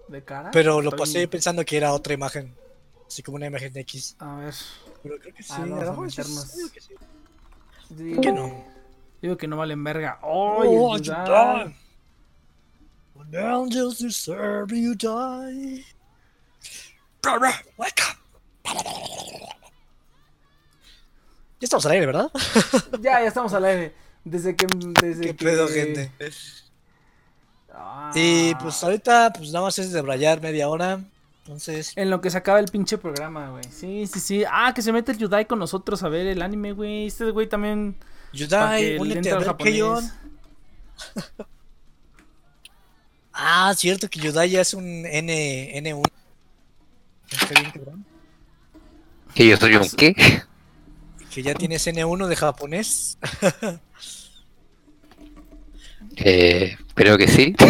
[0.07, 0.52] ¿De cara?
[0.52, 2.53] Pero lo Estoy- pasé pensando que era otra imagen.
[3.07, 4.15] Así como una imagen X.
[4.19, 4.53] A ver.
[5.03, 5.53] Pero creo que sí.
[5.56, 6.94] Ah, vamos a lo sí, que sí.
[7.90, 8.65] Digo ¿Por qué no?
[9.22, 10.19] Digo que no valen verga.
[10.22, 10.64] ¡Oh!
[10.65, 11.76] Oh, you die.
[13.14, 15.86] When angels deserve you die.
[17.78, 18.18] Wake up.
[21.62, 22.32] Ya estamos al aire, ¿verdad?
[23.02, 23.94] Ya, ya estamos al aire.
[24.24, 24.66] Desde que.
[25.00, 25.46] Desde Qué que...
[25.46, 26.12] pedo, gente.
[27.72, 28.12] Ah.
[28.16, 31.00] Y pues ahorita, pues nada más es de brayar media hora.
[31.46, 33.64] Entonces, En lo que se acaba el pinche programa, güey.
[33.66, 34.44] Sí, sí, sí.
[34.50, 37.08] Ah, que se mete el Yudai con nosotros a ver el anime, güey.
[37.08, 37.96] Este güey también.
[38.34, 40.14] Yudai, únete a ver japonés.
[43.34, 46.04] Ah, cierto que Yudai ya es un N, N1.
[47.32, 48.06] Está bien, cabrón.
[49.34, 50.44] ¿Que yo soy un qué?
[51.34, 53.18] Que ya tienes N1 de japonés.
[56.18, 57.56] Eh, creo que sí.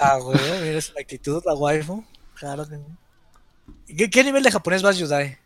[0.00, 2.04] Ah, güey, mira esa actitud, la waifu.
[2.34, 2.78] Claro que.
[3.96, 5.36] ¿Qué, qué nivel de japonés vas, Yudai?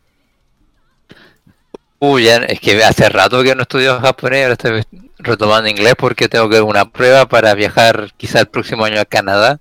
[1.97, 4.83] Uy, ya, es que hace rato que no estudio japonés, ahora estoy
[5.17, 9.59] retomando inglés porque tengo que una prueba para viajar quizá el próximo año a Canadá.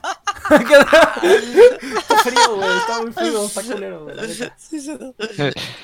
[2.23, 2.77] frío, güey.
[2.77, 3.45] Está muy frío.
[3.45, 4.15] Está culero, güey.
[4.57, 5.13] Sí, sí, no.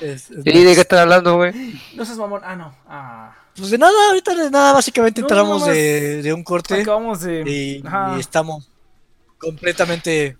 [0.00, 1.52] es ¿Y de qué están hablando, güey?
[1.94, 2.40] No seas mamón.
[2.44, 2.74] Ah, no.
[2.88, 3.34] Ah.
[3.56, 7.42] Pues de nada, ahorita de nada, básicamente No, entramos de, de un corte Acabamos de.
[7.46, 7.84] y,
[8.16, 8.68] y estamos
[9.38, 10.36] completamente,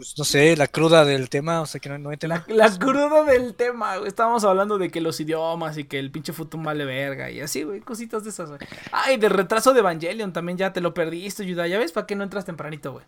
[0.00, 2.42] pues no sé, la cruda del tema, o sea que no, no hay tema.
[2.48, 4.08] La, la cruda del tema, güey.
[4.08, 7.64] Estábamos hablando de que los idiomas y que el pinche futum vale verga y así,
[7.64, 7.80] güey.
[7.80, 8.60] Cositas de esas, güey.
[8.92, 11.66] Ay, del retraso de Evangelion también ya te lo perdiste, Yuda.
[11.66, 13.04] Ya ves para qué no entras tempranito, güey.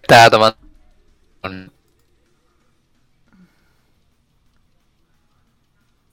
[0.00, 1.72] Estaba tomando.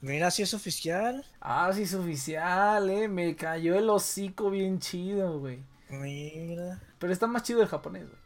[0.02, 1.26] Mira, si es oficial.
[1.40, 3.08] Ah, sí, es oficial, eh.
[3.08, 5.64] Me cayó el hocico bien chido, güey.
[5.88, 6.82] Mira.
[7.00, 8.25] Pero está más chido el japonés, güey.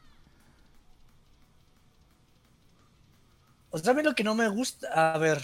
[3.71, 5.41] O sea, a mí lo que no me gusta, a ver.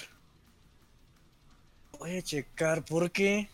[1.99, 3.49] Voy a checar porque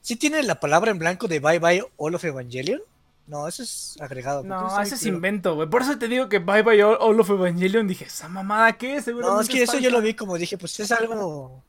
[0.00, 2.80] ¿Sí tiene la palabra en blanco de Bye Bye All of Evangelion?
[3.26, 4.44] No, eso es agregado.
[4.44, 5.68] No, ese es invento, güey.
[5.68, 7.88] Por eso te digo que Bye Bye All, All of Evangelion.
[7.88, 9.02] Dije, ¿esa mamada qué?
[9.02, 11.60] Seguramente No, es que eso yo lo vi como dije, pues es algo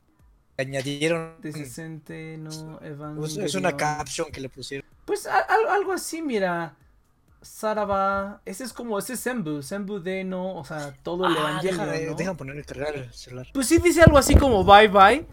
[0.56, 1.34] que añadieron.
[1.42, 3.16] De 60, no, Evangelion.
[3.18, 4.88] Pues es una caption que le pusieron.
[5.06, 6.76] Pues a- al- algo así, mira.
[7.48, 8.42] Saraba.
[8.46, 9.20] Ese es como, ese es.
[9.20, 12.16] Senbu de no, o sea, todo el Ah, Evangelion.
[12.16, 12.38] déjame, ¿no?
[12.38, 13.48] ponerle cargar el celular.
[13.54, 15.26] Pues sí dice algo así como bye bye.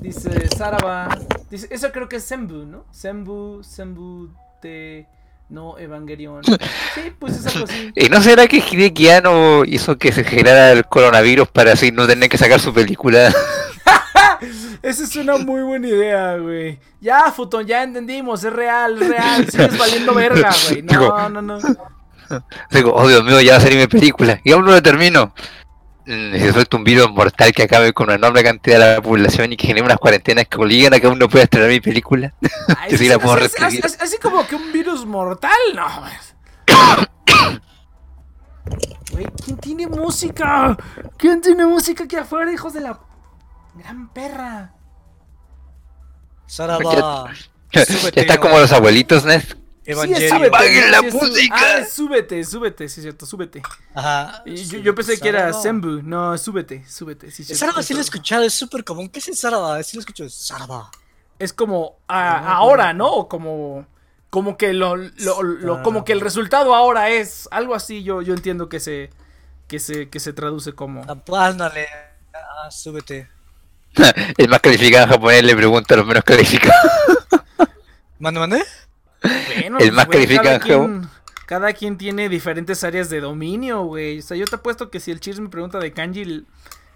[0.00, 1.18] Dice Saraba.
[1.50, 2.84] Dice, eso creo que es Senbu, ¿no?
[2.90, 4.30] Senbu, Senbu
[4.62, 5.06] de
[5.48, 6.42] no Evangelion.
[6.94, 7.90] Sí, pues es algo así.
[7.96, 12.06] ¿Y no será que Hideki Anno hizo que se generara el coronavirus para así no
[12.06, 13.32] tener que sacar su película?
[14.82, 16.78] Esa es una muy buena idea, güey.
[17.00, 19.48] Ya, Futon, ya entendimos, es real, es real.
[19.50, 20.82] Sigues valiendo verga, güey.
[20.82, 21.58] No, Digo- no, no.
[22.70, 24.40] Digo, oh Dios mío, ya va a salir mi película.
[24.44, 25.32] Y aún no la termino.
[26.06, 29.52] mm, se suelta un virus mortal que acabe con una enorme cantidad de la población
[29.52, 32.32] y que genere unas cuarentenas que obliguen a que uno pueda estrenar mi película.
[32.78, 35.86] Ay, Yo sí la puedo así, así como que un virus mortal, no.
[39.12, 40.76] Güey, ¿quién tiene música?
[41.18, 42.98] ¿Quién tiene música aquí afuera, hijos de la
[43.74, 44.72] gran perra?
[46.46, 47.32] Saraba.
[47.72, 49.42] Ya está como los abuelitos, Ned.
[49.84, 51.56] La sí, es- música.
[51.56, 53.62] Ah, es súbete, súbete, sí, es cierto, súbete.
[53.94, 54.42] Ajá.
[54.46, 55.52] Y yo, yo pensé que era.
[55.52, 57.54] Sembu, no, súbete, súbete, sí, sí.
[57.54, 59.08] Saraba sí lo he escuchado, es súper común.
[59.08, 59.82] ¿Qué es el Saraba?
[59.82, 60.30] Sí lo he escuchado.
[60.30, 60.90] Saraba.
[61.38, 63.10] Es como ah, Ah, ahora, ¿no?
[63.12, 63.86] O como
[64.30, 68.04] como que lo, lo- lo- como que el resultado ahora es algo así.
[68.04, 69.10] Yo yo entiendo que se
[69.66, 71.88] que se que se traduce como Apándale.
[72.34, 73.28] Ah, súbete.
[74.38, 76.76] El más calificado japonés le pregunta a los menos calificados.
[78.18, 78.64] ¿Mande, mande?
[79.22, 80.60] Bueno, El más güey, cada calificado.
[80.86, 81.08] quien,
[81.46, 84.18] cada quien tiene diferentes áreas de dominio, güey.
[84.18, 86.44] O sea, yo te apuesto que si el Cheers me pregunta de kanji,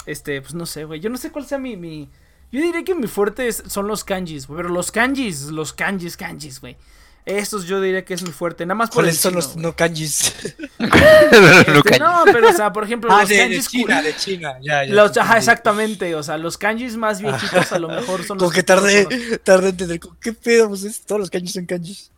[0.07, 1.01] este, pues no sé, güey.
[1.01, 2.09] Yo no sé cuál sea mi, mi...
[2.53, 4.57] Yo diría que mi fuerte es- son los kanjis, güey.
[4.59, 6.77] Pero los kanjis, los kanjis, kanjis, güey.
[7.27, 8.65] Estos yo diría que es mi fuerte.
[8.65, 9.63] Nada más por el ¿Cuáles son los güey.
[9.65, 10.33] no kanjis?
[10.79, 13.69] Este, no, pero o sea, por ejemplo, Ah, los de, de kanjis...
[13.69, 14.55] China, de China.
[14.63, 14.95] Ya, ya.
[14.95, 16.15] Los, ajá, exactamente.
[16.15, 18.93] O sea, los kanjis más viejitos a lo mejor son los Como que son los-
[19.07, 20.01] tardé, tardé en entender.
[20.21, 20.69] ¿Qué pedo?
[20.69, 22.11] Pues es- todos los kanjis son kanjis.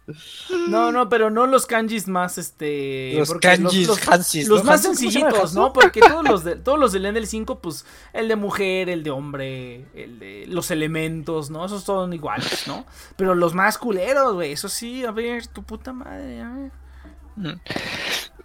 [0.69, 3.15] No, no, pero no los kanjis más, este...
[3.17, 4.71] Los kanjis los, hansis, los ¿no?
[4.71, 4.99] más ¿Hansis?
[5.09, 5.55] ¿Cómo se llama sencillitos?
[5.55, 5.73] ¿no?
[5.73, 9.11] Porque todos los de, todos los del Endel 5, pues, el de mujer, el de
[9.11, 11.67] hombre, el de los elementos, ¿no?
[11.67, 12.87] Esos son iguales, ¿no?
[13.17, 16.88] Pero los más culeros, güey, eso sí, a ver, tu puta madre, a ver.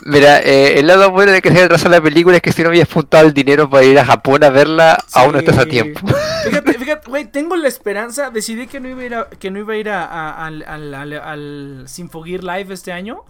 [0.06, 2.62] Mira, eh, el lado bueno de que se haya atrasado la película es que si
[2.62, 5.66] no habías apuntado el dinero para ir a Japón a verla, aún no estás a
[5.66, 6.02] tiempo.
[6.44, 9.60] Fíjate, fíjate, güey, tengo la esperanza, decidí que no iba a ir a, que no
[9.60, 13.22] iba a, ir a- a- al, al, al, al Sinfogir Live este año.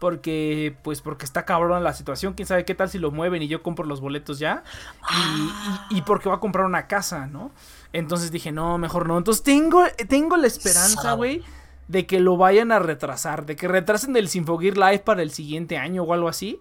[0.00, 2.34] Porque, pues, porque está cabrón la situación.
[2.34, 4.62] Quién sabe qué tal si lo mueven y yo compro los boletos ya.
[5.10, 7.50] Y, y- y porque va a comprar una casa, ¿no?
[7.94, 9.16] Entonces dije, no, mejor no.
[9.16, 11.42] Entonces tengo, tengo la esperanza, güey,
[11.88, 13.46] de que lo vayan a retrasar.
[13.46, 16.60] De que retrasen el Sinfogir Live para el siguiente año o algo así.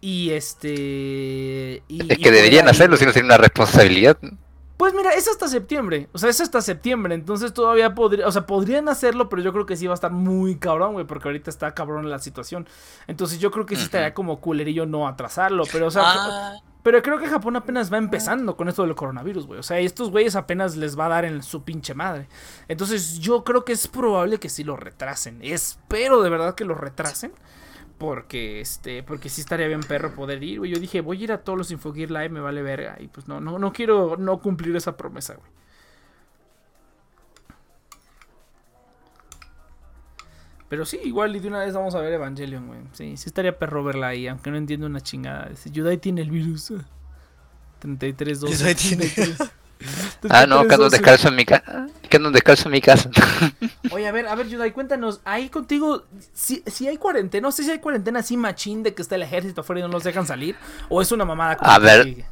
[0.00, 1.82] Y este.
[1.88, 4.16] y- Es que deberían ahí- hacerlo, si no sería una responsabilidad.
[4.76, 6.08] pues mira, es hasta septiembre.
[6.12, 7.14] O sea, es hasta septiembre.
[7.16, 8.26] Entonces todavía podría.
[8.28, 11.04] O sea, podrían hacerlo, pero yo creo que sí va a estar muy cabrón, güey.
[11.04, 12.68] Porque ahorita está cabrón la situación.
[13.08, 15.64] Entonces yo creo que sí estaría como culerillo no atrasarlo.
[15.72, 16.02] Pero, o sea.
[16.06, 19.60] Ah, Pero creo que Japón apenas va empezando con esto del coronavirus, güey.
[19.60, 22.28] O sea, estos güeyes apenas les va a dar en su pinche madre.
[22.68, 25.40] Entonces yo creo que es probable que sí lo retrasen.
[25.42, 27.32] Espero de verdad que lo retrasen.
[27.98, 30.70] Porque, este, porque sí estaría bien perro poder ir, güey.
[30.70, 32.96] Yo dije, voy a ir a todos los Infogir Live, me vale verga.
[33.00, 35.50] Y pues no, no, no quiero no cumplir esa promesa, güey.
[40.68, 42.80] Pero sí, igual y de una vez vamos a ver Evangelion, güey.
[42.92, 45.46] Sí, sí estaría perro verla ahí, aunque no entiendo una chingada.
[45.48, 46.72] Dice, Yudai tiene el virus.
[47.78, 49.12] 33 2 Yudai tiene-
[50.28, 51.86] Ah, no, que ando descalzo en mi casa.
[52.10, 53.10] Que ando descalzo en mi casa.
[53.92, 57.62] Oye, a ver, a ver, Yudai, cuéntanos, ahí contigo, si, si hay cuarentena, no sé
[57.62, 60.26] si hay cuarentena así machín de que está el ejército afuera y no los dejan
[60.26, 60.56] salir,
[60.88, 61.56] o es una mamada.
[61.56, 62.24] como A que- ver.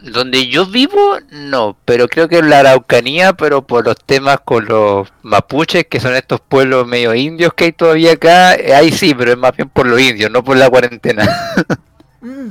[0.00, 4.64] Donde yo vivo, no, pero creo que en la Araucanía, pero por los temas con
[4.66, 9.12] los mapuches, que son estos pueblos medio indios que hay todavía acá, eh, ahí sí,
[9.12, 11.28] pero es más bien por los indios, no por la cuarentena.
[12.20, 12.48] Mm.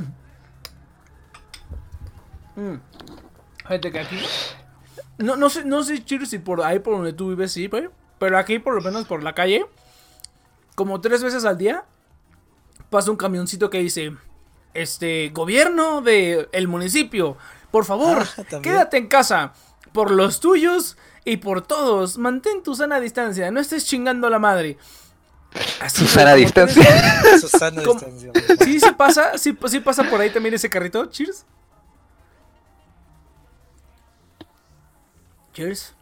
[2.56, 2.80] Mm.
[3.58, 4.16] Fíjate que aquí.
[5.18, 7.88] No, no sé, no sé, Chiro, si por ahí por donde tú vives, sí, güey.
[8.18, 9.66] Pero aquí, por lo menos por la calle,
[10.74, 11.84] como tres veces al día,
[12.88, 14.16] pasa un camioncito que dice:
[14.82, 17.36] Este, gobierno de el municipio,
[17.70, 19.52] por favor, Ah, quédate en casa.
[19.92, 24.38] Por los tuyos y por todos, mantén tu sana distancia, no estés chingando a la
[24.38, 24.76] madre.
[25.80, 27.20] Así, Susana como distancia.
[27.22, 27.98] tres- Susana ¿Cómo?
[28.00, 28.32] distancia.
[28.64, 31.06] Sí, sí pasa, sí, sí pasa por ahí también ese carrito.
[31.06, 31.44] Cheers.
[35.54, 35.94] Cheers.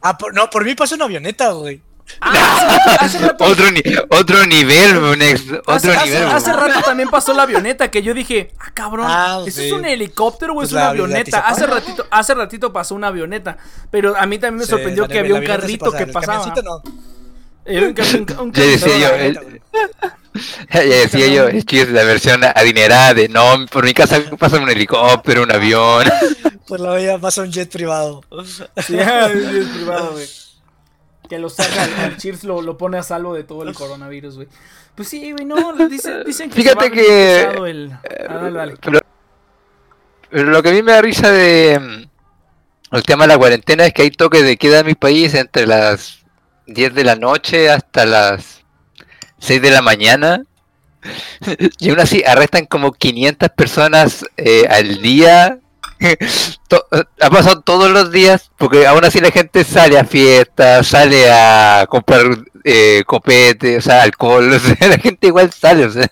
[0.00, 1.82] Ah, por- no, por mí pasó una avioneta, güey.
[2.20, 6.24] Ah, hace rato, otro, ni- otro nivel, un otro hace, nivel.
[6.28, 9.66] hace rato también pasó la avioneta que yo dije, ah, cabrón, Ah, ¿eso sí.
[9.66, 11.40] es un helicóptero o Pues es una avioneta?
[11.40, 13.56] Hace ratito, hace ratito pasó una avioneta,
[13.90, 16.54] pero a mí también me Sí, sorprendió que había un carrito pasa, que pasaba.
[16.62, 16.82] no.
[17.66, 19.60] Era un, cami- un Ya decía yo, el-.
[20.72, 24.56] Ya decía yo, es que es la versión adinerada de no, por mi casa pasa
[24.58, 26.04] un helicóptero, un avión.
[26.66, 28.22] Por la vida pasa un jet privado.
[28.86, 30.26] Sí, es privado, güey.
[31.28, 34.48] Que lo saca al, Cheers, lo, lo pone a salvo de todo el coronavirus, güey.
[34.94, 37.92] Pues sí, güey, no, dicen, dicen que Fíjate que- el...
[37.92, 38.74] Ah, dale, dale.
[38.80, 39.00] Pero,
[40.30, 43.86] pero lo que a mí me da risa de mm, el tema de la cuarentena
[43.86, 46.24] es que hay toque de queda en mi país entre las
[46.66, 48.62] 10 de la noche hasta las
[49.38, 50.42] 6 de la mañana.
[51.78, 55.58] Y aún así arrestan como 500 personas eh, al día.
[56.68, 56.86] To-
[57.20, 61.86] ha pasado todos los días, porque aún así la gente sale a fiestas, sale a
[61.88, 62.22] comprar
[62.64, 66.10] eh, copete, o sea, alcohol, o sea, la gente igual sale, o sea,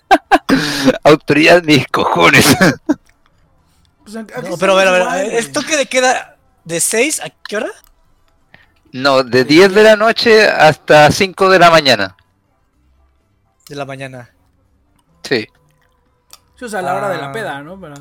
[1.03, 2.55] autoridad mis cojones.
[4.03, 5.85] Pues, ¿a- a qué No, pero a ver, a ver, estamos igual, ¿es toque de
[5.87, 7.69] queda de 6 a qué hora?
[8.91, 12.15] No, de 10 de la noche hasta 5 de la mañana.
[13.67, 14.29] De la mañana.
[15.23, 15.47] Sí,
[16.59, 17.31] Sí, o sea, a la hora de la Ah.
[17.31, 17.79] peda, ¿no?
[17.81, 17.95] Pero...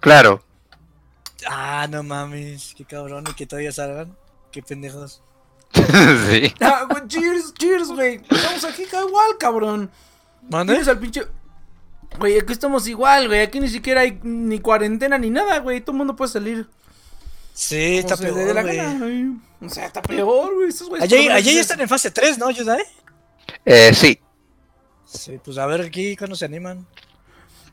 [0.00, 0.44] claro.
[1.48, 4.16] Ah, no mames, qué cabrón, y que todavía salgan.
[4.50, 5.22] Qué pendejos.
[5.72, 6.54] sí.
[6.60, 8.20] Ah, cheers, cheers, güey.
[8.30, 9.90] Estamos aquí igual, cabrón.
[10.48, 10.74] ¿Mande?
[10.74, 11.26] Tienes al pinche...
[12.18, 13.40] Güey, aquí estamos igual, güey.
[13.40, 15.80] Aquí ni siquiera hay ni cuarentena ni nada, güey.
[15.80, 16.68] Todo el mundo puede salir.
[17.54, 19.26] Sí, está peor, la gana, güey.
[19.60, 20.68] O sea, está peor, güey.
[20.68, 22.82] Estos güeyes menos allá ya están en fase 3, ¿no, Yudai?
[23.64, 24.20] Eh, sí.
[25.06, 26.86] Sí, pues a ver aquí cuando se animan.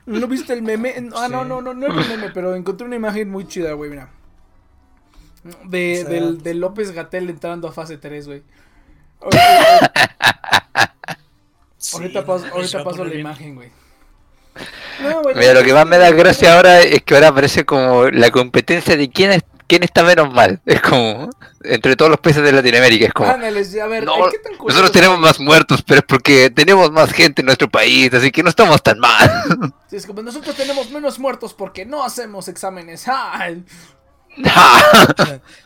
[0.09, 0.93] ¿No viste el meme?
[1.15, 1.49] Ah, no, Sí.
[1.49, 4.09] no, no, no era el meme, pero encontré una imagen muy chida, güey, mira.
[5.65, 8.43] De, O sea- del, de López Gatel entrando a fase 3, güey.
[9.21, 9.91] Ahorita,
[11.77, 13.21] Sí, ahorita no paso, ahorita paso la bien.
[13.21, 13.69] imagen, güey.
[15.01, 18.29] No, Mira, lo que más me da gracia ahora es que ahora parece como la
[18.31, 20.59] competencia de quién, es, quién está menos mal.
[20.65, 21.29] Es como
[21.63, 23.05] entre todos los países de Latinoamérica.
[23.05, 26.05] Es como, Ándale, sí, a ver, no, ¿qué tan nosotros tenemos más muertos, pero es
[26.05, 29.29] porque tenemos más gente en nuestro país, así que no estamos tan mal.
[29.89, 33.05] Sí, es como nosotros tenemos menos muertos porque no hacemos exámenes.
[33.07, 33.65] ¡Ay!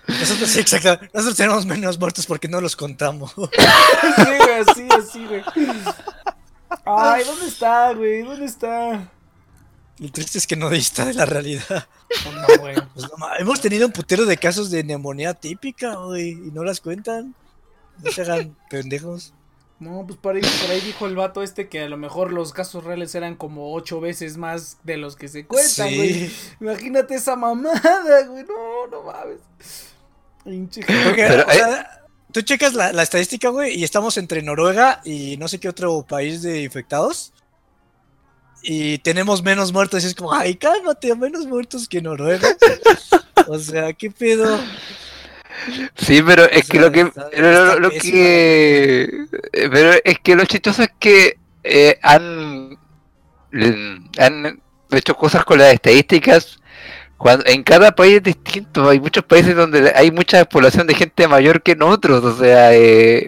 [0.08, 1.06] Nosotros, sí, exacto.
[1.14, 3.34] Nosotros tenemos menos muertos porque no los contamos.
[3.36, 5.44] Sí, güey, así, así, güey.
[6.86, 8.22] Ay, ¿dónde está, güey?
[8.22, 9.12] ¿Dónde está?
[10.00, 11.88] Lo triste es que no dista de la realidad.
[12.26, 12.76] No, güey.
[12.94, 16.80] Pues no hemos tenido un putero de casos de neumonía típica, güey, y no las
[16.80, 17.34] cuentan.
[18.04, 19.34] No se hagan pendejos.
[19.80, 22.54] No, pues por ahí, por ahí dijo el vato este que a lo mejor los
[22.54, 25.96] casos reales eran como ocho veces más de los que se cuentan, Sí.
[25.98, 26.32] güey.
[26.62, 28.44] Imagínate esa mamada, güey.
[28.44, 29.40] No, no mames.
[31.16, 32.02] Pero, o sea,
[32.32, 36.04] tú checas la, la estadística, güey, y estamos entre Noruega y no sé qué otro
[36.08, 37.33] país de infectados.
[38.64, 40.04] Y tenemos menos muertos.
[40.04, 42.48] Y es como, ay, cálmate, menos muertos que Noruega.
[43.48, 44.58] o sea, ¿qué pedo?
[45.96, 49.04] Sí, pero es O que lo que, está- lo, lo que,
[49.54, 52.78] eh, pero es que lo chistoso es que eh, han,
[54.18, 54.62] han
[54.92, 56.60] hecho cosas con las estadísticas.
[57.18, 61.28] Cuando, en cada país es distinto, hay muchos países donde hay mucha población de gente
[61.28, 63.28] mayor que en otros, o sea, eh,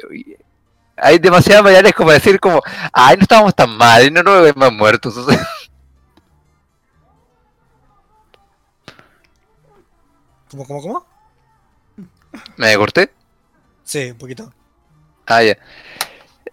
[1.06, 2.62] hay demasiadas variables como decir como,
[2.92, 5.48] ay, no estábamos tan mal, no, no hay más muertos, o sea,
[10.50, 11.06] ¿Cómo, cómo, cómo?
[12.58, 13.12] ¿me corté?
[13.84, 14.52] Sí, un poquito.
[15.28, 15.58] Ah, ya.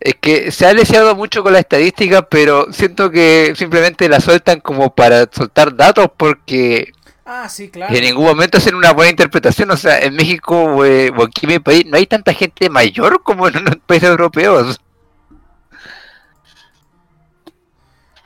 [0.01, 4.61] Es que se ha leseado mucho con la estadística, pero siento que simplemente la sueltan
[4.61, 6.93] como para soltar datos porque
[7.24, 7.94] Ah, sí, claro.
[7.94, 9.70] en ningún momento hacen una buena interpretación.
[9.70, 12.69] O sea, en México o, eh, o aquí en mi país no hay tanta gente
[12.69, 14.81] mayor como en los países europeos.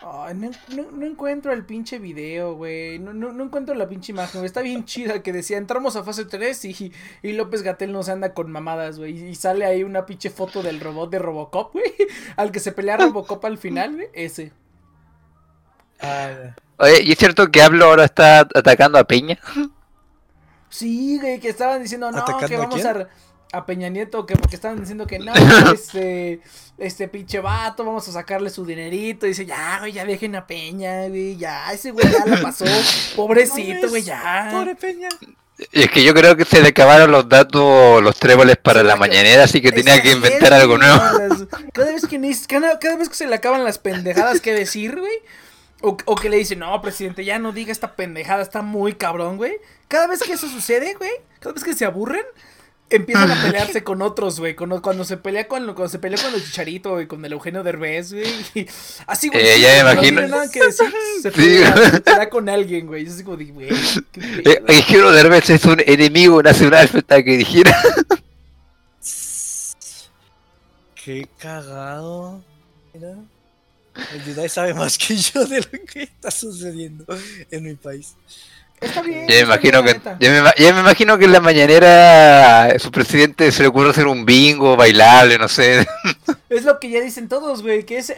[0.00, 2.98] Ay, no, no- no encuentro el pinche video, güey.
[2.98, 4.40] No, no, no encuentro la pinche imagen.
[4.40, 4.46] güey.
[4.46, 6.92] Está bien chida que decía, entramos a fase 3 y,
[7.22, 9.30] y López Gatel no se anda con mamadas, güey.
[9.30, 11.92] Y sale ahí una pinche foto del robot de Robocop, güey.
[12.36, 14.08] Al que se pelea Robocop al final, güey.
[14.12, 14.52] Ese.
[16.00, 19.38] Ah, Oye, ¿y es cierto que Hablo ahora está atacando a Peña?
[20.68, 22.86] Sí, güey, que estaban diciendo, no, ¿Atacando que a vamos quién?
[22.86, 23.08] a,
[23.52, 25.32] a Peña Nieto, que, que estaban diciendo que no,
[25.72, 26.40] este,
[26.76, 29.26] este pinche vato, vamos a sacarle su dinerito.
[29.26, 32.66] Dice, ya, güey, ya dejen a Peña, güey, ya, ese güey ya la pasó.
[33.16, 34.50] Pobrecito, güey, ya.
[34.52, 35.08] Pobre Peña.
[35.72, 38.96] Y es que yo creo que se le acabaron los datos, los tréboles para la
[38.96, 41.00] mañanera, así que tenía que inventar algo nuevo.
[41.72, 45.18] Cada vez que, cada, cada vez que se le acaban las pendejadas que decir, güey.
[45.82, 49.36] O, o que le dice, no, presidente, ya no diga esta pendejada, está muy cabrón,
[49.36, 49.56] güey.
[49.88, 52.24] Cada vez que eso sucede, güey, cada vez que se aburren,
[52.88, 54.54] empiezan a pelearse con otros, güey.
[54.56, 57.62] Cuando, cuando se pelea con cuando se peleó con el Chicharito, güey, con el Eugenio
[57.62, 58.26] Derbez, güey.
[58.54, 58.66] y
[59.06, 59.46] Así, güey.
[59.46, 60.20] Eh, sí, ya no imagino.
[60.20, 61.36] tiene nada que decir, se Sí.
[61.36, 63.04] pelea, se pelea con alguien, güey.
[63.04, 63.68] Es así como de, güey.
[63.68, 64.62] Eh.
[64.68, 67.76] Eugenio Derbez es un enemigo nacional, falta que dijera.
[70.94, 72.42] Qué cagado.
[72.94, 73.14] Mira.
[74.12, 77.04] El Yudai sabe más que yo de lo que está sucediendo
[77.50, 78.14] en mi país.
[78.80, 79.26] Está bien.
[79.26, 82.78] Ya me imagino bien, que, ya me, ima- ya me imagino que en la mañanera
[82.78, 85.86] su presidente se le ocurre hacer un bingo bailable, no sé.
[86.48, 88.14] Es lo que ya dicen todos, güey, que es,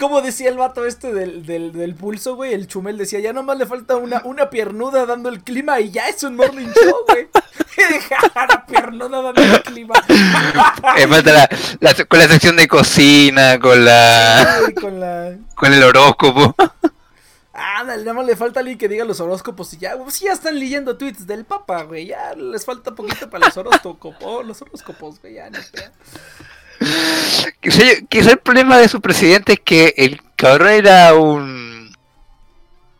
[0.00, 3.58] como decía el vato este del, del, del pulso, güey, el chumel decía, ya nomás
[3.58, 7.28] le falta una, una piernuda dando el clima y ya es un morning show, güey.
[8.48, 9.94] la piernuda dando el clima.
[10.96, 11.48] Eh, falta la-
[11.80, 15.32] la- con la sección de cocina, con la Güey, con la...
[15.54, 16.54] con el horóscopo.
[17.74, 19.96] Ándale, nada más le falta alguien que diga los horóscopos y ya.
[20.10, 22.06] Sí, ya están leyendo tweets del Papa, güey.
[22.06, 25.34] Ya les falta poquito para los horóscopos, oh, los horóscopos, güey.
[25.34, 25.90] Ya, pedo.
[27.60, 31.94] Quizá, quizá el problema de su presidente es que el cabrón era un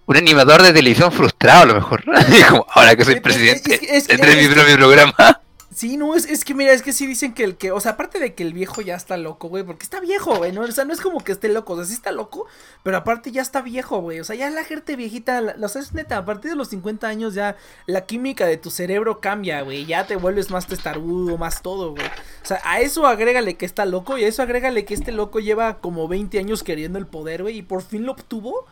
[0.06, 2.04] un animador de televisión frustrado a lo mejor.
[2.48, 5.40] Como, ahora que soy presidente, es es que- tendré mi es propio programa.
[5.74, 7.92] Sí, no, es, es que mira, es que sí dicen que el que, o sea,
[7.92, 10.62] aparte de que el viejo ya está loco, güey, porque está viejo, güey, ¿no?
[10.62, 12.46] O sea, no es como que esté loco, o sea, sí está loco,
[12.82, 15.80] pero aparte ya está viejo, güey, o sea, ya la gente viejita, la, o sea,
[15.80, 19.62] es neta, a partir de los 50 años ya la química de tu cerebro cambia,
[19.62, 22.06] güey, ya te vuelves más testarudo, más todo, güey.
[22.06, 25.40] O sea, a eso agrégale que está loco y a eso agrégale que este loco
[25.40, 28.66] lleva como 20 años queriendo el poder, güey, y por fin lo obtuvo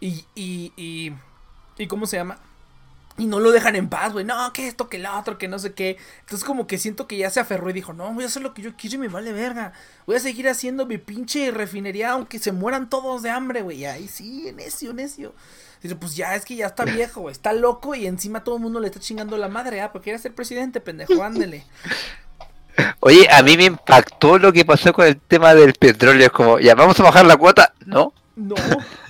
[0.00, 1.12] y, y, y,
[1.76, 2.38] y ¿cómo se llama?
[3.18, 4.24] Y no lo dejan en paz, güey.
[4.24, 5.98] No, que esto, que lo otro, que no sé qué.
[6.20, 8.54] Entonces como que siento que ya se aferró y dijo, no, voy a hacer lo
[8.54, 9.72] que yo quiero y me vale verga.
[10.06, 13.78] Voy a seguir haciendo mi pinche refinería aunque se mueran todos de hambre, güey.
[13.78, 15.34] Y ahí sí, necio, necio.
[15.82, 17.32] Dice, pues ya es que ya está viejo, güey.
[17.32, 20.18] Está loco y encima todo el mundo le está chingando la madre, ah, porque quiere
[20.18, 21.64] ser presidente, pendejo, ándele.
[23.00, 26.26] Oye, a mí me impactó lo que pasó con el tema del petróleo.
[26.26, 27.72] Es como, ya vamos a bajar la cuota.
[27.84, 28.54] No, No,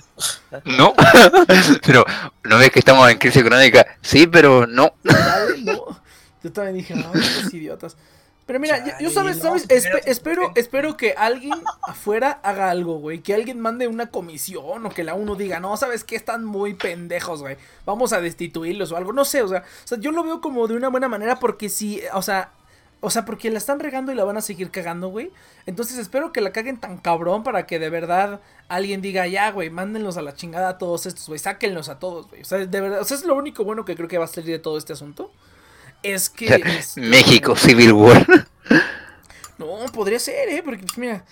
[0.65, 0.93] no.
[1.85, 2.05] pero,
[2.43, 3.85] ¿no ves que estamos en crisis económica?
[4.01, 4.93] Sí, pero no.
[5.03, 5.99] dale, no.
[6.43, 7.97] Yo también dije, no, estos idiotas.
[8.45, 12.97] Pero mira, yo, yo sabes, no, Espe- espérate, espero, espero que alguien afuera haga algo,
[12.97, 13.19] güey.
[13.19, 16.73] Que alguien mande una comisión o que la uno diga, no, sabes que están muy
[16.73, 17.57] pendejos, güey.
[17.85, 19.13] Vamos a destituirlos o algo.
[19.13, 21.69] No sé, o sea, o sea, yo lo veo como de una buena manera porque
[21.69, 22.49] si, o sea,
[23.01, 25.31] o sea, porque la están regando y la van a seguir cagando, güey.
[25.65, 29.69] Entonces espero que la caguen tan cabrón para que de verdad alguien diga, ya, güey,
[29.69, 31.39] mándenlos a la chingada a todos estos, güey.
[31.39, 32.41] Sáquenlos a todos, güey.
[32.41, 34.27] O sea, de verdad, o sea, es lo único bueno que creo que va a
[34.27, 35.31] salir de todo este asunto.
[36.03, 36.47] Es que...
[36.77, 38.27] este, México, Civil War.
[39.57, 40.61] no, podría ser, ¿eh?
[40.63, 41.23] Porque, pues, mira,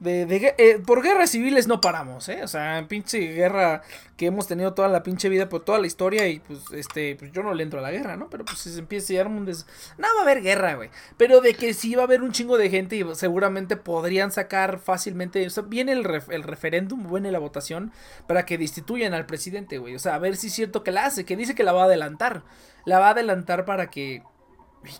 [0.00, 2.42] de, de eh, por guerras civiles no paramos, ¿eh?
[2.44, 3.82] O sea, pinche guerra
[4.16, 7.32] que hemos tenido toda la pinche vida, por toda la historia y, pues, este, pues
[7.32, 8.28] yo no le entro a la guerra, ¿no?
[8.30, 9.66] Pero, pues, si se empieza a arma un des...
[9.96, 10.90] No, va a haber guerra, güey.
[11.16, 14.78] Pero de que sí va a haber un chingo de gente y seguramente podrían sacar
[14.78, 17.92] fácilmente, o sea, viene el, el referéndum, viene la votación
[18.26, 19.94] para que destituyan al presidente, güey.
[19.94, 21.82] O sea, a ver si es cierto que la hace, que dice que la va
[21.82, 22.42] a adelantar.
[22.84, 24.22] La va a adelantar para que...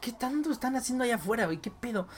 [0.00, 1.58] ¿Qué tanto están haciendo allá afuera, güey?
[1.58, 2.08] ¿Qué pedo?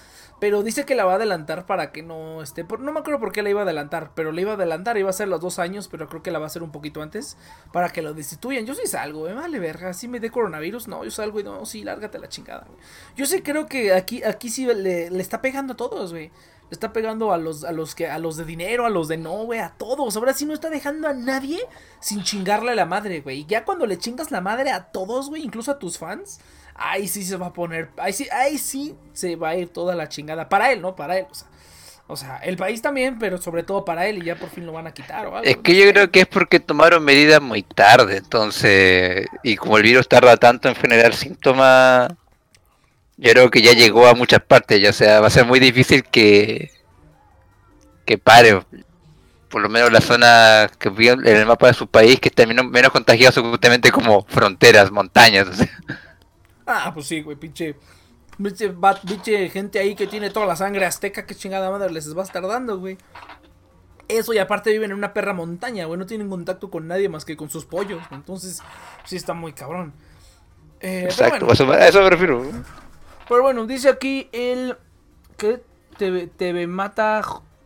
[0.41, 2.65] Pero dice que la va a adelantar para que no esté.
[2.65, 4.13] Por, no me acuerdo por qué la iba a adelantar.
[4.15, 5.89] Pero la iba a adelantar, iba a ser los dos años.
[5.89, 7.37] Pero creo que la va a hacer un poquito antes.
[7.73, 8.65] Para que lo destituyan.
[8.65, 9.93] Yo sí salgo, vale verga.
[9.93, 12.79] Si me dé coronavirus, no, yo salgo y no, sí, lárgate la chingada, güey.
[13.17, 16.31] Yo sí creo que aquí, aquí sí le, le está pegando a todos, güey.
[16.71, 19.17] Le está pegando a los, a los que, a los de dinero, a los de
[19.17, 20.17] no, güey, a todos.
[20.17, 21.59] Ahora sí no está dejando a nadie
[21.99, 23.41] sin chingarle a la madre, güey.
[23.41, 26.39] Y ya cuando le chingas la madre a todos, güey, incluso a tus fans,
[26.81, 29.95] ahí sí se va a poner, ahí sí, ahí sí se va a ir toda
[29.95, 30.49] la chingada.
[30.49, 30.97] Para él, ¿no?
[30.97, 31.47] Para él, o sea.
[32.13, 34.73] O sea, el país también, pero sobre todo para él y ya por fin lo
[34.73, 35.49] van a quitar o algo.
[35.49, 39.85] Es que yo creo que es porque tomaron medidas muy tarde, entonces, y como el
[39.85, 42.13] virus tarda tanto en generar síntomas,
[43.17, 46.03] yo creo que ya llegó a muchas partes, ya sea, va a ser muy difícil
[46.03, 46.73] que
[48.05, 48.61] que pare,
[49.49, 52.45] por lo menos la zona que vio en el mapa de su país, que está
[52.45, 55.69] menos, menos contagiado justamente como fronteras, montañas, o sea.
[56.71, 57.77] Ah, pues sí, güey, pinche.
[58.37, 62.25] Pinche, gente ahí que tiene toda la sangre azteca, que chingada madre les va a
[62.25, 62.97] estar dando, güey.
[64.09, 67.25] Eso y aparte viven en una perra montaña, güey, no tienen contacto con nadie más
[67.25, 68.03] que con sus pollos.
[68.11, 68.61] Entonces,
[69.05, 69.93] sí está muy cabrón.
[70.81, 71.51] Eh, Exacto, bueno.
[71.51, 72.43] a eso, me- a eso me refiero.
[73.29, 74.77] Pero bueno, dice aquí el
[75.37, 75.63] que
[75.99, 77.23] TV, TV mata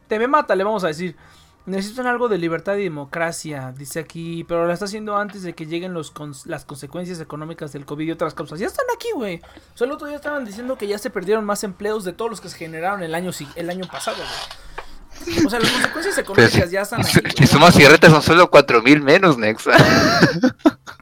[0.08, 1.16] TV mata, le vamos a decir.
[1.66, 5.64] Necesitan algo de libertad y democracia, dice aquí, pero lo está haciendo antes de que
[5.64, 8.58] lleguen los cons- las consecuencias económicas del COVID y otras causas.
[8.58, 9.40] Ya están aquí, güey.
[9.74, 12.30] O sea, el otro día estaban diciendo que ya se perdieron más empleos de todos
[12.30, 15.46] los que se generaron el año, el año pasado, güey.
[15.46, 17.18] O sea, las consecuencias económicas ya están aquí.
[17.38, 19.72] si, sumas cierretas son solo 4000 menos, Nexa.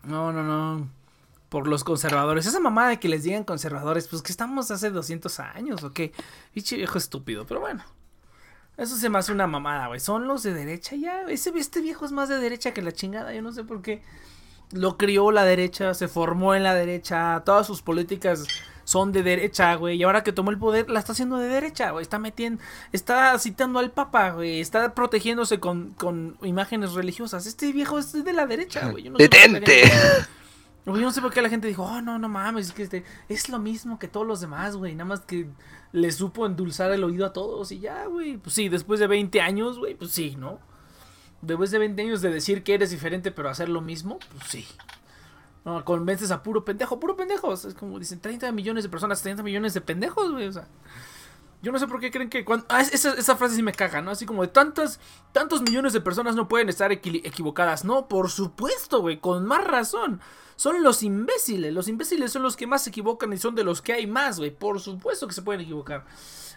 [0.04, 0.88] No, no, no.
[1.48, 2.46] Por los conservadores.
[2.46, 6.12] Esa mamada de que les digan conservadores, pues que estamos hace 200 años o qué.
[6.54, 7.84] Viejo estúpido, pero bueno.
[8.82, 10.00] Eso se me hace una mamada, güey.
[10.00, 11.22] Son los de derecha ya.
[11.28, 13.32] Ese, este viejo es más de derecha que la chingada.
[13.32, 14.02] Yo no sé por qué.
[14.72, 17.42] Lo crió la derecha, se formó en la derecha.
[17.44, 18.44] Todas sus políticas
[18.84, 19.98] son de derecha, güey.
[19.98, 22.02] Y ahora que tomó el poder, la está haciendo de derecha, güey.
[22.02, 24.60] Está metiendo, está citando al papa, güey.
[24.60, 27.46] Está protegiéndose con, con imágenes religiosas.
[27.46, 29.04] Este viejo es de la derecha, güey.
[29.04, 29.82] Yo no sé Detente.
[30.84, 32.82] Güey, yo no sé por qué la gente dijo, oh, no, no mames, es que
[32.82, 35.46] este, es lo mismo que todos los demás, güey, nada más que
[35.92, 39.40] le supo endulzar el oído a todos y ya, güey, pues sí, después de 20
[39.40, 40.58] años, güey, pues sí, ¿no?
[41.42, 44.66] Después de 20 años de decir que eres diferente pero hacer lo mismo, pues sí.
[45.64, 48.90] No, convences a puro pendejo, puro pendejo, o sea, es como dicen 30 millones de
[48.90, 50.66] personas, 30 millones de pendejos, güey, o sea.
[51.62, 52.66] Yo no sé por qué creen que cuando...
[52.68, 54.10] Ah, esa, esa frase sí me caga, ¿no?
[54.10, 54.98] Así como de tantas,
[55.30, 57.84] tantos millones de personas no pueden estar equivocadas.
[57.84, 60.20] No, por supuesto, güey, con más razón.
[60.56, 61.72] Son los imbéciles.
[61.72, 64.38] Los imbéciles son los que más se equivocan y son de los que hay más,
[64.38, 64.50] güey.
[64.50, 66.04] Por supuesto que se pueden equivocar.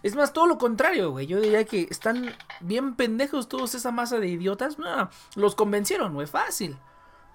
[0.01, 1.27] Es más, todo lo contrario, güey.
[1.27, 4.79] Yo diría que están bien pendejos todos esa masa de idiotas.
[4.79, 6.25] No, los convencieron, güey.
[6.25, 6.77] Fácil.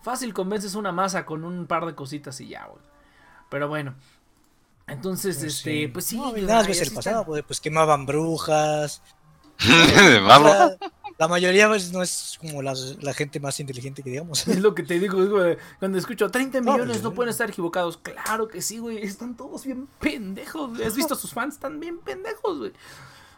[0.02, 2.82] Fácil convences una masa con un par de cositas y ya, güey.
[3.48, 3.94] Pero bueno.
[4.90, 5.88] Entonces, Pues este, sí.
[5.88, 6.16] pues sí.
[6.16, 9.02] No, güey, nada, ves el pasado, pues, pues quemaban brujas.
[9.68, 10.76] La,
[11.18, 12.72] la mayoría pues, no es como la,
[13.02, 14.48] la gente más inteligente que digamos.
[14.48, 17.30] Es lo que te digo, digo, de- cuando escucho 30 No, millones pues, no pueden
[17.30, 17.98] estar equivocados.
[17.98, 19.02] Claro que sí, güey.
[19.02, 20.70] Están todos bien pendejos.
[20.70, 20.84] güey.
[20.84, 21.54] ¿Has visto a sus fans?
[21.54, 22.72] Están bien pendejos, güey.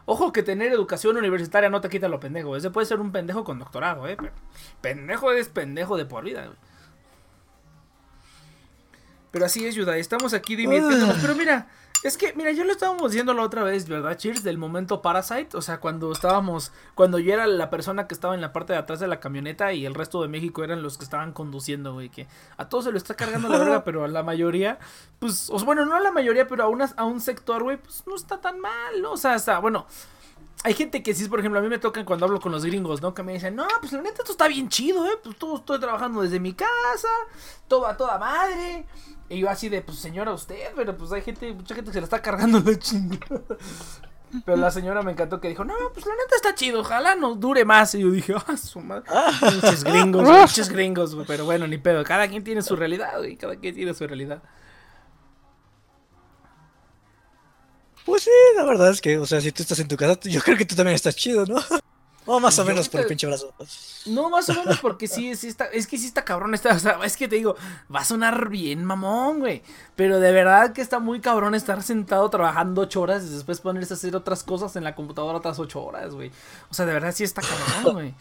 [0.04, 2.56] Ojo que tener educación universitaria no te quita lo pendejo.
[2.56, 4.16] Ese puede ser un pendejo con doctorado, eh.
[4.16, 4.32] Pero
[4.80, 6.58] pendejo es pendejo de por vida, güey.
[9.32, 9.96] Pero así es, Yuda.
[9.96, 11.16] Estamos aquí divirtiéndonos.
[11.20, 11.66] Pero mira,
[12.02, 14.16] es que, mira, yo lo estábamos diciendo la otra vez, ¿verdad?
[14.16, 15.56] Cheers, del momento Parasite.
[15.56, 18.80] O sea, cuando estábamos, cuando yo era la persona que estaba en la parte de
[18.80, 22.08] atrás de la camioneta y el resto de México eran los que estaban conduciendo, güey.
[22.08, 22.26] Que
[22.56, 24.80] a todos se lo está cargando la verga, pero a la mayoría,
[25.20, 27.76] pues, o sea, bueno, no a la mayoría, pero a, unas, a un sector, güey,
[27.76, 29.12] pues no está tan mal, ¿no?
[29.12, 29.86] O sea, está, bueno.
[30.64, 33.02] Hay gente que sí, por ejemplo, a mí me tocan cuando hablo con los gringos,
[33.02, 33.14] ¿no?
[33.14, 35.18] Que me dicen, no, pues la neta esto está bien chido, ¿eh?
[35.22, 37.08] Pues todo estoy trabajando desde mi casa,
[37.66, 38.86] todo a toda madre.
[39.32, 42.00] Y yo así de, pues señora, usted, pero pues hay gente, mucha gente que se
[42.00, 43.40] la está cargando la chingada.
[44.44, 47.34] Pero la señora me encantó que dijo, no, pues la neta está chido, ojalá no
[47.34, 47.94] dure más.
[47.94, 49.04] Y yo dije, ah, su madre.
[49.40, 51.16] Pinches gringos, güey, pinches gringos.
[51.26, 54.42] Pero bueno, ni pedo, cada quien tiene su realidad, güey, cada quien tiene su realidad.
[58.04, 60.42] Pues sí, la verdad es que, o sea, si tú estás en tu casa, yo
[60.42, 61.56] creo que tú también estás chido, ¿no?
[62.26, 63.52] O más o menos por el pinche brazo.
[64.06, 66.78] No, más o menos porque sí, sí está, es que sí está cabrón esta, o
[66.78, 67.56] sea, es que te digo,
[67.94, 69.62] va a sonar bien mamón, güey,
[69.96, 73.94] pero de verdad que está muy cabrón estar sentado trabajando ocho horas y después ponerse
[73.94, 76.30] a hacer otras cosas en la computadora otras ocho horas, güey.
[76.70, 78.14] O sea, de verdad sí está cabrón, güey.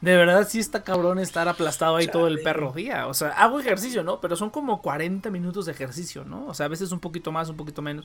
[0.00, 3.06] De verdad sí está cabrón estar aplastado ahí todo el perro día.
[3.06, 4.20] O sea, hago ejercicio, ¿no?
[4.20, 6.46] Pero son como 40 minutos de ejercicio, ¿no?
[6.46, 8.04] O sea, a veces un poquito más, un poquito menos.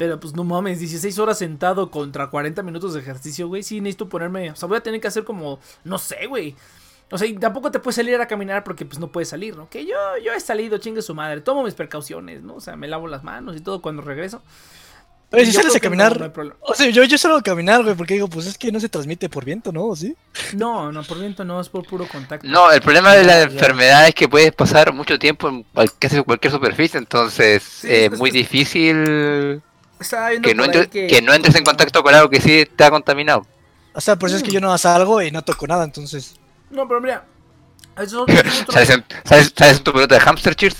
[0.00, 3.62] Pero pues no mames, 16 horas sentado contra 40 minutos de ejercicio, güey.
[3.62, 4.50] Sí, necesito ponerme.
[4.50, 5.60] O sea, voy a tener que hacer como.
[5.84, 6.56] No sé, güey.
[7.10, 9.68] O sea, y tampoco te puedes salir a caminar porque pues no puedes salir, ¿no?
[9.68, 11.42] Que yo, yo he salido, chingue su madre.
[11.42, 12.54] Tomo mis precauciones, ¿no?
[12.54, 14.40] O sea, me lavo las manos y todo cuando regreso.
[15.32, 16.18] Oye, si sales a no, caminar.
[16.18, 16.56] no hay problema.
[16.62, 19.28] O sea, yo, yo solo caminar, güey, porque digo, pues es que no se transmite
[19.28, 19.84] por viento, ¿no?
[19.84, 20.16] ¿O ¿Sí?
[20.56, 22.48] No, no, por viento no, es por puro contacto.
[22.48, 23.52] No, el problema de la Ya, ya.
[23.52, 28.12] enfermedad es que puedes pasar mucho tiempo en cual- casi cualquier superficie, entonces Sí, es
[28.14, 29.60] es- muy difícil
[30.42, 33.46] que no, entres, que no entres en contacto con algo que sí está contaminado.
[33.92, 36.36] O sea, por eso es que yo no salgo y no toco nada, entonces.
[36.70, 37.24] No, pero mira.
[37.96, 40.76] Eso es otro- ¿Sabes en, sabes- sabes en tu pelota de hamster, Cheers?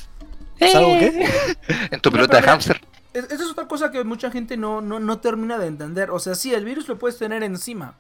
[0.73, 1.57] ¿Salgo qué?
[1.91, 2.81] En tu pelota de mira, hamster.
[3.13, 6.11] Es- Esa es otra cosa que mucha gente no, no, no termina de entender.
[6.11, 7.95] O sea, sí, el virus lo puedes tener encima.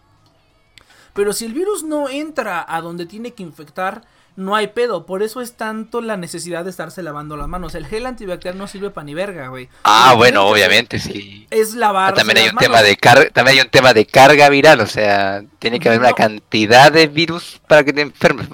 [1.12, 4.02] Pero si el virus no entra a donde tiene que infectar,
[4.36, 5.06] no hay pedo.
[5.06, 7.74] Por eso es tanto la necesidad de estarse lavando las manos.
[7.74, 9.68] El gel antibacterial no sirve para ni verga, güey.
[9.84, 11.46] Ah, bueno, obviamente, sí.
[11.50, 12.14] Es lavar.
[12.14, 15.42] También hay un tema de carga, también hay un tema de carga viral, o sea,
[15.58, 18.48] tiene que haber una cantidad de virus para que te enfermes.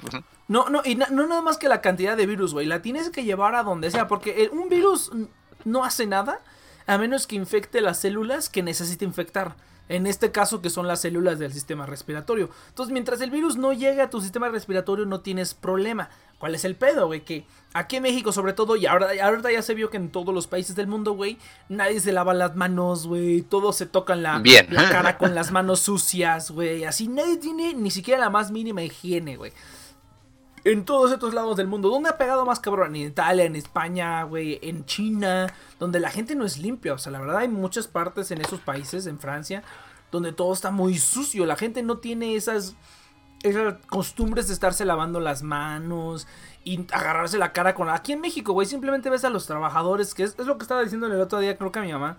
[0.49, 2.65] No, no, y na- no nada más que la cantidad de virus, güey.
[2.65, 4.07] La tienes que llevar a donde sea.
[4.07, 5.11] Porque el- un virus
[5.65, 6.39] no hace nada
[6.85, 9.55] a menos que infecte las células que necesita infectar.
[9.89, 12.49] En este caso, que son las células del sistema respiratorio.
[12.69, 16.09] Entonces, mientras el virus no llegue a tu sistema respiratorio, no tienes problema.
[16.39, 17.21] ¿Cuál es el pedo, güey?
[17.21, 20.35] Que aquí en México, sobre todo, y ahora, ahorita ya se vio que en todos
[20.35, 21.37] los países del mundo, güey,
[21.69, 23.41] nadie se lava las manos, güey.
[23.41, 24.67] Todos se tocan la, Bien.
[24.69, 26.83] la cara con las manos sucias, güey.
[26.83, 29.53] Así nadie tiene ni siquiera la más mínima higiene, güey
[30.63, 31.89] en todos estos lados del mundo.
[31.89, 32.95] ¿Dónde ha pegado más cabrón?
[32.95, 35.47] En Italia, en España, güey, en China,
[35.79, 36.93] donde la gente no es limpia.
[36.93, 39.63] O sea, la verdad hay muchas partes en esos países, en Francia,
[40.11, 41.45] donde todo está muy sucio.
[41.45, 42.75] La gente no tiene esas,
[43.43, 46.27] esas costumbres de estarse lavando las manos
[46.63, 47.89] y agarrarse la cara con...
[47.89, 51.07] Aquí en México, güey, simplemente ves a los trabajadores, que es, lo que estaba diciendo
[51.07, 52.17] el otro día, creo que a mi mamá.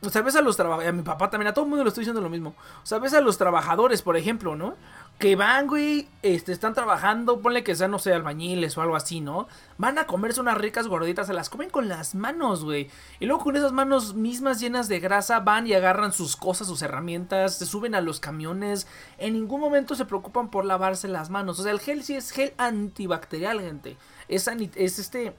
[0.00, 1.88] O sea, ves a los trabajadores, a mi papá también, a todo el mundo le
[1.88, 2.54] estoy diciendo lo mismo.
[2.82, 4.74] O sea, ves a los trabajadores, por ejemplo, ¿no?
[5.18, 9.20] Que van, güey, este, están trabajando, ponle que sean, no sé, albañiles o algo así,
[9.20, 9.46] ¿no?
[9.78, 12.90] Van a comerse unas ricas gorditas, se las comen con las manos, güey.
[13.20, 16.82] Y luego con esas manos mismas llenas de grasa van y agarran sus cosas, sus
[16.82, 18.86] herramientas, se suben a los camiones.
[19.16, 21.60] En ningún momento se preocupan por lavarse las manos.
[21.60, 23.96] O sea, el gel sí es gel antibacterial, gente.
[24.28, 25.34] Es, este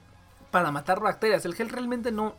[0.50, 1.44] para matar bacterias.
[1.44, 2.34] El gel realmente no,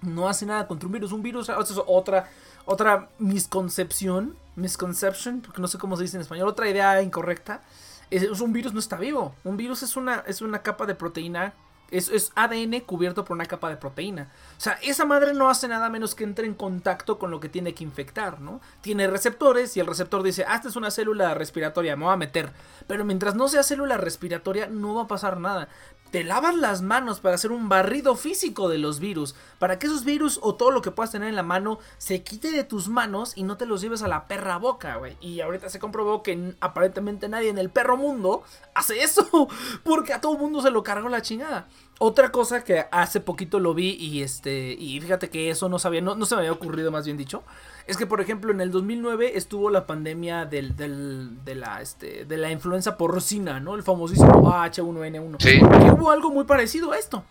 [0.00, 1.12] no hace nada contra un virus.
[1.12, 2.28] Un virus sea, es otra,
[2.64, 7.62] otra misconcepción, misconception, porque no sé cómo se dice en español, otra idea incorrecta.
[8.10, 9.34] Es, un virus no está vivo.
[9.44, 11.54] Un virus es una, es una capa de proteína
[11.90, 14.30] Es, es ADN cubierto por una capa de proteína.
[14.56, 17.48] O sea, esa madre no hace nada menos que entre en contacto con lo que
[17.48, 18.60] tiene que infectar, ¿no?
[18.80, 22.16] Tiene receptores y el receptor dice, ah, esta es una célula respiratoria, me voy a
[22.16, 22.52] meter.
[22.86, 25.68] Pero mientras no sea célula respiratoria, no va a pasar nada
[26.10, 30.04] te lavas las manos para hacer un barrido físico de los virus, para que esos
[30.04, 33.32] virus o todo lo que puedas tener en la mano se quite de tus manos
[33.36, 35.16] y no te los lleves a la perra boca, güey.
[35.20, 38.42] Y ahorita se comprobó que aparentemente nadie en el perro mundo
[38.74, 39.48] hace eso,
[39.84, 41.68] porque a todo mundo se lo cargó la chingada.
[42.02, 46.00] Otra cosa que hace poquito lo vi y este y fíjate que eso no sabía,
[46.00, 47.42] no, no se me había ocurrido más bien dicho,
[47.86, 52.24] es que por ejemplo en el 2009 estuvo la pandemia del, del, de, la, este,
[52.24, 53.74] de la influenza porcina, ¿no?
[53.74, 55.36] El famosísimo H1N1.
[55.40, 55.58] Sí.
[55.58, 57.22] Y hubo algo muy parecido a esto.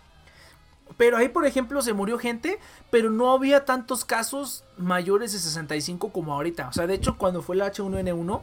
[0.96, 2.60] Pero ahí, por ejemplo, se murió gente,
[2.90, 6.68] pero no había tantos casos mayores de 65 como ahorita.
[6.68, 8.40] O sea, de hecho, cuando fue el H1N1,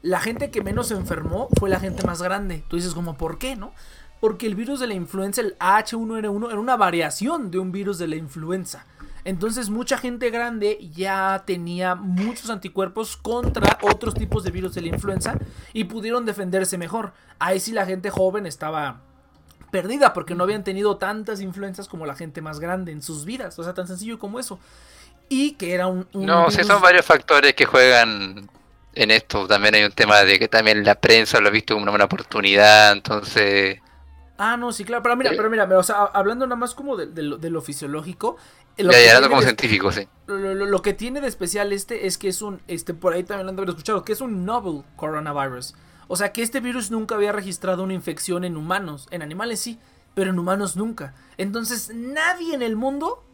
[0.00, 2.62] la gente que menos se enfermó fue la gente más grande.
[2.68, 3.72] Tú dices como, ¿por qué, no?
[4.20, 8.08] Porque el virus de la influenza, el H1N1, era una variación de un virus de
[8.08, 8.86] la influenza.
[9.26, 14.88] Entonces mucha gente grande ya tenía muchos anticuerpos contra otros tipos de virus de la
[14.88, 15.36] influenza
[15.72, 17.12] y pudieron defenderse mejor.
[17.40, 19.00] Ahí sí la gente joven estaba
[19.72, 23.58] perdida porque no habían tenido tantas influencias como la gente más grande en sus vidas.
[23.58, 24.60] O sea, tan sencillo como eso.
[25.28, 26.06] Y que era un...
[26.12, 28.48] no, sí son varios factores que juegan
[28.94, 29.48] en esto.
[29.48, 32.04] También hay un tema de que también la prensa lo ha visto como una buena
[32.04, 33.80] oportunidad, entonces...
[34.38, 37.22] Ah, no, sí, claro, pero mira, pero mira, o sea, hablando nada más como de,
[37.22, 38.36] lo, fisiológico.
[38.76, 40.06] Lo ya, ya como científico, sí.
[40.26, 43.50] Lo, que tiene de especial este es que es un, este, por ahí también lo
[43.50, 45.74] han de haber escuchado, que es un novel coronavirus.
[46.08, 49.78] O sea, que este virus nunca había registrado una infección en humanos, en animales sí,
[50.14, 51.14] pero en humanos nunca.
[51.38, 53.24] Entonces, nadie en el mundo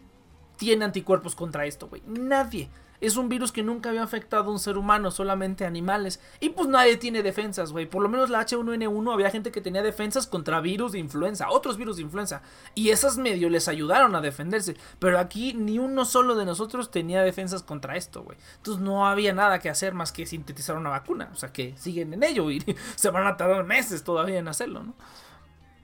[0.57, 2.03] tiene anticuerpos contra esto, güey.
[2.07, 2.71] Nadie.
[3.03, 6.21] Es un virus que nunca había afectado a un ser humano, solamente animales.
[6.39, 7.85] Y pues nadie tiene defensas, güey.
[7.87, 11.77] Por lo menos la H1N1 había gente que tenía defensas contra virus de influenza, otros
[11.77, 12.43] virus de influenza.
[12.77, 14.77] Y esas medio les ayudaron a defenderse.
[15.01, 18.39] Pero aquí ni uno solo de nosotros tenía defensas contra esto, güey.
[18.59, 21.29] Entonces no había nada que hacer más que sintetizar una vacuna.
[21.33, 22.65] O sea que siguen en ello y
[22.95, 24.95] se van a tardar meses todavía en hacerlo, ¿no?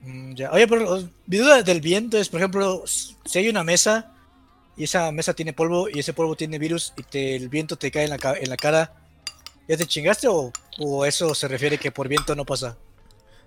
[0.03, 0.51] Mm, ya.
[0.51, 4.13] Oye, pero mi duda del viento es, por ejemplo, si hay una mesa
[4.75, 7.91] y esa mesa tiene polvo y ese polvo tiene virus y te, el viento te
[7.91, 8.93] cae en la, en la cara,
[9.67, 12.77] ¿ya te chingaste o, o, eso se refiere que por viento no pasa?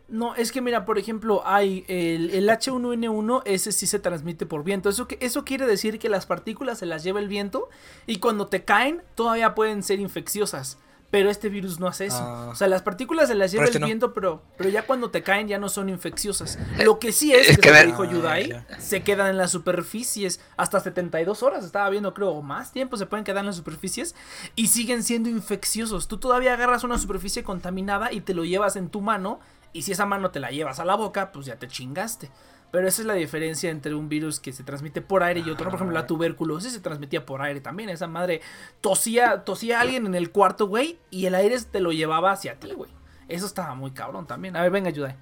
[0.08, 4.62] No, es que mira, por ejemplo, hay el, el, H1N1, ese sí se transmite por
[4.62, 4.90] viento.
[4.90, 7.70] Eso, eso quiere decir que las partículas se las lleva el viento
[8.06, 10.78] y cuando te caen todavía pueden ser infecciosas.
[11.12, 12.22] Pero este virus no hace eso.
[12.22, 12.48] Ah.
[12.50, 15.22] O sea, las partículas se las lleva este el viento, pero, pero ya cuando te
[15.22, 16.58] caen ya no son infecciosas.
[16.82, 20.80] Lo que sí es, que, que dijo Yudai, ah, se quedan en las superficies hasta
[20.80, 21.66] 72 horas.
[21.66, 24.14] Estaba viendo, creo, más tiempo se pueden quedar en las superficies
[24.56, 26.08] y siguen siendo infecciosos.
[26.08, 29.38] Tú todavía agarras una superficie contaminada y te lo llevas en tu mano.
[29.74, 32.30] Y si esa mano te la llevas a la boca, pues ya te chingaste.
[32.72, 35.66] Pero esa es la diferencia entre un virus que se transmite por aire y otro.
[35.66, 37.90] Por ejemplo, la tuberculosis se transmitía por aire también.
[37.90, 38.40] Esa madre
[38.80, 42.58] tosía, tosía a alguien en el cuarto, güey, y el aire te lo llevaba hacia
[42.58, 42.90] ti, güey.
[43.28, 44.56] Eso estaba muy cabrón también.
[44.56, 45.14] A ver, venga, ayuda.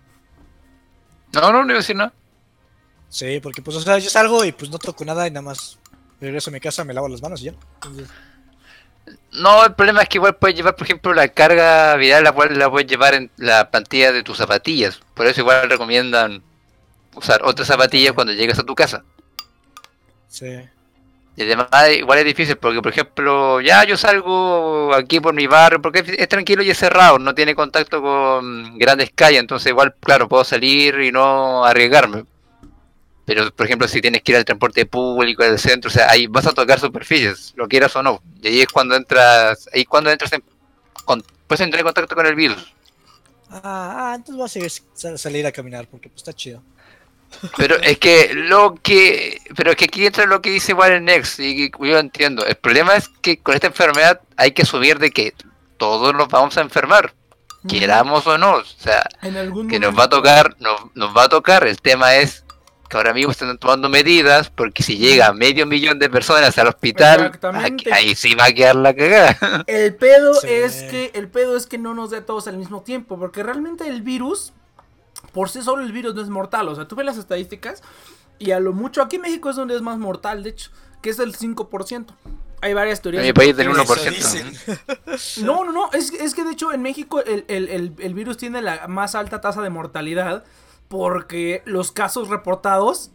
[1.33, 2.13] No, no, no iba a decir nada.
[3.09, 5.81] Sí, porque pues, o sea, yo salgo y pues no toco nada y nada más
[6.21, 7.55] regreso a mi casa, me lavo las manos y ya.
[9.33, 12.57] No, el problema es que igual puedes llevar, por ejemplo, la carga viral, la cual
[12.57, 15.01] la puedes llevar en la plantilla de tus zapatillas.
[15.15, 16.45] Por eso igual recomiendan
[17.15, 19.05] usar otra zapatilla cuando llegas a tu casa.
[20.29, 20.61] Sí.
[21.37, 25.81] Y además igual es difícil porque, por ejemplo, ya yo salgo aquí por mi barrio
[25.81, 30.29] porque es tranquilo y es cerrado, no tiene contacto con grandes calles, entonces igual, claro,
[30.29, 32.25] puedo salir y no arriesgarme.
[33.25, 36.27] Pero, por ejemplo, si tienes que ir al transporte público, al centro, o sea, ahí
[36.27, 38.21] vas a tocar superficies, lo quieras o no.
[38.43, 40.43] Y ahí es cuando entras, ahí cuando entras en,
[41.47, 42.75] puedes entrar en contacto con el virus.
[43.49, 46.63] Ah, ah entonces vas a seguir, salir a caminar porque pues, está chido.
[47.57, 49.41] Pero es que lo que.
[49.57, 52.45] Pero es que aquí entra lo que dice Warren Next, y yo entiendo.
[52.45, 55.35] El problema es que con esta enfermedad hay que subir de que
[55.77, 57.15] todos nos vamos a enfermar,
[57.69, 58.57] queramos o no.
[58.57, 59.05] O sea,
[59.69, 61.67] que nos va a tocar, nos, nos va a tocar.
[61.67, 62.45] El tema es
[62.91, 67.39] que ahora mismo están tomando medidas, porque si llega medio millón de personas al hospital,
[67.93, 69.65] ahí sí va a quedar la cagada.
[69.69, 72.83] El pedo es que, el pedo es que no nos dé a todos al mismo
[72.83, 74.53] tiempo, porque realmente el virus
[75.33, 76.69] por sí solo el virus no es mortal.
[76.69, 77.83] O sea, tú ves las estadísticas
[78.39, 80.71] y a lo mucho aquí en México es donde es más mortal, de hecho,
[81.03, 82.07] que es el 5%.
[82.63, 83.23] Hay varias teorías.
[83.23, 85.45] En mi país del 1%.
[85.45, 85.91] No, no, no.
[85.93, 89.41] Es, es, que de hecho en México el, el, el, virus tiene la más alta
[89.41, 90.45] tasa de mortalidad
[90.89, 93.13] porque los casos reportados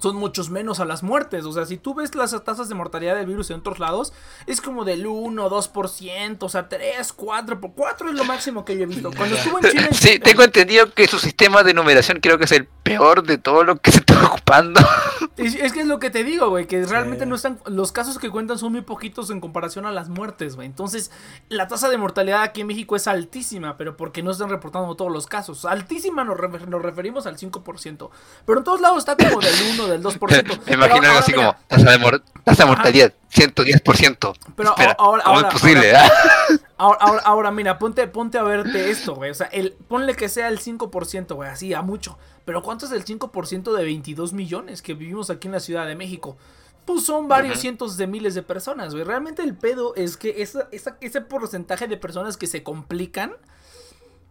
[0.00, 1.44] son muchos menos a las muertes.
[1.44, 4.12] O sea, si tú ves las tasas de mortalidad del virus en otros lados,
[4.46, 8.76] es como del 1, 2%, o sea, 3, 4, por 4 es lo máximo que
[8.76, 9.10] yo he visto.
[9.16, 9.88] Cuando estuvo en Chile...
[9.92, 13.62] Sí, tengo entendido que su sistema de numeración creo que es el peor de todo
[13.64, 14.80] lo que se está ocupando.
[15.36, 17.60] Es, es que es lo que te digo, güey, que realmente no están...
[17.64, 20.66] Los casos que cuentan son muy poquitos en comparación a las muertes, güey.
[20.66, 21.10] Entonces,
[21.48, 25.10] la tasa de mortalidad aquí en México es altísima, pero porque no están reportando todos
[25.10, 25.64] los casos.
[25.64, 28.10] Altísima nos, refer- nos referimos al 5%.
[28.44, 30.60] Pero en todos lados está como del 1, del 2%.
[30.66, 34.34] Me imagino algo así mira, como tasa de, mor- tasa de mortalidad, 110%.
[34.56, 35.96] Pero Espera, ahora- ¿cómo ahora- es posible?
[35.96, 36.10] ah?
[36.80, 39.30] Ahora, ahora, ahora, mira, ponte, ponte a verte esto, güey.
[39.30, 42.18] O sea, el, ponle que sea el 5%, güey, así, a mucho.
[42.46, 45.94] Pero ¿cuánto es el 5% de 22 millones que vivimos aquí en la Ciudad de
[45.94, 46.38] México?
[46.86, 49.04] Pues son varios cientos de miles de personas, güey.
[49.04, 53.32] Realmente el pedo es que esa, esa- ese porcentaje de personas que se complican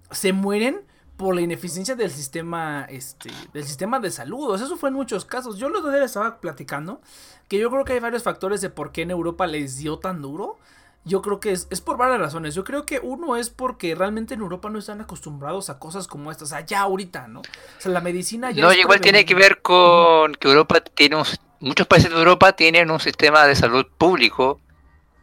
[0.10, 0.82] se mueren
[1.20, 4.52] por la ineficiencia del sistema, este, del sistema de salud.
[4.52, 5.58] O sea, eso fue en muchos casos.
[5.58, 7.02] Yo los días estaba platicando
[7.50, 10.22] que yo creo que hay varios factores de por qué en Europa les dio tan
[10.22, 10.58] duro.
[11.04, 12.56] Yo creo que es, es por varias razones.
[12.56, 16.32] Yo creo que uno es porque realmente en Europa no están acostumbrados a cosas como
[16.32, 16.44] estas.
[16.44, 17.42] O sea, ya ahorita, ¿no?
[17.42, 17.44] O
[17.80, 21.26] sea, la medicina ya No, igual tiene que ver con que Europa tiene un,
[21.60, 24.62] muchos países de Europa tienen un sistema de salud público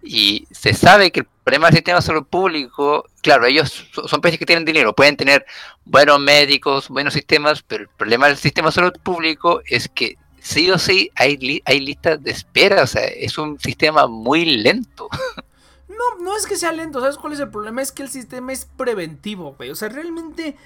[0.06, 4.20] y se sabe que el problema del sistema de salud público, claro, ellos so- son
[4.20, 5.44] países que tienen dinero, pueden tener
[5.84, 10.70] buenos médicos, buenos sistemas, pero el problema del sistema de salud público es que sí
[10.70, 15.08] o sí hay, hay listas de espera, o sea, es un sistema muy lento.
[15.88, 17.80] No, no es que sea lento, ¿sabes cuál es el problema?
[17.80, 19.70] Es que el sistema es preventivo, güey.
[19.70, 20.56] O sea, realmente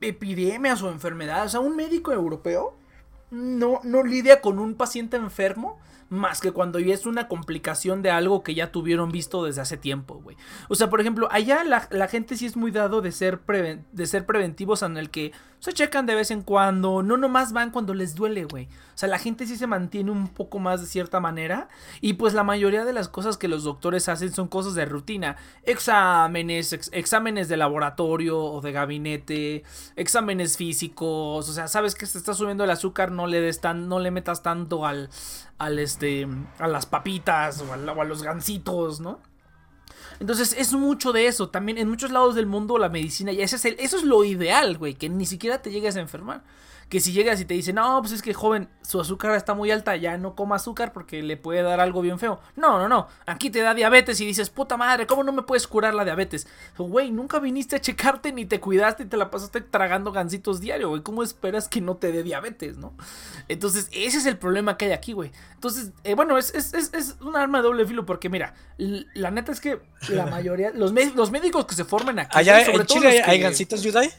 [0.00, 2.74] epidemias o enfermedades, o sea, un médico europeo
[3.30, 5.78] no, no lidia con un paciente enfermo
[6.10, 9.76] más que cuando ya es una complicación de algo que ya tuvieron visto desde hace
[9.76, 10.36] tiempo, güey.
[10.68, 13.40] O sea, por ejemplo, allá la, gente sí es muy dado de ser,
[13.92, 17.70] de ser preventivos en el que se checan de vez en cuando, no nomás van
[17.70, 18.66] cuando les duele, güey.
[18.66, 21.68] O sea, la gente sí se mantiene un poco más de cierta manera
[22.00, 25.36] y pues la mayoría de las cosas que los doctores hacen son cosas de rutina.
[25.64, 29.64] Exámenes, ex- exámenes de laboratorio o de gabinete,
[29.96, 33.88] exámenes físicos, o sea, sabes que se está subiendo el azúcar, no le des tan,
[33.88, 35.10] no le metas tanto al,
[35.58, 36.26] al este,
[36.58, 39.20] a las papitas o, a los gancitos, ¿no?
[40.20, 41.48] Entonces es mucho de eso.
[41.50, 45.08] También en muchos lados del mundo la medicina, y eso es lo ideal, güey, que
[45.08, 46.42] ni siquiera te llegues a enfermar.
[46.88, 49.70] Que si llegas y te dicen, no, pues es que joven, su azúcar está muy
[49.70, 52.40] alta, ya no coma azúcar porque le puede dar algo bien feo.
[52.56, 53.08] No, no, no.
[53.26, 56.46] Aquí te da diabetes y dices, puta madre, ¿cómo no me puedes curar la diabetes?
[56.78, 60.88] Güey, nunca viniste a checarte ni te cuidaste y te la pasaste tragando gancitos diario,
[60.88, 61.02] güey.
[61.02, 62.94] ¿Cómo esperas que no te dé diabetes, no?
[63.48, 65.30] Entonces, ese es el problema que hay aquí, güey.
[65.54, 69.30] Entonces, eh, bueno, es, es, es, es un arma de doble filo porque, mira, la
[69.30, 72.86] neta es que la mayoría, los, los médicos que se forman aquí, Allá sobre en
[72.86, 74.12] todo Chile los hay, gancitos Yudai.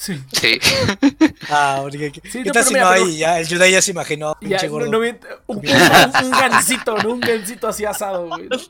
[0.00, 0.22] Sí.
[0.32, 0.60] Sí.
[1.50, 3.16] Ah, porque, ¿qué Sí, no, si mira, no pero- hay?
[3.18, 4.90] Ya, el Yudai ya se imaginó, Ya, pinche no, gordo.
[4.92, 7.10] no, bien- un, un, un gansito, ¿no?
[7.14, 8.48] Un gansito así asado, güey.
[8.52, 8.62] es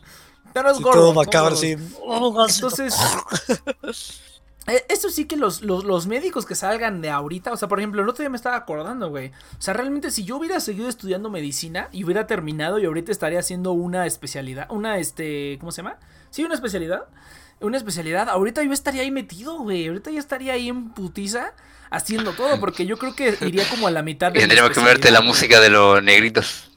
[0.77, 1.01] Sí, gordo.
[1.01, 1.77] todo macabro, sí.
[2.01, 2.47] Oh.
[2.49, 2.95] Entonces,
[4.67, 7.79] eh, esto sí que los, los, los médicos que salgan de ahorita, o sea, por
[7.79, 9.29] ejemplo, el otro día me estaba acordando, güey.
[9.59, 13.39] O sea, realmente si yo hubiera seguido estudiando medicina y hubiera terminado y ahorita estaría
[13.41, 15.99] haciendo una especialidad, una, este, ¿cómo se llama?
[16.31, 17.05] Sí, una especialidad.
[17.60, 19.89] Una especialidad, ahorita yo estaría ahí metido, güey.
[19.89, 21.52] Ahorita ya estaría ahí en putiza
[21.90, 25.10] haciendo todo, porque yo creo que iría como a la mitad de tendríamos que verte
[25.10, 26.70] la música de los negritos.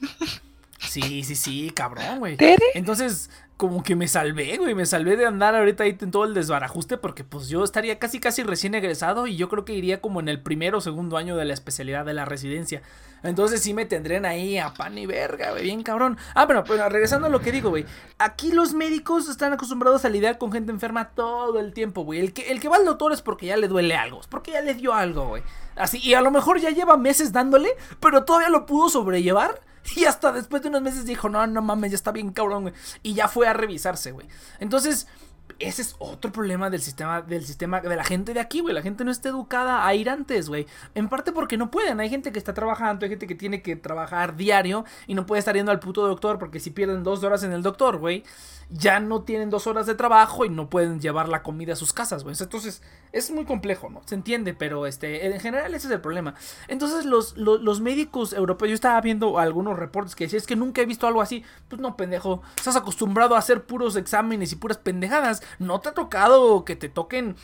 [0.78, 2.36] Sí, sí, sí, cabrón, güey.
[2.36, 2.64] Tere.
[2.74, 4.74] Entonces, como que me salvé, güey.
[4.74, 8.18] Me salvé de andar ahorita ahí en todo el desbarajuste porque pues yo estaría casi
[8.18, 11.36] casi recién egresado y yo creo que iría como en el primero o segundo año
[11.36, 12.82] de la especialidad de la residencia.
[13.22, 16.18] Entonces sí me tendrían ahí a pan y verga, güey, bien cabrón.
[16.34, 17.84] Ah, bueno, pero regresando a lo que digo, güey.
[18.18, 22.20] Aquí los médicos están acostumbrados a lidiar con gente enferma todo el tiempo, güey.
[22.20, 24.52] El que, el que va al doctor es porque ya le duele algo, es porque
[24.52, 25.42] ya le dio algo, güey.
[25.76, 27.70] Así, y a lo mejor ya lleva meses dándole,
[28.00, 29.60] pero todavía lo pudo sobrellevar.
[29.96, 32.74] Y hasta después de unos meses dijo, no, no mames, ya está bien cabrón, güey.
[33.02, 34.28] Y ya fue a revisarse, güey.
[34.60, 35.08] Entonces,
[35.62, 38.74] ese es otro problema del sistema, del sistema, de la gente de aquí, güey.
[38.74, 40.66] La gente no está educada a ir antes, güey.
[40.94, 42.00] En parte porque no pueden.
[42.00, 45.40] Hay gente que está trabajando, hay gente que tiene que trabajar diario y no puede
[45.40, 48.24] estar yendo al puto doctor porque si pierden dos horas en el doctor, güey,
[48.72, 51.92] ya no tienen dos horas de trabajo y no pueden llevar la comida a sus
[51.92, 52.34] casas, güey.
[52.38, 52.82] Entonces,
[53.12, 54.00] es muy complejo, ¿no?
[54.06, 56.34] Se entiende, pero este, en general ese es el problema.
[56.68, 60.56] Entonces, los, los, los médicos europeos, yo estaba viendo algunos reportes que decían, es que
[60.56, 61.44] nunca he visto algo así.
[61.68, 62.42] Pues no, pendejo.
[62.56, 65.42] Estás acostumbrado a hacer puros exámenes y puras pendejadas.
[65.58, 67.36] No te ha tocado que te toquen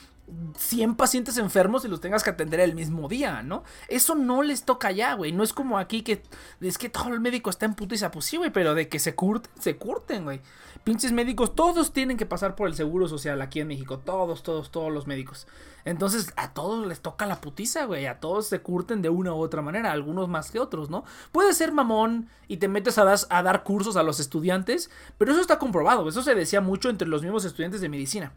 [0.57, 3.65] 100 pacientes enfermos y los tengas que atender el mismo día, ¿no?
[3.89, 5.33] Eso no les toca ya, güey.
[5.33, 6.23] No es como aquí que
[6.61, 9.15] es que todo el médico está en putiza, pues sí, güey, pero de que se
[9.15, 10.41] curten, se curten, güey.
[10.85, 13.99] Pinches médicos, todos tienen que pasar por el seguro social aquí en México.
[13.99, 15.47] Todos, todos, todos los médicos.
[15.85, 18.07] Entonces, a todos les toca la putiza, güey.
[18.07, 21.05] A todos se curten de una u otra manera, algunos más que otros, ¿no?
[21.33, 25.41] Puede ser mamón y te metes a, a dar cursos a los estudiantes, pero eso
[25.41, 26.09] está comprobado.
[26.09, 28.33] Eso se decía mucho entre los mismos estudiantes de medicina.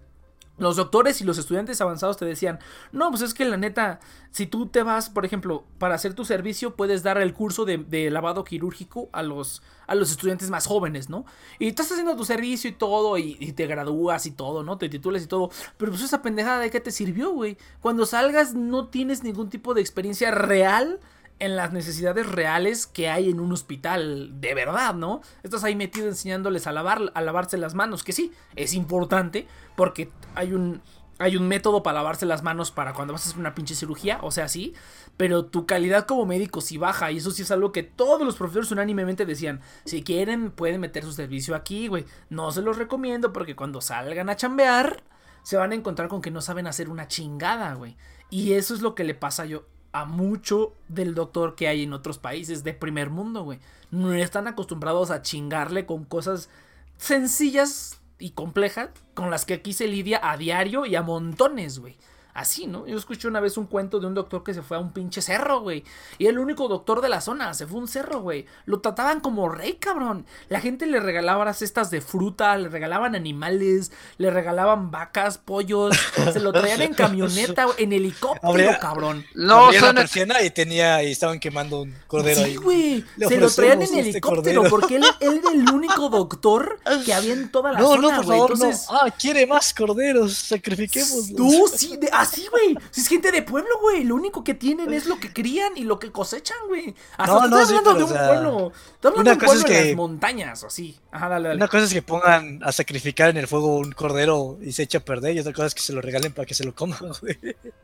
[0.62, 2.60] Los doctores y los estudiantes avanzados te decían,
[2.92, 6.24] no, pues es que la neta, si tú te vas, por ejemplo, para hacer tu
[6.24, 11.10] servicio, puedes dar el curso de, lavado quirúrgico a los, a los estudiantes más jóvenes,
[11.10, 11.26] ¿no?
[11.58, 14.78] Y estás haciendo tu servicio y todo, y, y, te gradúas y todo, ¿no?
[14.78, 15.50] Te titulas y todo.
[15.78, 17.58] Pero pues esa pendejada de qué te sirvió, güey.
[17.82, 21.00] Cuando salgas no tienes ningún tipo de experiencia real
[21.42, 25.22] en las necesidades reales que hay en un hospital de verdad, ¿no?
[25.42, 30.12] Estás ahí metido enseñándoles a, lavar, a lavarse las manos, que sí, es importante porque
[30.36, 30.82] hay un,
[31.20, 34.20] hay un método para lavarse las manos para cuando vas a hacer una pinche cirugía,
[34.22, 34.74] o sea, sí,
[35.18, 38.36] pero tu calidad como médico sí baja y eso sí es algo que todos los
[38.36, 43.34] profesores unánimemente decían, si quieren pueden meter su servicio aquí, güey, no se los recomiendo
[43.34, 45.04] porque cuando salgan a chambear
[45.44, 47.98] se van a encontrar con que no saben hacer una chingada, güey.
[48.30, 51.94] Y eso es lo que le pasa yo a mucho del doctor que hay en
[51.94, 53.60] otros países de primer mundo, güey.
[53.90, 56.50] No están acostumbrados a chingarle con cosas
[56.98, 61.98] sencillas y complejas con las que aquí se lidia a diario y a montones, güey
[62.34, 62.88] así, ¿no?
[62.88, 65.22] Yo escuché una vez un cuento de un doctor que se fue a un pinche
[65.22, 65.84] cerro, güey.
[66.18, 68.46] Y el único doctor de la zona se fue a un cerro, güey.
[68.66, 70.26] Lo trataban como rey, cabrón.
[70.50, 75.96] La gente le regalaba cestas de fruta, le regalaban animales, le regalaban vacas, pollos.
[76.32, 79.26] se lo traían en camioneta, en helicóptero, cabrón.
[79.34, 83.06] No, son la y tenía y estaban quemando un cordero sí, güey.
[83.28, 87.34] Se lo traían en este helicóptero porque él, él, era el único doctor que había
[87.34, 88.88] en toda la zona, No, no, por favor, Entonces...
[88.90, 88.98] no.
[88.98, 91.34] Ah, quiere más corderos, sacrifiquemos.
[91.36, 92.78] Tú sí, de, Así, güey.
[92.92, 94.04] Si es gente de pueblo, güey.
[94.04, 96.94] Lo único que tienen es lo que crían y lo que cosechan, güey.
[97.18, 98.72] Hasta no, no, hablando de un pueblo.
[98.94, 101.00] Estoy hablando de un pueblo en las montañas, así.
[101.12, 101.58] Ajá, dale, dale.
[101.58, 105.00] Una cosa es que pongan a sacrificar en el fuego un cordero y se echa
[105.00, 105.36] a perder.
[105.36, 107.38] Y otra cosa es que se lo regalen para que se lo coman, güey.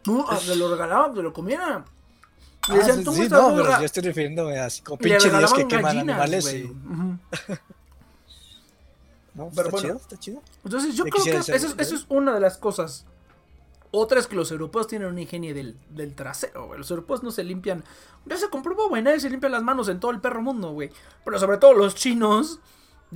[0.06, 1.86] No, ah, se lo regalaban, se lo comieran.
[2.70, 5.98] Ah, decían, sí, no, pero yo estoy refiriéndome a así como pinche dios que queman
[5.98, 6.72] animales y...
[9.34, 10.42] No, pero está chido, está chido.
[10.66, 13.06] Entonces yo creo que eso, eso es una de las cosas
[13.92, 16.78] otra es que los europeos tienen un ingenio del, del trasero, güey.
[16.78, 17.84] Los europeos no se limpian.
[18.26, 19.02] Ya se comprobó, güey.
[19.02, 20.90] Nadie se limpia las manos en todo el perro mundo, güey.
[21.24, 22.60] Pero sobre todo los chinos.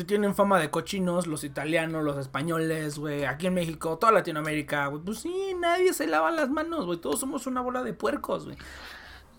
[0.07, 3.25] Tienen fama de cochinos, los italianos, los españoles, güey.
[3.25, 5.03] Aquí en México, toda Latinoamérica, güey.
[5.03, 6.97] Pues sí, nadie se lava las manos, güey.
[6.97, 8.57] Todos somos una bola de puercos, güey.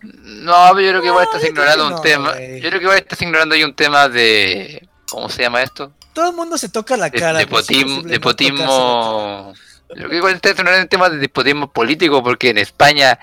[0.03, 2.33] No, yo creo que igual estás ignorando un tema.
[2.33, 4.87] Yo creo que igual estás ignorando ahí un tema de.
[5.09, 5.91] ¿Cómo se llama esto?
[6.13, 7.39] Todo el mundo se toca la cara.
[7.39, 9.53] De, de potismo.
[9.95, 13.19] Lo que igual está en tema de despotismo político, porque en España,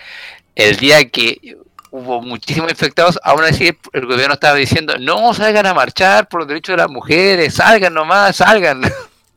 [0.55, 1.57] el día que
[1.91, 6.49] hubo muchísimos infectados, aún así el gobierno estaba diciendo, no salgan a marchar por los
[6.49, 8.83] derechos de las mujeres, salgan nomás, salgan.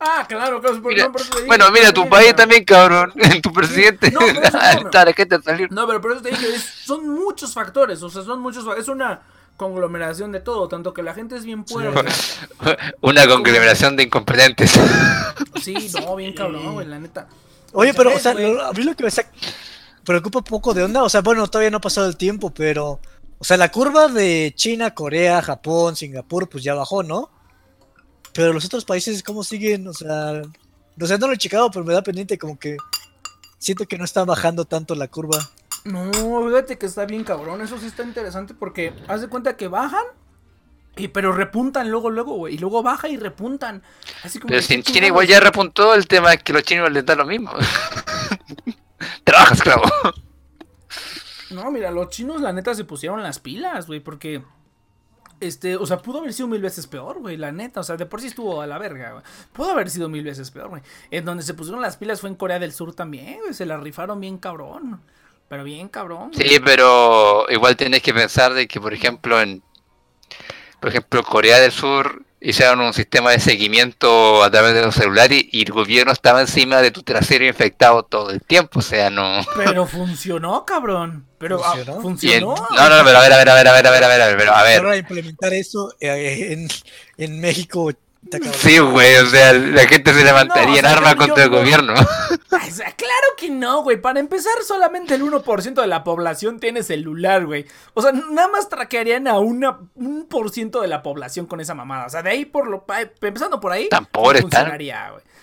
[0.06, 0.82] Ah, claro, claro.
[1.46, 3.10] bueno, mira, tu país también, cabrón.
[3.42, 4.10] Tu presidente.
[4.10, 4.20] No,
[5.70, 8.02] no, pero por eso te dije, son muchos factores.
[8.02, 8.66] O sea, son muchos.
[8.76, 9.22] Es una
[9.56, 12.04] conglomeración de todo, tanto que la gente es bien puerca.
[13.00, 14.72] Una conglomeración de incompetentes.
[15.60, 17.26] Sí, no, bien cabrón, güey, la neta.
[17.72, 19.10] Oye, pero, o sea, a mí lo que me
[20.04, 23.00] preocupa un poco de onda, o sea, bueno, todavía no ha pasado el tiempo, pero,
[23.38, 27.30] o sea, la curva de China, Corea, Japón, Singapur, pues ya bajó, ¿no?
[28.32, 29.88] Pero los otros países, ¿cómo siguen?
[29.88, 30.42] O sea,
[30.96, 32.76] no sé, no lo he checado, pero me da pendiente como que
[33.58, 35.38] siento que no está bajando tanto la curva.
[35.84, 36.10] No,
[36.48, 37.60] fíjate que está bien cabrón.
[37.60, 40.04] Eso sí está interesante porque haz de cuenta que bajan.
[40.96, 42.54] Y, pero repuntan luego, luego, güey.
[42.54, 43.82] Y luego baja y repuntan.
[44.22, 46.90] Así como pero si en China igual ya repuntó, el tema es que los chinos
[46.90, 47.50] les da lo mismo.
[49.24, 49.82] Trabajas, claro.
[51.50, 54.42] No, mira, los chinos la neta se pusieron las pilas, güey, porque...
[55.40, 57.80] Este, o sea, pudo haber sido mil veces peor, güey, la neta.
[57.80, 59.24] O sea, de por sí estuvo a la verga, güey.
[59.52, 60.82] Pudo haber sido mil veces peor, güey.
[61.10, 63.52] En donde se pusieron las pilas fue en Corea del Sur también, güey.
[63.52, 65.02] Se la rifaron bien cabrón.
[65.48, 66.30] Pero bien, cabrón.
[66.34, 69.62] Sí, pero igual tienes que pensar de que, por ejemplo, en
[70.84, 75.42] por ejemplo, Corea del Sur hicieron un sistema de seguimiento a través de los celulares
[75.50, 79.40] y el gobierno estaba encima de tu trasero infectado todo el tiempo, o sea, no.
[79.56, 81.26] Pero funcionó, cabrón.
[81.38, 82.02] Pero funcionó.
[82.02, 82.54] ¿Funcionó?
[82.76, 84.20] no, no, pero a ver, a ver, a ver, a ver, a ver, a ver,
[84.20, 84.82] a ver, a ver.
[84.82, 86.68] Para implementar eso eh, en,
[87.16, 87.90] en México
[88.58, 91.94] Sí, güey, o sea, la gente se levantaría en arma contra el gobierno.
[92.96, 94.00] claro que no, güey.
[94.00, 97.66] Para empezar, solamente el 1% de la población tiene celular, güey.
[97.94, 101.74] O sea, nada más traquearían a una, un por ciento de la población con esa
[101.74, 102.06] mamada.
[102.06, 102.84] O sea, de ahí por lo
[103.20, 103.88] empezando por ahí.
[103.88, 104.92] Tan pobres güey.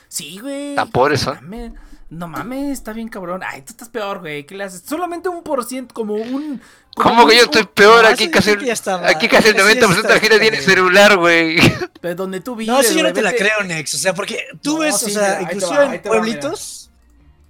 [0.08, 0.76] Sí, güey.
[0.76, 1.78] Tan pobres son.
[2.10, 3.41] No mames, está bien cabrón.
[3.45, 4.45] Ay, tú estás peor, güey.
[4.45, 4.84] ¿Qué le haces?
[4.86, 6.62] Solamente un por ciento, como un.
[6.95, 8.05] ¿Cómo que yo estoy peor?
[8.05, 10.63] Aquí casi, está aquí casi el Eso ya 90% de la gente tiene bien.
[10.63, 11.57] celular, güey.
[12.01, 12.73] Pero donde tú vives.
[12.73, 13.95] No, eso yo no te la creo, Nex.
[13.95, 16.91] O sea, porque tú No, ves, sí, o sea, inclusive en pueblitos.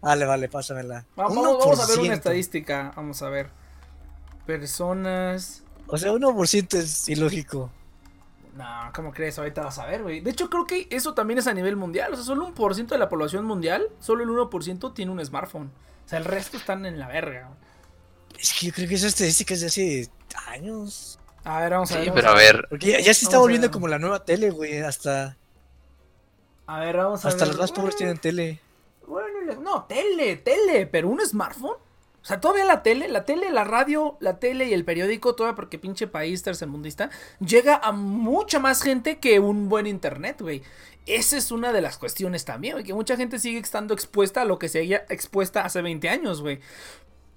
[0.01, 1.05] Vale, vale, pásamela.
[1.15, 1.37] Vamos,
[1.79, 2.13] a ver una 1%.
[2.13, 2.93] estadística.
[2.95, 3.49] Vamos a ver.
[4.45, 5.63] Personas.
[5.87, 7.71] O sea, 1% es ilógico.
[8.55, 9.37] No, ¿cómo crees?
[9.39, 10.19] Ahorita vas a ver, güey.
[10.21, 12.13] De hecho, creo que eso también es a nivel mundial.
[12.13, 15.23] O sea, solo un por ciento de la población mundial, solo el 1% tiene un
[15.25, 15.71] smartphone.
[16.05, 17.47] O sea, el resto están en la verga.
[17.47, 17.70] güey.
[18.41, 20.09] Es que yo creo que esa estadística es de hace
[20.47, 21.19] años.
[21.43, 22.03] A ver, vamos a ver.
[22.05, 22.65] Sí, vamos pero a ver.
[22.69, 24.79] Porque ya, ya se está Vamos volviendo como la nueva tele, güey.
[24.79, 25.37] Hasta,
[26.65, 27.49] A ver, vamos a hasta ver.
[27.49, 28.59] los más pobres tienen tele.
[29.05, 31.75] Bueno, no, tele, tele, pero un smartphone.
[32.21, 35.55] O sea, todavía la tele, la tele, la radio, la tele y el periódico, todavía
[35.55, 37.09] porque pinche país tercermundista,
[37.39, 40.61] llega a mucha más gente que un buen internet, güey.
[41.07, 44.45] Esa es una de las cuestiones también, güey, que mucha gente sigue estando expuesta a
[44.45, 46.59] lo que seguía expuesta hace 20 años, güey.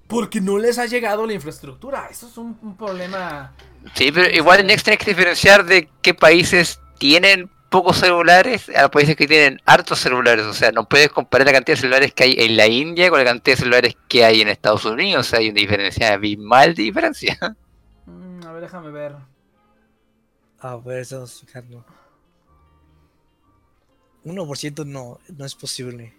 [0.06, 2.09] Porque no les ha llegado la infraestructura.
[2.10, 3.55] Eso es un, un problema.
[3.94, 9.16] Sí, pero igual Next tienes que diferenciar de qué países tienen pocos celulares a países
[9.16, 10.47] que tienen hartos celulares.
[10.47, 13.18] O sea, no puedes comparar la cantidad de celulares que hay en la India con
[13.18, 15.26] la cantidad de celulares que hay en Estados Unidos.
[15.26, 17.36] O sea, hay una diferencia abismal de diferencia.
[18.06, 19.16] Mm, a ver, déjame ver.
[20.60, 21.85] A ver, estamos fijando.
[24.24, 26.14] 1% no, no es posible.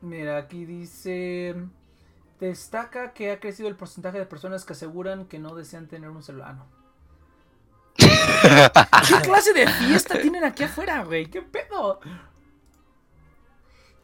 [0.00, 1.56] Mira, aquí dice.
[2.40, 6.22] Destaca que ha crecido el porcentaje de personas que aseguran que no desean tener un
[6.22, 6.48] celular.
[6.48, 6.80] Ah, no.
[9.08, 11.26] ¿Qué clase de fiesta tienen aquí afuera, güey?
[11.26, 12.00] ¿Qué pedo?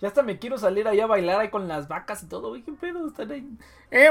[0.00, 2.62] Ya hasta me quiero salir allá a bailar ahí con las vacas y todo, güey.
[2.62, 3.06] ¿Qué pedo?
[3.06, 3.48] Están ahí.
[3.90, 4.10] Eh,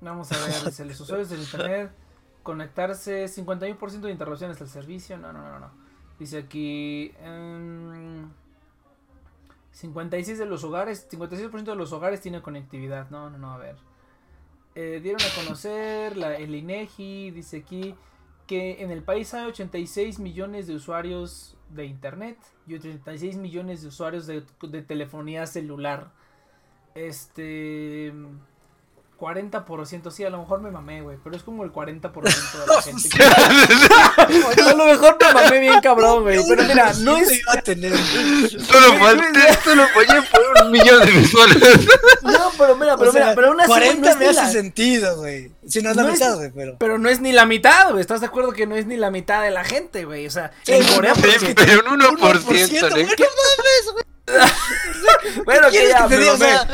[0.00, 1.90] Vamos a ver, dice, los usuarios del internet
[2.46, 5.18] conectarse 51% de interrupciones al servicio.
[5.18, 5.70] No, no, no, no.
[6.18, 8.30] Dice aquí em,
[9.76, 13.10] 56 de los hogares, 56% de los hogares tienen conectividad.
[13.10, 13.76] No, no, no, a ver.
[14.74, 17.94] Eh, dieron a conocer la, el INEGI, dice aquí
[18.46, 23.88] que en el país hay 86 millones de usuarios de internet y 86 millones de
[23.88, 26.10] usuarios de telefonía celular.
[26.94, 28.14] Este
[29.18, 32.82] 40%, sí, a lo mejor me mamé, güey, pero es como el 40% de la
[32.82, 33.08] gente.
[33.08, 33.22] que-
[34.62, 37.92] a lo mejor me mamé bien cabrón, güey, pero mira, no es iba a tener.
[38.66, 41.56] Solo falté, solo fallé por un millón de visuales.
[42.22, 44.50] No, pero mira, pero O sea, mira, pero güey, 40 no me ni hace la-
[44.50, 45.50] sentido, güey.
[45.66, 46.76] Si no es la No es- mitad, güey, pero.
[46.78, 48.00] Pero no es ni la mitad, güey.
[48.00, 50.26] ¿Estás de acuerdo que no es ni la mitad de la gente, güey?
[50.26, 52.90] O sea, en Sí, Corea, no, pues, Sí, que- pero un 1%, 1%, ¿no?
[52.90, 54.04] güey, no mames, güey.
[55.44, 56.32] bueno, que ¿Quieres ya, que te me diga?
[56.34, 56.68] O sea,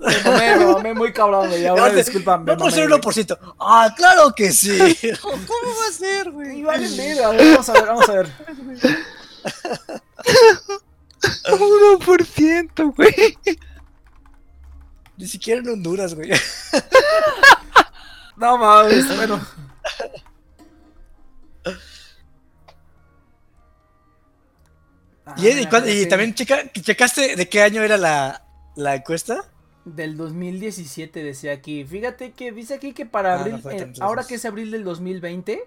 [0.00, 1.66] me mamé, me mamé muy cabrón, güey.
[1.66, 3.00] Ahora aparte, disculpa, me no por ser güey.
[3.00, 3.38] 1%.
[3.58, 4.78] Ah, claro que sí.
[5.20, 6.58] ¿Cómo va a ser, güey?
[6.60, 8.28] Y vale, mira, a ver, vamos a ver, vamos a ver.
[11.44, 13.38] 1%, güey.
[15.16, 16.30] Ni siquiera en Honduras, güey.
[18.36, 19.38] No mames, bueno.
[25.36, 28.42] ¿Y, y Ah, y también checa, checaste de qué año era la,
[28.76, 29.44] la encuesta?
[29.84, 31.84] Del 2017 decía aquí.
[31.84, 35.62] Fíjate que dice aquí que para Ah, abril, eh, ahora que es abril del 2020,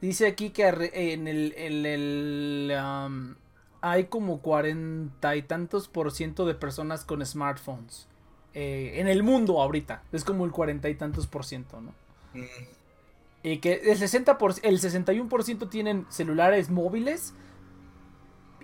[0.00, 3.34] dice aquí que en el, en el um,
[3.80, 8.08] hay como cuarenta y tantos por ciento de personas con smartphones.
[8.54, 10.04] eh, en el mundo ahorita.
[10.12, 11.94] Es como el cuarenta y tantos por ciento, ¿no?
[12.34, 12.44] Mm.
[13.44, 17.34] Y que el 60 por, el 61% tienen celulares móviles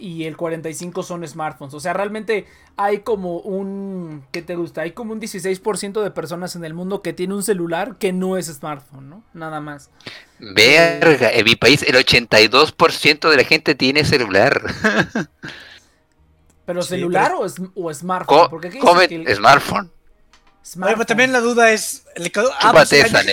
[0.00, 1.74] y el 45 son smartphones.
[1.74, 2.46] O sea, realmente
[2.76, 4.82] hay como un ¿qué te gusta?
[4.82, 8.36] Hay como un 16% de personas en el mundo que tiene un celular que no
[8.36, 9.24] es smartphone, ¿no?
[9.34, 9.90] Nada más.
[10.38, 14.62] Verga, en mi país el 82% de la gente tiene celular.
[16.64, 19.86] Pero Sí, celular o, es- o smartphone, Co- porque aquí dice Come que el smartphone.
[19.86, 22.04] Oye, smartphone- pero también la duda es.
[22.16, 23.32] le quedó- ah, pues, esa, la,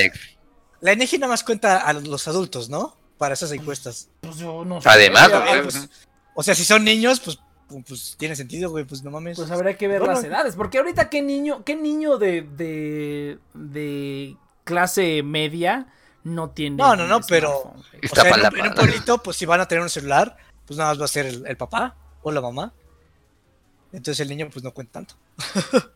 [0.79, 2.95] la ENEGI nada más cuenta a los adultos, ¿no?
[3.17, 4.09] Para esas encuestas.
[4.21, 4.87] pues yo no sé.
[4.89, 5.29] Además,
[5.63, 5.89] pues,
[6.35, 7.39] O sea, si son niños, pues,
[7.87, 9.37] pues tiene sentido, güey, pues no mames.
[9.37, 10.13] Pues habría que ver Bueno.
[10.13, 15.87] las edades, porque ahorita qué niño, qué niño de, de, de clase media
[16.23, 16.75] no tiene.
[16.77, 17.51] No, no, no, pero-?
[18.11, 20.35] O sea, en, un, en un pueblito, pues si van a tener un celular,
[20.67, 22.73] pues nada más va a ser el, el papá o la mamá.
[23.93, 25.15] Entonces el niño, pues no cuenta tanto.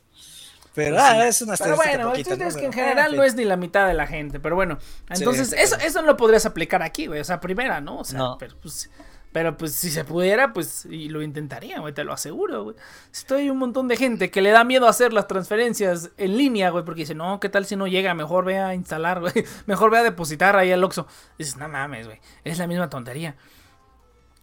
[0.76, 2.50] Pero, Pues ah, es una Pero bueno, el poquita, chiste ¿no?
[2.50, 4.78] es que en general ah, no es ni la mitad de la gente, pero bueno,
[5.10, 7.98] entonces Sí, eso, pero- eso no lo podrías aplicar aquí, güey, o sea, primera, ¿no?
[7.98, 8.38] O sea, No.
[8.40, 8.90] pero pues,
[9.32, 12.76] pero pues si se pudiera, pues, y lo intentaría, güey, te lo aseguro, güey.
[13.14, 16.84] Estoy un montón de gente que le da miedo hacer las transferencias en línea, güey,
[16.84, 18.14] porque dice, no, ¿qué tal si no llega?
[18.14, 19.34] Mejor ve a instalar, güey,
[19.68, 21.06] mejor ve a depositar ahí al Oxxo.
[21.38, 23.36] Dices, no mames, güey, es la misma tontería.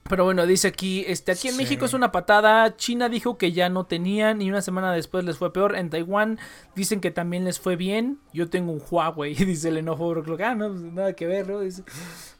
[0.08, 1.58] Pero bueno, dice aquí, este, aquí en Sí.
[1.62, 2.76] México es una patada.
[2.76, 5.74] China dijo que ya no tenían y una semana después les fue peor.
[5.74, 6.38] En Taiwán
[6.76, 8.20] dicen que también les fue bien.
[8.32, 10.14] Yo tengo un Huawei, dice el enojo.
[10.44, 11.58] Ah, no, pues nada que ver, ¿no?
[11.58, 11.82] Dice,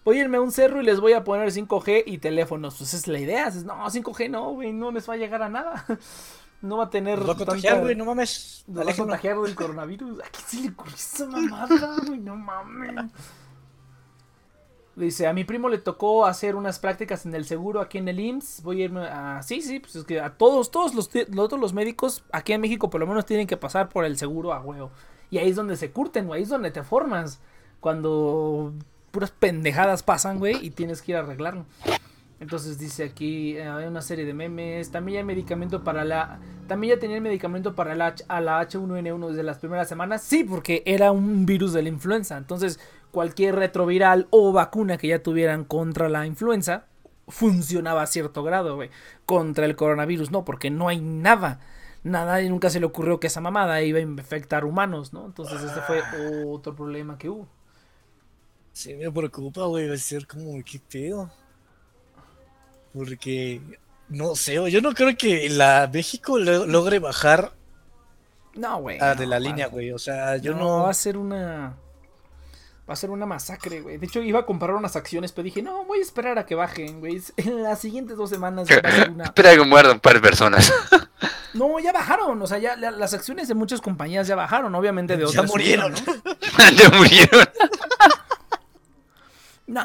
[0.07, 2.77] voy a irme a un cerro y les voy a poner 5G y teléfonos.
[2.77, 3.45] Pues esa es la idea.
[3.47, 5.85] Dices, no, 5G no, güey, no les va a llegar a nada.
[6.63, 7.19] No va a tener.
[7.19, 8.65] Nos va a contagiar, tanta- güey, no mames.
[8.67, 10.21] Nos va a contagiar del coronavirus.
[10.21, 12.19] ¿A quién se le ocurrió esa mamada, güey?
[12.19, 13.11] No mames.
[14.97, 18.19] Dice, a mi primo le tocó hacer unas prácticas en el seguro aquí en el
[18.19, 18.63] IMSS.
[18.63, 19.43] Voy a irme a...
[19.43, 22.89] Sí, sí, pues es que a todos, todos los- todos los médicos aquí en México
[22.89, 24.91] por lo menos tienen que pasar por el seguro a huevo.
[25.31, 26.39] Y ahí es donde se curten, güey.
[26.39, 27.39] Ahí es donde te formas.
[27.81, 28.73] Cuando
[29.17, 31.65] puras pendejadas pasan, güey, y tienes que ir a arreglarlo.
[32.39, 34.91] Entonces dice aquí, eh, hay una serie de memes.
[34.91, 36.39] También ya hay medicamento para la.
[36.69, 40.21] También ya tenía el medicamento para la, a la H1N1 desde las primeras semanas.
[40.21, 42.37] Sí, porque era un virus de la influenza.
[42.37, 42.79] Entonces,
[43.11, 46.85] cualquier retroviral o vacuna que ya tuvieran contra la influenza
[47.27, 48.91] funcionaba a cierto grado, güey.
[49.25, 51.61] Contra el coronavirus, no, porque no hay nada.
[52.03, 55.25] Nada, y nunca se le ocurrió que esa mamada iba a infectar humanos, ¿no?
[55.25, 56.03] Entonces, este fue
[56.45, 57.49] otro problema que hubo.
[58.77, 59.89] Sí, me preocupa, güey.
[59.89, 61.31] Va a ser como, ¿qué pedo?
[62.93, 63.63] Porque,
[64.11, 67.53] no sé, yo no creo que la México lo- logre bajar
[68.55, 68.99] No, güey.
[68.99, 69.93] de la línea, güey.
[69.93, 70.83] O sea, yo no, no.
[70.85, 71.75] Va a ser una.
[72.89, 73.97] Va a ser una masacre, güey.
[73.97, 76.55] De hecho, iba a comprar unas acciones, pero dije, no, voy a esperar a que
[76.55, 77.23] bajen, güey.
[77.39, 79.25] En las siguientes dos semanas va a ser una.
[79.33, 80.71] Espera que muerda un par de personas.
[81.55, 82.43] No, ya bajaron.
[82.43, 85.47] O sea, ya la- las acciones de muchas compañías ya bajaron, obviamente de Ya otras.
[85.51, 85.97] murieron.
[85.97, 86.71] subieron, ¿no?
[86.77, 87.47] ya murieron.
[89.69, 89.83] No,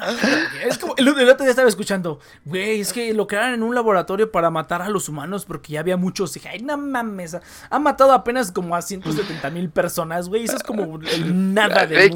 [0.63, 3.73] es como el, el otro día estaba escuchando, güey, es que lo crearon en un
[3.73, 6.33] laboratorio para matar a los humanos porque ya había muchos.
[6.35, 7.35] Dije, ay, no mames,
[7.69, 10.43] ha- matado apenas como a 170 mil personas, güey.
[10.45, 12.05] Eso es como el nada de.
[12.05, 12.11] Es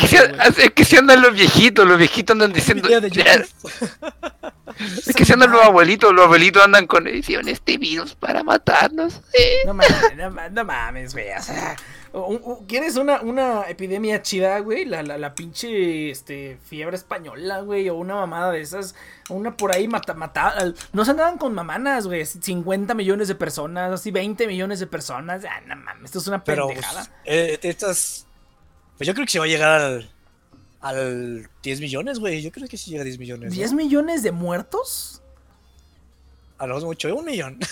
[0.60, 2.88] es que se andan los viejitos, los viejitos andan diciendo.
[5.08, 9.22] Es que se andan los abuelitos, los abuelitos andan con edición este virus para matarnos.
[9.34, 9.60] eh.
[9.66, 11.32] No mames, no, no mames, güey.
[11.38, 11.76] O sea,
[12.68, 14.86] ¿quieres una, una epidemia chida, güey?
[14.86, 17.90] La, la, la pinche este, fiebre española, güey.
[17.90, 18.96] O una mamada de esas.
[19.30, 20.56] Una por ahí mata, mata,
[20.94, 22.26] No se andaban con mamanas, güey.
[22.26, 25.44] 50 millones de personas, así 20 millones de personas.
[25.46, 27.04] Ah, no mames, esto es una Pero, pendejada.
[27.04, 28.28] pues, eh, estas.
[28.98, 30.10] Pues yo creo que se va a llegar al.
[30.82, 32.44] Al 10 millones, güey.
[32.44, 33.56] Yo creo que sí llega a 10 millones.
[33.58, 33.64] ¿no?
[33.64, 35.24] ¿10 millones de muertos?
[36.58, 37.60] A lo mucho, un millón.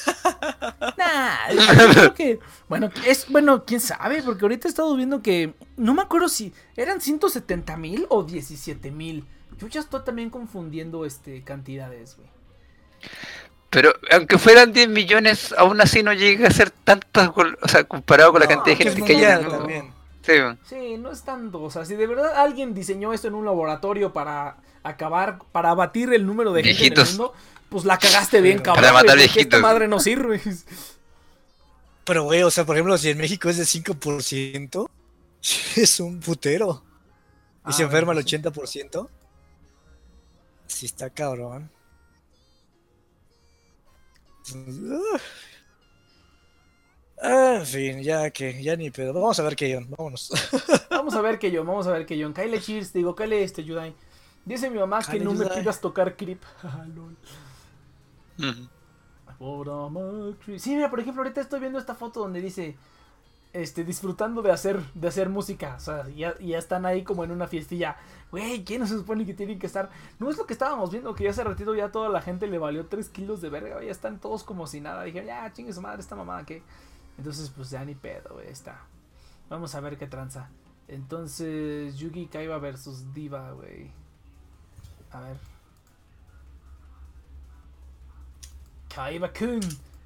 [0.97, 2.39] Nah, yo creo que.
[2.67, 3.27] Bueno, es.
[3.29, 5.53] Bueno, quién sabe, porque ahorita he estado viendo que.
[5.77, 9.25] No me acuerdo si eran 170 mil o 17 mil.
[9.57, 12.29] Yo ya estoy también confundiendo este cantidades, güey.
[13.69, 18.31] Pero aunque fueran 10 millones, aún así no llega a ser tanto, o sea, comparado
[18.31, 19.57] con la No, cantidad de gente que hay en el mundial mundo.
[19.57, 19.93] también.
[20.21, 20.33] Sí,
[20.63, 21.61] Sí, no es tanto.
[21.61, 26.13] O sea, si de verdad alguien diseñó esto en un laboratorio para acabar, para abatir
[26.13, 27.33] el número de gente en el mundo,
[27.73, 28.93] pues la cagaste bien, Para cabrón.
[28.93, 29.57] matar güey, porque viejitos.
[29.57, 30.39] Esta madre no sirve.
[32.05, 34.89] Pero, güey, o sea, por ejemplo, si en México es de 5%,
[35.75, 36.83] es un putero.
[37.65, 38.37] Y Ah, se enferma bueno, el sí.
[38.37, 39.09] 80%.
[40.67, 41.71] Sí, está cabrón.
[47.21, 49.13] Ah, En fin, ya que, ya ni pedo.
[49.13, 50.29] Vamos a ver qué John, vámonos.
[50.89, 52.33] Vamos a ver que yo, vamos a ver que yo.
[52.33, 53.93] Kyle Cheers, digo, Kyle este Yudai.
[54.45, 56.41] Dice mi mamá que no me pidas tocar creep.
[59.39, 60.59] Amar creep.
[60.59, 62.77] Sí, mira, por ejemplo, ahorita estoy viendo esta foto donde dice
[63.53, 67.31] este disfrutando de hacer de hacer música, o sea, ya, ya están ahí como en
[67.31, 67.97] una fiestilla.
[68.31, 69.91] Güey, ¿quién se supone que tienen que estar?
[70.17, 72.57] No es lo que estábamos viendo, que ya hace ratito ya toda la gente le
[72.57, 75.03] valió 3 kilos de verga, ya están todos como si nada.
[75.03, 76.63] Dije, ya, chingue su madre esta mamada que.
[77.17, 78.87] Entonces, pues ya ni pedo, güey, está.
[79.49, 80.49] Vamos a ver qué tranza.
[80.87, 83.91] Entonces, Yugi Kaiba versus Diva, güey.
[85.11, 85.52] A ver.
[88.95, 89.59] Kaiba Kun.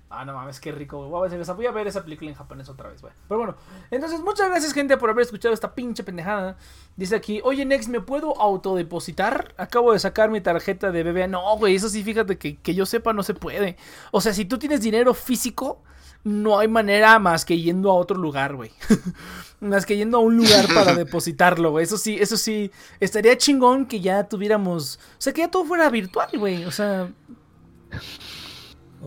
[0.09, 1.09] Ah, no mames, qué rico, güey.
[1.09, 3.11] Voy a ver esa- voy a ver esa película en japonés otra vez, güey.
[3.27, 3.55] Pero bueno,
[3.91, 6.55] entonces muchas gracias, gente, por haber escuchado esta pinche pendejada.
[6.95, 9.53] Dice aquí, oye, Nex, ¿me puedo autodepositar?
[9.57, 11.27] Acabo de sacar mi tarjeta de BBA.
[11.27, 13.75] No, güey, eso sí, fíjate que, que yo sepa, no se puede.
[14.11, 15.81] O sea, si tú tienes dinero físico,
[16.23, 18.71] no hay manera más que yendo a otro lugar, güey.
[19.59, 21.83] más que yendo a un lugar para depositarlo, güey.
[21.83, 24.99] Eso sí, eso sí, estaría chingón que ya tuviéramos.
[25.17, 26.63] O sea, que ya todo fuera virtual, güey.
[26.63, 27.09] O sea,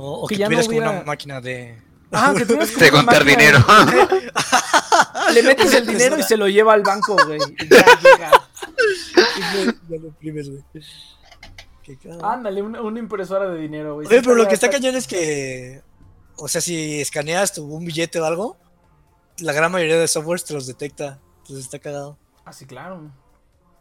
[0.01, 1.79] O, o Que que, ya no tuvieras como hubiera- una máquina de.
[2.13, 3.65] ah, que tuvieras como De una contar máquina- dinero.
[5.35, 7.39] Le metes el dinero y se lo lleva al banco, güey.
[7.59, 8.31] y ya llega.
[9.89, 10.63] ya lo imprimes, güey.
[12.23, 14.07] Ándale, una, una impresora de dinero, güey.
[14.07, 15.83] Oye, pero lo que está- cañón es que.
[16.37, 18.57] O sea, si escaneas tu, un billete o algo,
[19.39, 21.19] la gran mayoría de softwares te los detecta.
[21.39, 22.17] Entonces está cagado.
[22.45, 23.11] Ah, sí, claro.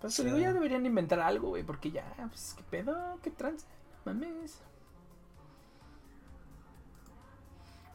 [0.01, 0.25] Pues te Sí.
[0.27, 3.65] digo, ya deberían inventar algo, güey, porque ya, pues, qué pedo, qué trance,
[4.05, 4.59] mames.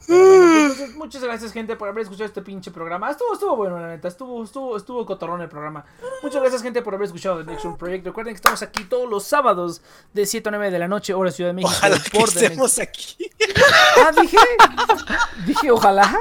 [0.07, 3.11] Bueno, pues, entonces, muchas gracias, gente, por haber escuchado este pinche programa.
[3.11, 4.07] Estuvo, estuvo bueno, la neta.
[4.07, 5.85] Estuvo, estuvo, estuvo cotorrón el programa.
[6.21, 8.05] Muchas gracias, gente, por haber escuchado The Next Room Project.
[8.05, 9.81] Recuerden que estamos aquí todos los sábados
[10.13, 11.73] de 7 a 9 de la noche, hora Ciudad de México.
[11.75, 13.17] Ojalá que estemos aquí.
[13.97, 14.37] Ah, dije.
[15.45, 16.13] Dije, ojalá.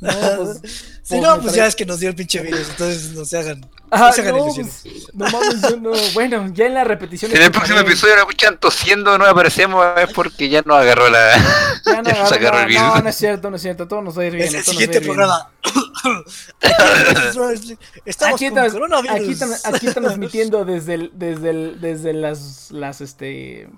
[0.00, 0.60] No, pues,
[1.02, 3.68] Si no, pues ya es que nos dio el pinche virus, entonces no se hagan,
[3.90, 4.84] Ah, no pues,
[5.14, 5.92] no mames, yo no.
[6.14, 7.30] Bueno, ya en la repetición.
[7.30, 11.36] En el próximo episodio nos escuchan tosiendo, no aparecemos, es porque ya nos agarró la.
[11.36, 11.42] Ya
[11.84, 13.86] Ya no, nos agarró el no, no, es cierto, no es cierto.
[13.86, 14.48] Todo nos va a ir bien.
[14.48, 15.50] Es el siguiente programa.
[18.04, 19.16] Estamos Aquí, con coronavirus.
[19.16, 23.68] aquí, tran- aquí transmitiendo desde el, desde el, desde las las este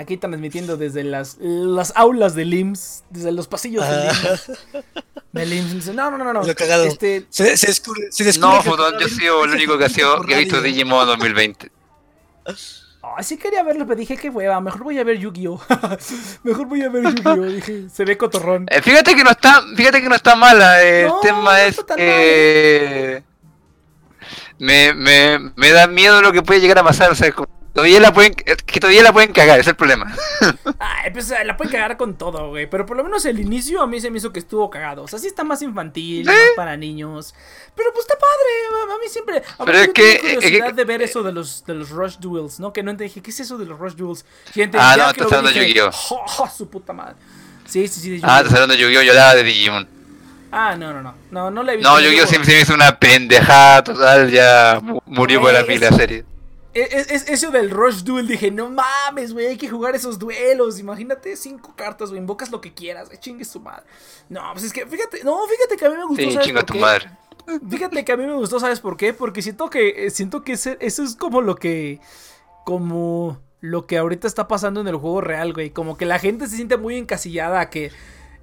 [0.00, 4.12] aquí transmitiendo desde las las aulas del IMSS, desde los pasillos del Ah.
[4.12, 4.52] IMSS.
[5.32, 5.74] Del IMSS.
[5.74, 6.42] Dice, No, no, no, no.
[6.42, 6.84] Lo cagado.
[6.84, 9.88] Este, Se, se descubre, se descubre No, Fotón, yo he sido el único que ha,
[9.88, 10.60] sido, que ha visto.
[10.60, 11.70] Digimon 2020.
[12.46, 15.60] ay, sí quería verlo, pero dije que hueva, mejor voy a ver Yu-Gi-Oh.
[16.44, 18.66] mejor voy a ver Yu-Gi-Oh, dije, se ve cotorrón.
[18.70, 20.82] Eh, fíjate que no está, fíjate que no está mala.
[20.82, 23.22] eh, No, el tema no es que
[24.58, 27.10] me, me, me da miedo lo que puede llegar a pasar.
[27.10, 30.14] O sea, como- todavía la pueden, es que todavía la pueden cagar, es el problema.
[30.78, 32.68] Ay, pues la pueden cagar con todo, güey.
[32.68, 35.02] Pero por lo menos el inicio a mí se me hizo que estuvo cagado.
[35.02, 37.34] O sea, sí está más infantil, más para niños.
[37.76, 38.92] Pero pues está padre.
[38.94, 39.42] A mí siempre.
[39.58, 42.60] a Pero es yo que- curiosidad de ver eso de los, de los Rush Duels,
[42.60, 42.72] ¿no?
[42.72, 43.08] Que no entendí.
[43.10, 44.24] Dije, ¿qué es eso de los Rush Duels?
[44.52, 45.90] Gente, Ah, no, vi, hablando de Yu-Gi-Oh.
[45.92, 47.14] "Jo, jo, su puta madre.
[47.66, 48.10] Sí, sí, sí.
[48.10, 48.36] de Ah, Yu-Gi-Oh.
[48.38, 49.02] estás hablando de Yu-Gi-Oh!
[49.02, 49.88] Yo hablaba de Digimon.
[50.52, 51.14] Ah, no, no, no.
[51.30, 51.88] No, no la he visto.
[51.88, 52.14] No, Yo Yu-Gi-Oh!
[52.16, 54.30] digo, siempre se me hizo una pendejada total.
[54.30, 56.24] Ya mu- murió por la pila serie.
[56.72, 60.78] Es, es- eso del Rush Duel, dije, no mames, güey, hay que jugar esos duelos.
[60.78, 63.84] Imagínate cinco cartas, güey, invocas lo que quieras, güey, chingue su madre.
[64.28, 66.60] No, pues es que, fíjate, no, fíjate que a mí me gustó, Sí, ¿sabes chinga
[66.60, 66.80] por tu qué?
[66.80, 67.10] madre.
[67.68, 69.12] Fíjate que a mí me gustó, ¿sabes por qué?
[69.12, 71.98] Porque siento que, eh, siento que ese- eso es como lo que,
[72.64, 75.70] como lo que ahorita está pasando en el juego real, güey.
[75.70, 77.90] Como que la gente se siente muy encasillada a que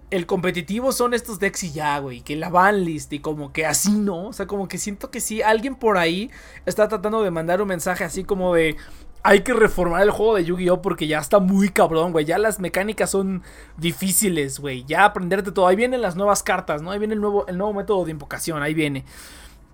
[0.09, 2.21] el competitivo son estos decks y ya, güey.
[2.21, 4.27] Que la banlist y como que así, ¿no?
[4.27, 6.31] O sea, como que siento que sí, alguien por ahí
[6.65, 8.77] está tratando de mandar un mensaje así como de...
[9.23, 10.81] Hay que reformar el juego de Yu-Gi-Oh!
[10.81, 12.23] porque ya está muy cabrón, güey.
[12.23, 13.43] Ya las mecánicas son
[13.75, 14.85] difíciles, güey.
[14.85, 15.67] Ya aprenderte todo.
[15.67, 16.91] Ahí vienen las nuevas cartas, ¿no?
[16.91, 18.61] Ahí viene el nuevo, el nuevo método de invocación.
[18.61, 19.03] Ahí viene.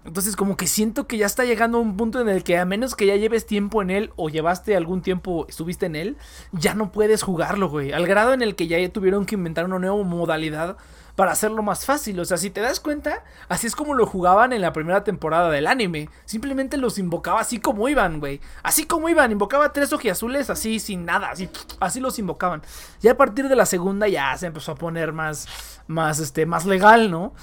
[0.06, 2.66] Entonces como que siento que ya está llegando a un punto en el que a
[2.66, 6.18] menos que ya lleves tiempo en él o llevaste algún tiempo, estuviste en él,
[6.52, 7.94] ya no puedes jugarlo, güey.
[7.94, 10.78] Al grado en el que ya tuvieron que inventar una nueva modalidad
[11.16, 12.20] para hacerlo más fácil.
[12.20, 15.50] O sea, si te das cuenta, así es como lo jugaban en la primera temporada
[15.50, 16.10] del anime.
[16.26, 18.42] Simplemente los invocaba así como iban, güey.
[18.64, 21.50] Así como iban, invocaba tres ojiazules así sin nada, así,
[21.80, 22.62] así los invocaban.
[23.02, 25.48] Ya a partir de la segunda ya se empezó a poner más,
[25.88, 27.34] más, este, más legal, ¿no?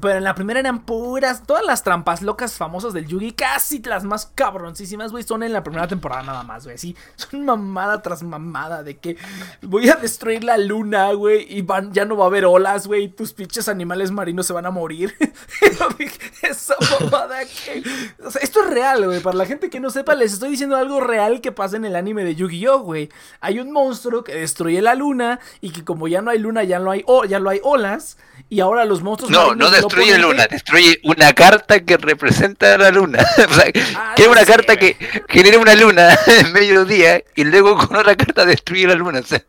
[0.00, 4.04] Pero en la primera eran puras, todas las trampas locas famosas del Yugi, casi las
[4.04, 6.76] más cabroncísimas, güey, son en la primera temporada nada más, güey.
[6.78, 9.16] Sí, son mamada tras mamada de que
[9.62, 13.04] voy a destruir la luna, güey, y van, ya no va a haber olas, güey,
[13.04, 15.14] y tus pinches animales marinos se van a morir.
[16.42, 17.82] Esa mamada que...
[18.24, 20.76] O sea, esto es real, güey, para la gente que no sepa, les estoy diciendo
[20.76, 23.08] algo real que pasa en el anime de Yu-Gi-Oh, güey.
[23.40, 26.78] Hay un monstruo que destruye la luna y que como ya no hay luna, ya
[26.78, 29.30] no hay, o- ya no hay olas, y ahora los monstruos...
[29.30, 33.24] No, no destruye oponente- luna, destruye una carta que representa a la luna.
[33.50, 33.64] o sea,
[33.96, 34.96] Ah, que es una carta que
[35.28, 39.20] genera una luna en medio día y luego con otra carta destruye la luna.
[39.20, 39.42] O sea,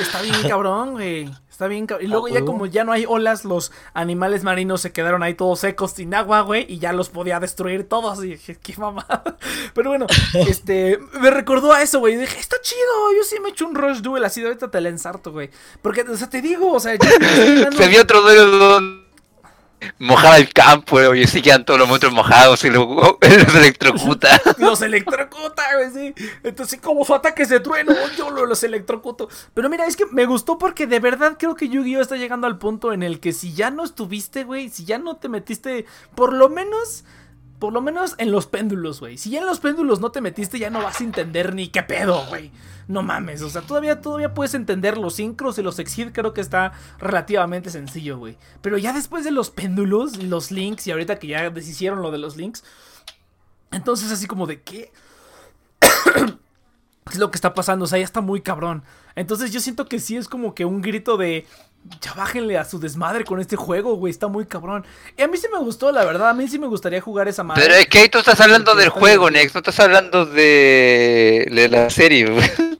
[0.00, 1.30] Está bien cabrón, güey.
[1.50, 2.06] Está bien cabrón.
[2.06, 5.60] Y luego ya como ya no hay olas, los animales marinos se quedaron ahí todos
[5.60, 6.66] secos sin agua, güey.
[6.68, 8.22] Y ya los podía destruir todos.
[8.22, 9.24] Y dije, qué mamada.
[9.74, 12.14] Pero bueno, este, me recordó a eso, güey.
[12.14, 13.12] Y dije, está chido.
[13.16, 15.50] Yo sí me eché un rush duel así de ahorita te la ensarto, güey.
[15.82, 18.97] Porque, o sea, te digo, o sea, yo se vio otro duelo
[19.98, 24.40] mojaba el campo y sí quedan todos los monstruos mojados y luego los electrocuta.
[24.58, 25.62] Los electrocuta,
[25.94, 26.14] sí.
[26.42, 29.28] Entonces, como su ataque de trueno, yo lo- los electrocuto.
[29.54, 32.00] Pero mira, es que me gustó porque de verdad creo que Yu-Gi-Oh!
[32.00, 35.16] está llegando al punto en el que si ya no estuviste, güey, si ya no
[35.16, 37.04] te metiste, por lo menos.
[37.58, 39.18] Por lo menos en los péndulos, güey.
[39.18, 41.82] Si ya en los péndulos no te metiste, ya no vas a entender ni qué
[41.82, 42.52] pedo, güey.
[42.88, 46.40] No mames, o sea, todavía, todavía puedes entender los sincros y los exit, creo que
[46.40, 48.38] está relativamente sencillo, güey.
[48.62, 52.16] Pero ya después de los péndulos, los links, y ahorita que ya deshicieron lo de
[52.16, 52.64] los links,
[53.72, 54.90] entonces así como de qué
[57.10, 58.82] es lo que está pasando, o sea, ya está muy cabrón.
[59.16, 61.46] Entonces yo siento que sí es como que un grito de
[62.00, 64.84] ya bájenle a su desmadre con este juego, güey, está muy cabrón.
[65.16, 67.42] Y a mí sí me gustó, la verdad, a mí sí me gustaría jugar esa
[67.42, 67.62] madre.
[67.62, 69.30] Pero es que ahí tú estás hablando del juego.
[69.30, 72.30] Nex, no estás hablando de, de la serie.
[72.30, 72.78] güey.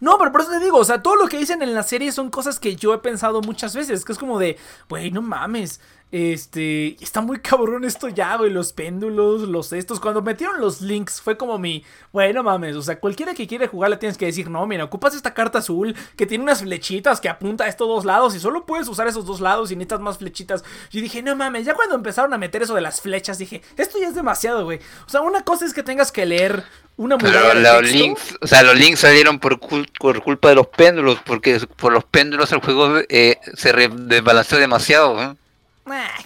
[0.00, 2.10] No, pero por eso te digo, o sea, todo lo que dicen en la serie
[2.10, 4.56] son cosas que yo he pensado muchas veces, que es como de,
[4.88, 5.80] güey, no mames.
[6.12, 10.00] Este, está muy cabrón esto ya, güey, los péndulos, los estos.
[10.00, 13.90] Cuando metieron los links fue como mi, bueno, mames, o sea, cualquiera que quiere jugar
[13.90, 17.28] le tienes que decir, no, mira, ocupas esta carta azul que tiene unas flechitas que
[17.28, 20.18] apunta a estos dos lados y solo puedes usar esos dos lados y necesitas más
[20.18, 20.64] flechitas.
[20.90, 23.98] Yo dije, no mames, ya cuando empezaron a meter eso de las flechas, dije, esto
[24.00, 24.80] ya es demasiado, güey.
[25.06, 26.64] O sea, una cosa es que tengas que leer
[26.96, 31.18] una Pero los links, o sea, los links salieron por, por culpa de los péndulos,
[31.24, 35.36] porque por los péndulos el juego eh, se desbalanceó demasiado, ¿eh?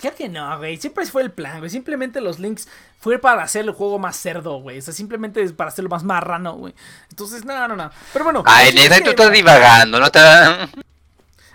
[0.01, 0.77] Creo que no, güey.
[0.77, 1.71] Siempre fue el plan, güey.
[1.71, 2.69] Simplemente los links
[2.99, 4.79] fue para hacer el juego más cerdo, güey.
[4.79, 6.75] O sea, simplemente es para hacerlo más marrano, güey.
[7.11, 7.91] Entonces, no, no, no.
[8.13, 8.43] Pero bueno.
[8.47, 10.07] Ay, neta, tú estás divagando, ¿no?
[10.07, 10.69] Está...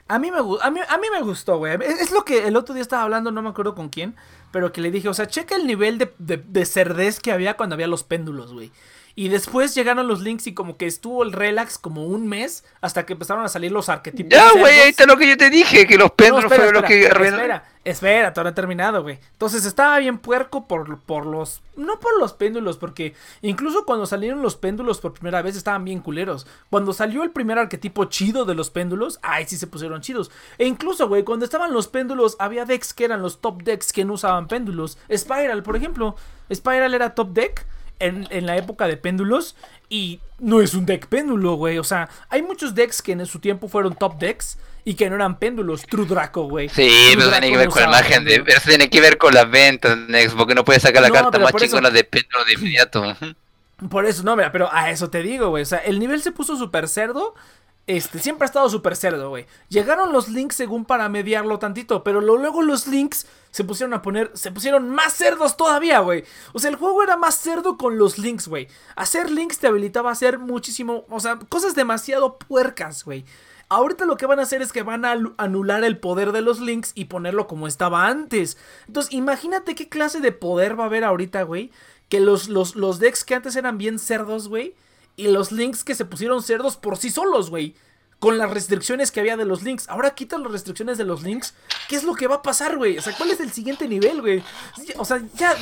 [0.08, 1.78] A mí, me, a, mí, a mí me gustó, güey.
[1.84, 4.16] Es, lo que el otro día estaba hablando, no me acuerdo con quién.
[4.52, 7.56] Pero que le dije, o sea, checa el nivel de, de, de cerdez que había
[7.56, 8.72] cuando había los péndulos, güey.
[9.16, 13.06] Y después llegaron los links y como que estuvo el relax como un mes hasta
[13.06, 14.32] que empezaron a salir los arquetipos.
[14.32, 17.06] Ya, güey, ahí está lo que yo te dije, que los péndulos fueron los que...
[17.06, 19.20] Espera, espera, todavía no he terminado, güey.
[19.34, 21.62] Entonces estaba bien puerco por, por los...
[21.76, 26.00] No por los péndulos, porque incluso cuando salieron los péndulos por primera vez estaban bien
[26.00, 26.46] culeros.
[26.70, 30.30] Cuando salió el primer arquetipo chido de los péndulos, ay, sí se pusieron chidos.
[30.58, 34.06] E incluso, güey, cuando estaban los péndulos, había decks que eran los top decks que
[34.06, 34.98] no usaban péndulos.
[35.14, 36.16] Spiral, por ejemplo.
[36.54, 37.66] Spiral era top deck
[38.00, 39.56] en, la época de péndulos
[39.90, 41.78] y no es un deck péndulo, güey.
[41.78, 45.16] O sea, hay muchos decks que en su tiempo fueron top decks y que no
[45.16, 45.86] eran péndulos.
[45.86, 46.70] True Draco, güey.
[46.70, 48.44] Sí, pero tiene que ver con la imagen de.
[48.44, 51.54] Pero tiene que ver con las ventas, Next, porque no puedes sacar la carta más
[51.56, 53.04] chingona de péndulo de inmediato.
[53.90, 55.64] Por eso, no, mira, pero a eso te digo, güey.
[55.64, 57.34] O sea, el nivel se puso súper cerdo
[57.90, 59.48] este, siempre ha estado súper cerdo, güey.
[59.68, 64.30] Llegaron los links según para mediarlo tantito, pero luego los links se pusieron a poner,
[64.36, 66.24] se pusieron más cerdos todavía, güey.
[66.54, 68.68] O sea, el juego era más cerdo con los links, güey.
[68.96, 73.26] Hacer links te habilitaba a hacer muchísimo, o sea, cosas demasiado puercas, güey.
[73.70, 76.60] Ahorita lo que van a hacer es que van a anular el poder de los
[76.60, 78.60] links y ponerlo como estaba antes.
[78.86, 81.72] Entonces, imagínate qué clase de poder va a haber ahorita, güey.
[82.08, 84.76] Que los, los, los decks que antes eran bien cerdos, güey
[85.20, 87.76] y los links que se pusieron cerdos por sí solos, güey.
[88.20, 89.88] Con las restricciones que había de los links.
[89.90, 91.54] Ahora quitan las restricciones de los links.
[91.88, 92.98] ¿Qué es lo que va a pasar, güey?
[92.98, 94.44] O sea, ¿cuál es el siguiente nivel, güey?
[94.98, 95.56] O sea, ya,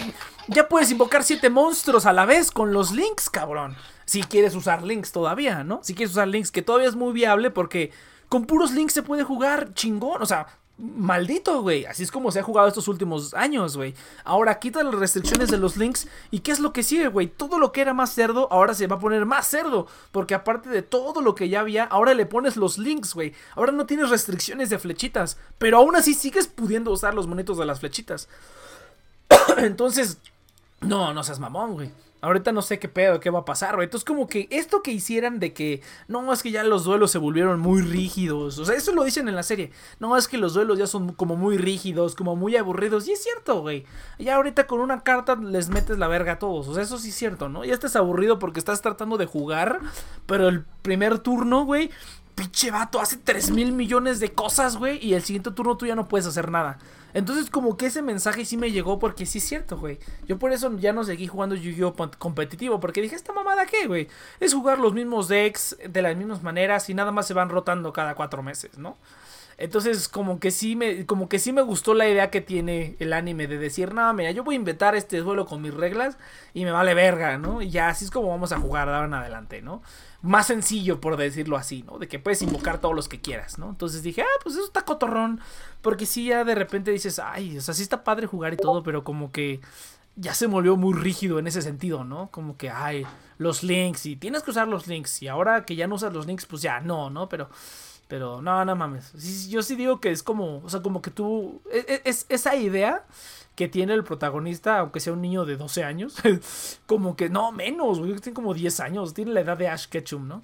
[0.48, 3.76] ya puedes invocar siete monstruos a la vez con los links, cabrón.
[4.06, 5.82] Si quieres usar links todavía, ¿no?
[5.84, 7.92] Si quieres usar links, que todavía es muy viable porque
[8.30, 10.22] con puros links se puede jugar chingón.
[10.22, 11.86] O sea, Maldito, güey.
[11.86, 13.96] Así es como se ha jugado estos últimos años, güey.
[14.24, 16.08] Ahora quita las restricciones de los links.
[16.30, 17.28] ¿Y qué es lo que sigue, güey?
[17.28, 19.88] Todo lo que era más cerdo, ahora se va a poner más cerdo.
[20.12, 23.34] Porque aparte de todo lo que ya había, ahora le pones los links, güey.
[23.56, 25.38] Ahora no tienes restricciones de flechitas.
[25.58, 28.30] Pero aún así sigues pudiendo usar los monitos de las flechitas.
[29.58, 30.20] Entonces,
[30.82, 31.92] no, no seas mamón, güey.
[32.20, 33.86] Ahorita no sé qué pedo, qué va a pasar, güey.
[33.86, 37.20] Entonces, como que esto que hicieran de que, no, es que ya los duelos se
[37.20, 38.58] volvieron muy rígidos.
[38.58, 39.72] O sea, eso lo dicen en la serie.
[40.00, 43.08] No, es que los duelos ya son como muy rígidos, como muy aburridos.
[43.08, 43.86] Y es cierto, güey.
[44.18, 46.68] Ya ahorita con una carta les metes la verga a todos.
[46.68, 47.64] O sea, eso sí es cierto, ¿no?
[47.64, 49.80] Ya estás aburrido porque estás tratando de jugar.
[50.26, 51.92] Pero el primer turno, güey,
[52.38, 55.04] pinche vato, hace 3 mil millones de cosas, güey.
[55.04, 56.78] Y el siguiente turno tú ya no puedes hacer nada.
[57.16, 59.98] Entonces como que ese mensaje sí me llegó porque sí es cierto, güey.
[60.28, 64.08] Yo por eso ya no seguí jugando Yu-Gi-Oh competitivo porque dije, ¿esta mamada qué, güey?
[64.40, 67.92] Es jugar los mismos decks de las mismas maneras y nada más se van rotando
[67.92, 68.98] cada cuatro meses, ¿no?
[69.58, 73.12] Entonces, como que sí me, como que sí me gustó la idea que tiene el
[73.14, 76.18] anime de decir, no, mira, yo voy a inventar este duelo con mis reglas
[76.54, 77.64] y me vale verga, ¿no?
[77.64, 79.82] Y ya así es como vamos a jugar de ahora en adelante, ¿no?
[80.22, 82.00] Más sencillo, por decirlo así, ¿no?
[82.00, 83.70] De que puedes invocar todos los que quieras, ¿no?
[83.70, 85.40] Entonces dije, ah, pues eso está cotorrón.
[85.82, 88.84] Porque si ya de repente dices, ay, o sea, sí está padre jugar y todo,
[88.84, 89.62] pero como que
[90.16, 92.30] ya se volvió muy rígido en ese sentido, ¿no?
[92.32, 93.06] Como que, ay,
[93.38, 95.22] los links y tienes que usar los links.
[95.22, 97.30] Y ahora que ya no usas los links, pues ya no, ¿no?
[97.30, 97.50] Pero,
[98.08, 99.48] pero, no, no mames.
[99.48, 102.56] yo sí digo que es como, o sea, como que tú, es, e, es esa
[102.56, 103.06] idea
[103.58, 106.16] que tiene el protagonista, aunque sea un niño de 12 años,
[106.86, 110.28] como que no, menos, güey, tiene como 10 años, tiene la edad de Ash Ketchum,
[110.28, 110.44] ¿no?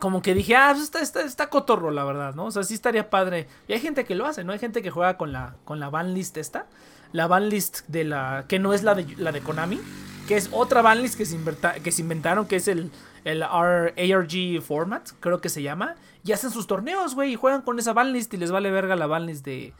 [0.00, 2.46] Como que dije, ah, pues está, está, está cotorro, la verdad, ¿no?
[2.46, 3.46] O sea, sí estaría padre.
[3.68, 4.52] Y hay gente que lo hace, ¿no?
[4.52, 6.66] Hay gente que juega con la, con la banlist esta.
[7.12, 8.46] La banlist de la.
[8.48, 9.80] que no es la de, la de Konami.
[10.26, 11.38] Que es otra banlist que se,
[11.84, 12.90] que se inventaron, que es el,
[13.22, 15.94] el ARG format, creo que se llama.
[16.24, 19.06] Y hacen sus torneos, güey, y juegan con esa banlist y les vale verga la
[19.06, 19.72] banlist de,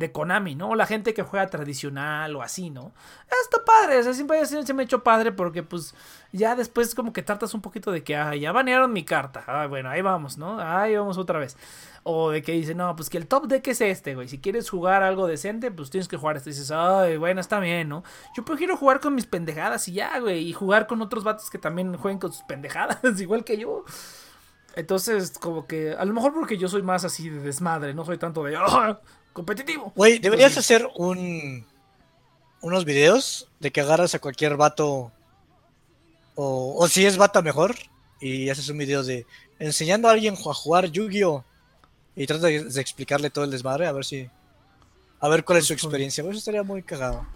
[0.00, 0.70] de Konami, ¿no?
[0.70, 2.92] O la gente que juega tradicional o así, ¿no?
[3.44, 5.94] Está padre, siempre se me ha hecho padre porque pues
[6.32, 9.66] ya después como que tratas un poquito de que, ah, ya banearon mi carta, ah,
[9.66, 10.58] bueno, ahí vamos, ¿no?
[10.58, 11.56] Ahí vamos otra vez.
[12.02, 14.26] O de que dice, no, pues que el top deck es este, güey.
[14.26, 16.50] Si quieres jugar algo decente, pues tienes que jugar este.
[16.50, 18.02] Dices, ay, bueno, está bien, ¿no?
[18.34, 20.48] Yo prefiero jugar con mis pendejadas y ya, güey.
[20.48, 23.84] Y jugar con otros vatos que también jueguen con sus pendejadas, igual que yo.
[24.76, 28.18] Entonces, como que, a lo mejor porque yo soy más así de desmadre, no soy
[28.18, 29.00] tanto de, ah,
[29.32, 29.92] competitivo.
[29.94, 31.66] Güey, deberías Entonces, hacer un
[32.62, 35.10] unos videos de que agarras a cualquier vato
[36.34, 37.74] o, o si es bata mejor
[38.20, 39.26] y haces un video de
[39.58, 41.44] enseñando a alguien a jugar Yu-Gi-Oh
[42.16, 44.28] y trata de, de explicarle todo el desmadre a ver si
[45.20, 46.24] a ver cuál es su experiencia.
[46.24, 47.26] Pues Eso estaría muy cagado.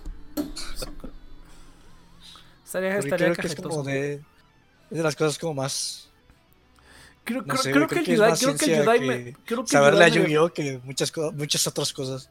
[2.64, 6.08] estaría, estaría creo que es como de es de las cosas como más
[7.24, 9.64] Creo, no creo- sé, creo güey, que que más creo que Yudai que me, creo
[9.64, 12.30] que saberle a Yu-Gi-Oh que muchas muchas otras cosas.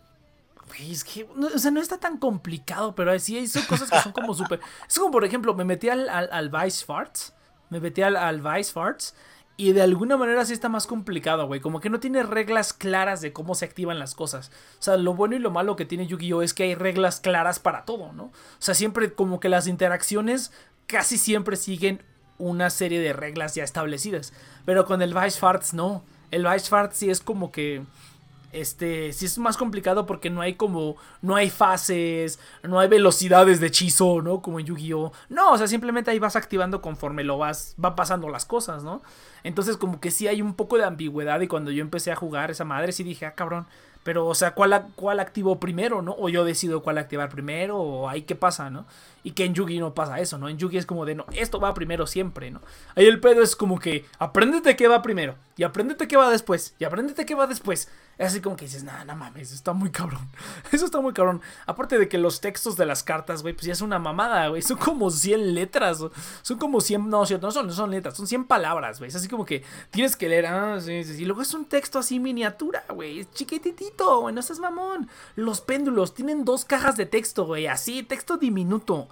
[0.79, 3.99] Es que, no, o sea, no está tan complicado, pero sí hay son cosas que
[4.01, 4.59] son como súper.
[4.87, 7.33] Es como, por ejemplo, me metí al, al, al Vice Farts.
[7.69, 9.13] Me metí al, al Vice Farts.
[9.55, 11.59] Y de alguna manera sí está más complicado, güey.
[11.59, 14.49] Como que no tiene reglas claras de cómo se activan las cosas.
[14.79, 16.41] O sea, lo bueno y lo malo que tiene Yu-Gi-Oh!
[16.41, 18.23] es que hay reglas claras para todo, ¿no?
[18.25, 20.51] O sea, siempre como que las interacciones
[20.87, 22.01] casi siempre siguen
[22.37, 24.33] una serie de reglas ya establecidas.
[24.65, 26.03] Pero con el Vice Farts no.
[26.31, 27.83] El Vice Farts sí es como que
[28.53, 33.59] este, sí es más complicado porque no hay como, no hay fases, no hay velocidades
[33.59, 34.41] de hechizo, ¿no?
[34.41, 35.11] Como en Yu-Gi-Oh!
[35.29, 39.01] No, o sea, simplemente ahí vas activando conforme lo vas, va pasando las cosas, ¿no?
[39.43, 42.51] Entonces como que sí hay un poco de ambigüedad y cuando yo empecé a jugar
[42.51, 43.65] esa madre sí dije, ah, cabrón,
[44.03, 46.15] pero o sea, ¿cuál, cuál activo primero, no?
[46.17, 48.85] O yo decido cuál activar primero, o ahí qué pasa, ¿no?
[49.23, 50.49] Y que en Yugi no pasa eso, ¿no?
[50.49, 52.61] En Yugi es como de, no, esto va primero siempre, ¿no?
[52.95, 56.75] Ahí el pedo es como que, apréndete qué va primero, y apréndete qué va después,
[56.79, 57.89] y apréndete qué va después.
[58.17, 60.29] Es así como que dices, nah, no mames, está muy cabrón.
[60.71, 61.41] Eso está muy cabrón.
[61.65, 64.61] Aparte de que los textos de las cartas, güey, pues ya es una mamada, güey.
[64.61, 65.99] Son como 100 letras.
[66.43, 69.09] Son como 100, no, cierto, no son, no son letras, son 100 palabras, güey.
[69.09, 71.23] Es así como que tienes que leer, ah, sí, sí, sí.
[71.23, 73.21] Y luego es un texto así miniatura, güey.
[73.21, 75.09] Es chiquititito, güey, no seas mamón.
[75.35, 79.07] Los péndulos tienen dos cajas de texto, güey, así, texto diminuto.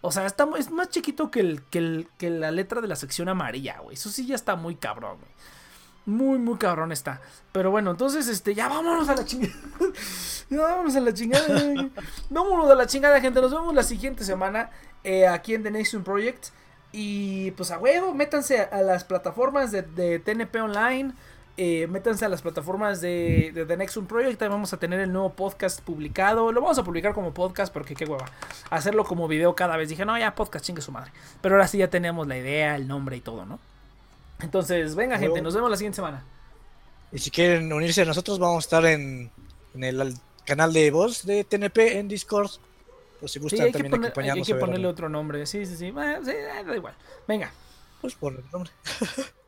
[0.00, 2.96] O sea, está, es más chiquito que, el, que, el, que la letra de la
[2.96, 3.94] sección amarilla, güey.
[3.94, 5.32] Eso sí ya está muy cabrón, güey.
[6.06, 7.20] Muy, muy cabrón está.
[7.50, 9.54] Pero bueno, entonces, este, ya vámonos a la chingada.
[10.48, 11.90] ya vámonos a la chingada.
[12.30, 13.40] vámonos a la chingada, gente.
[13.40, 14.70] Nos vemos la siguiente semana
[15.02, 16.46] eh, aquí en The Nation Project.
[16.92, 21.12] Y pues a huevo, métanse a, las plataformas de, TNP Online.
[21.56, 24.40] eh, métanse a las plataformas de, The Nexus Project.
[24.40, 26.52] Ahí vamos a tener el nuevo podcast publicado.
[26.52, 28.26] Lo vamos a publicar como podcast porque qué hueva.
[28.70, 29.88] Hacerlo como video cada vez.
[29.88, 31.10] Dije, no, ya podcast, chingue su madre.
[31.40, 33.58] Pero ahora sí ya tenemos la idea, el nombre y todo, ¿no?
[34.40, 36.24] Entonces, venga, gente, nos vemos la siguiente semana.
[37.12, 39.30] Y si quieren unirse a nosotros, vamos a estar en,
[39.74, 42.50] en el al- canal de voz de TNP en Discord.
[43.20, 44.46] Pues si Sí, gustan hay que, también poner- hay acompañarnos.
[44.46, 45.46] que a ver ponerle otro nombre.
[45.46, 45.90] Sí, sí, sí.
[45.90, 46.32] Bueno, sí,
[46.66, 46.94] da igual.
[47.26, 47.50] Venga.
[48.00, 48.70] Pues por el nombre.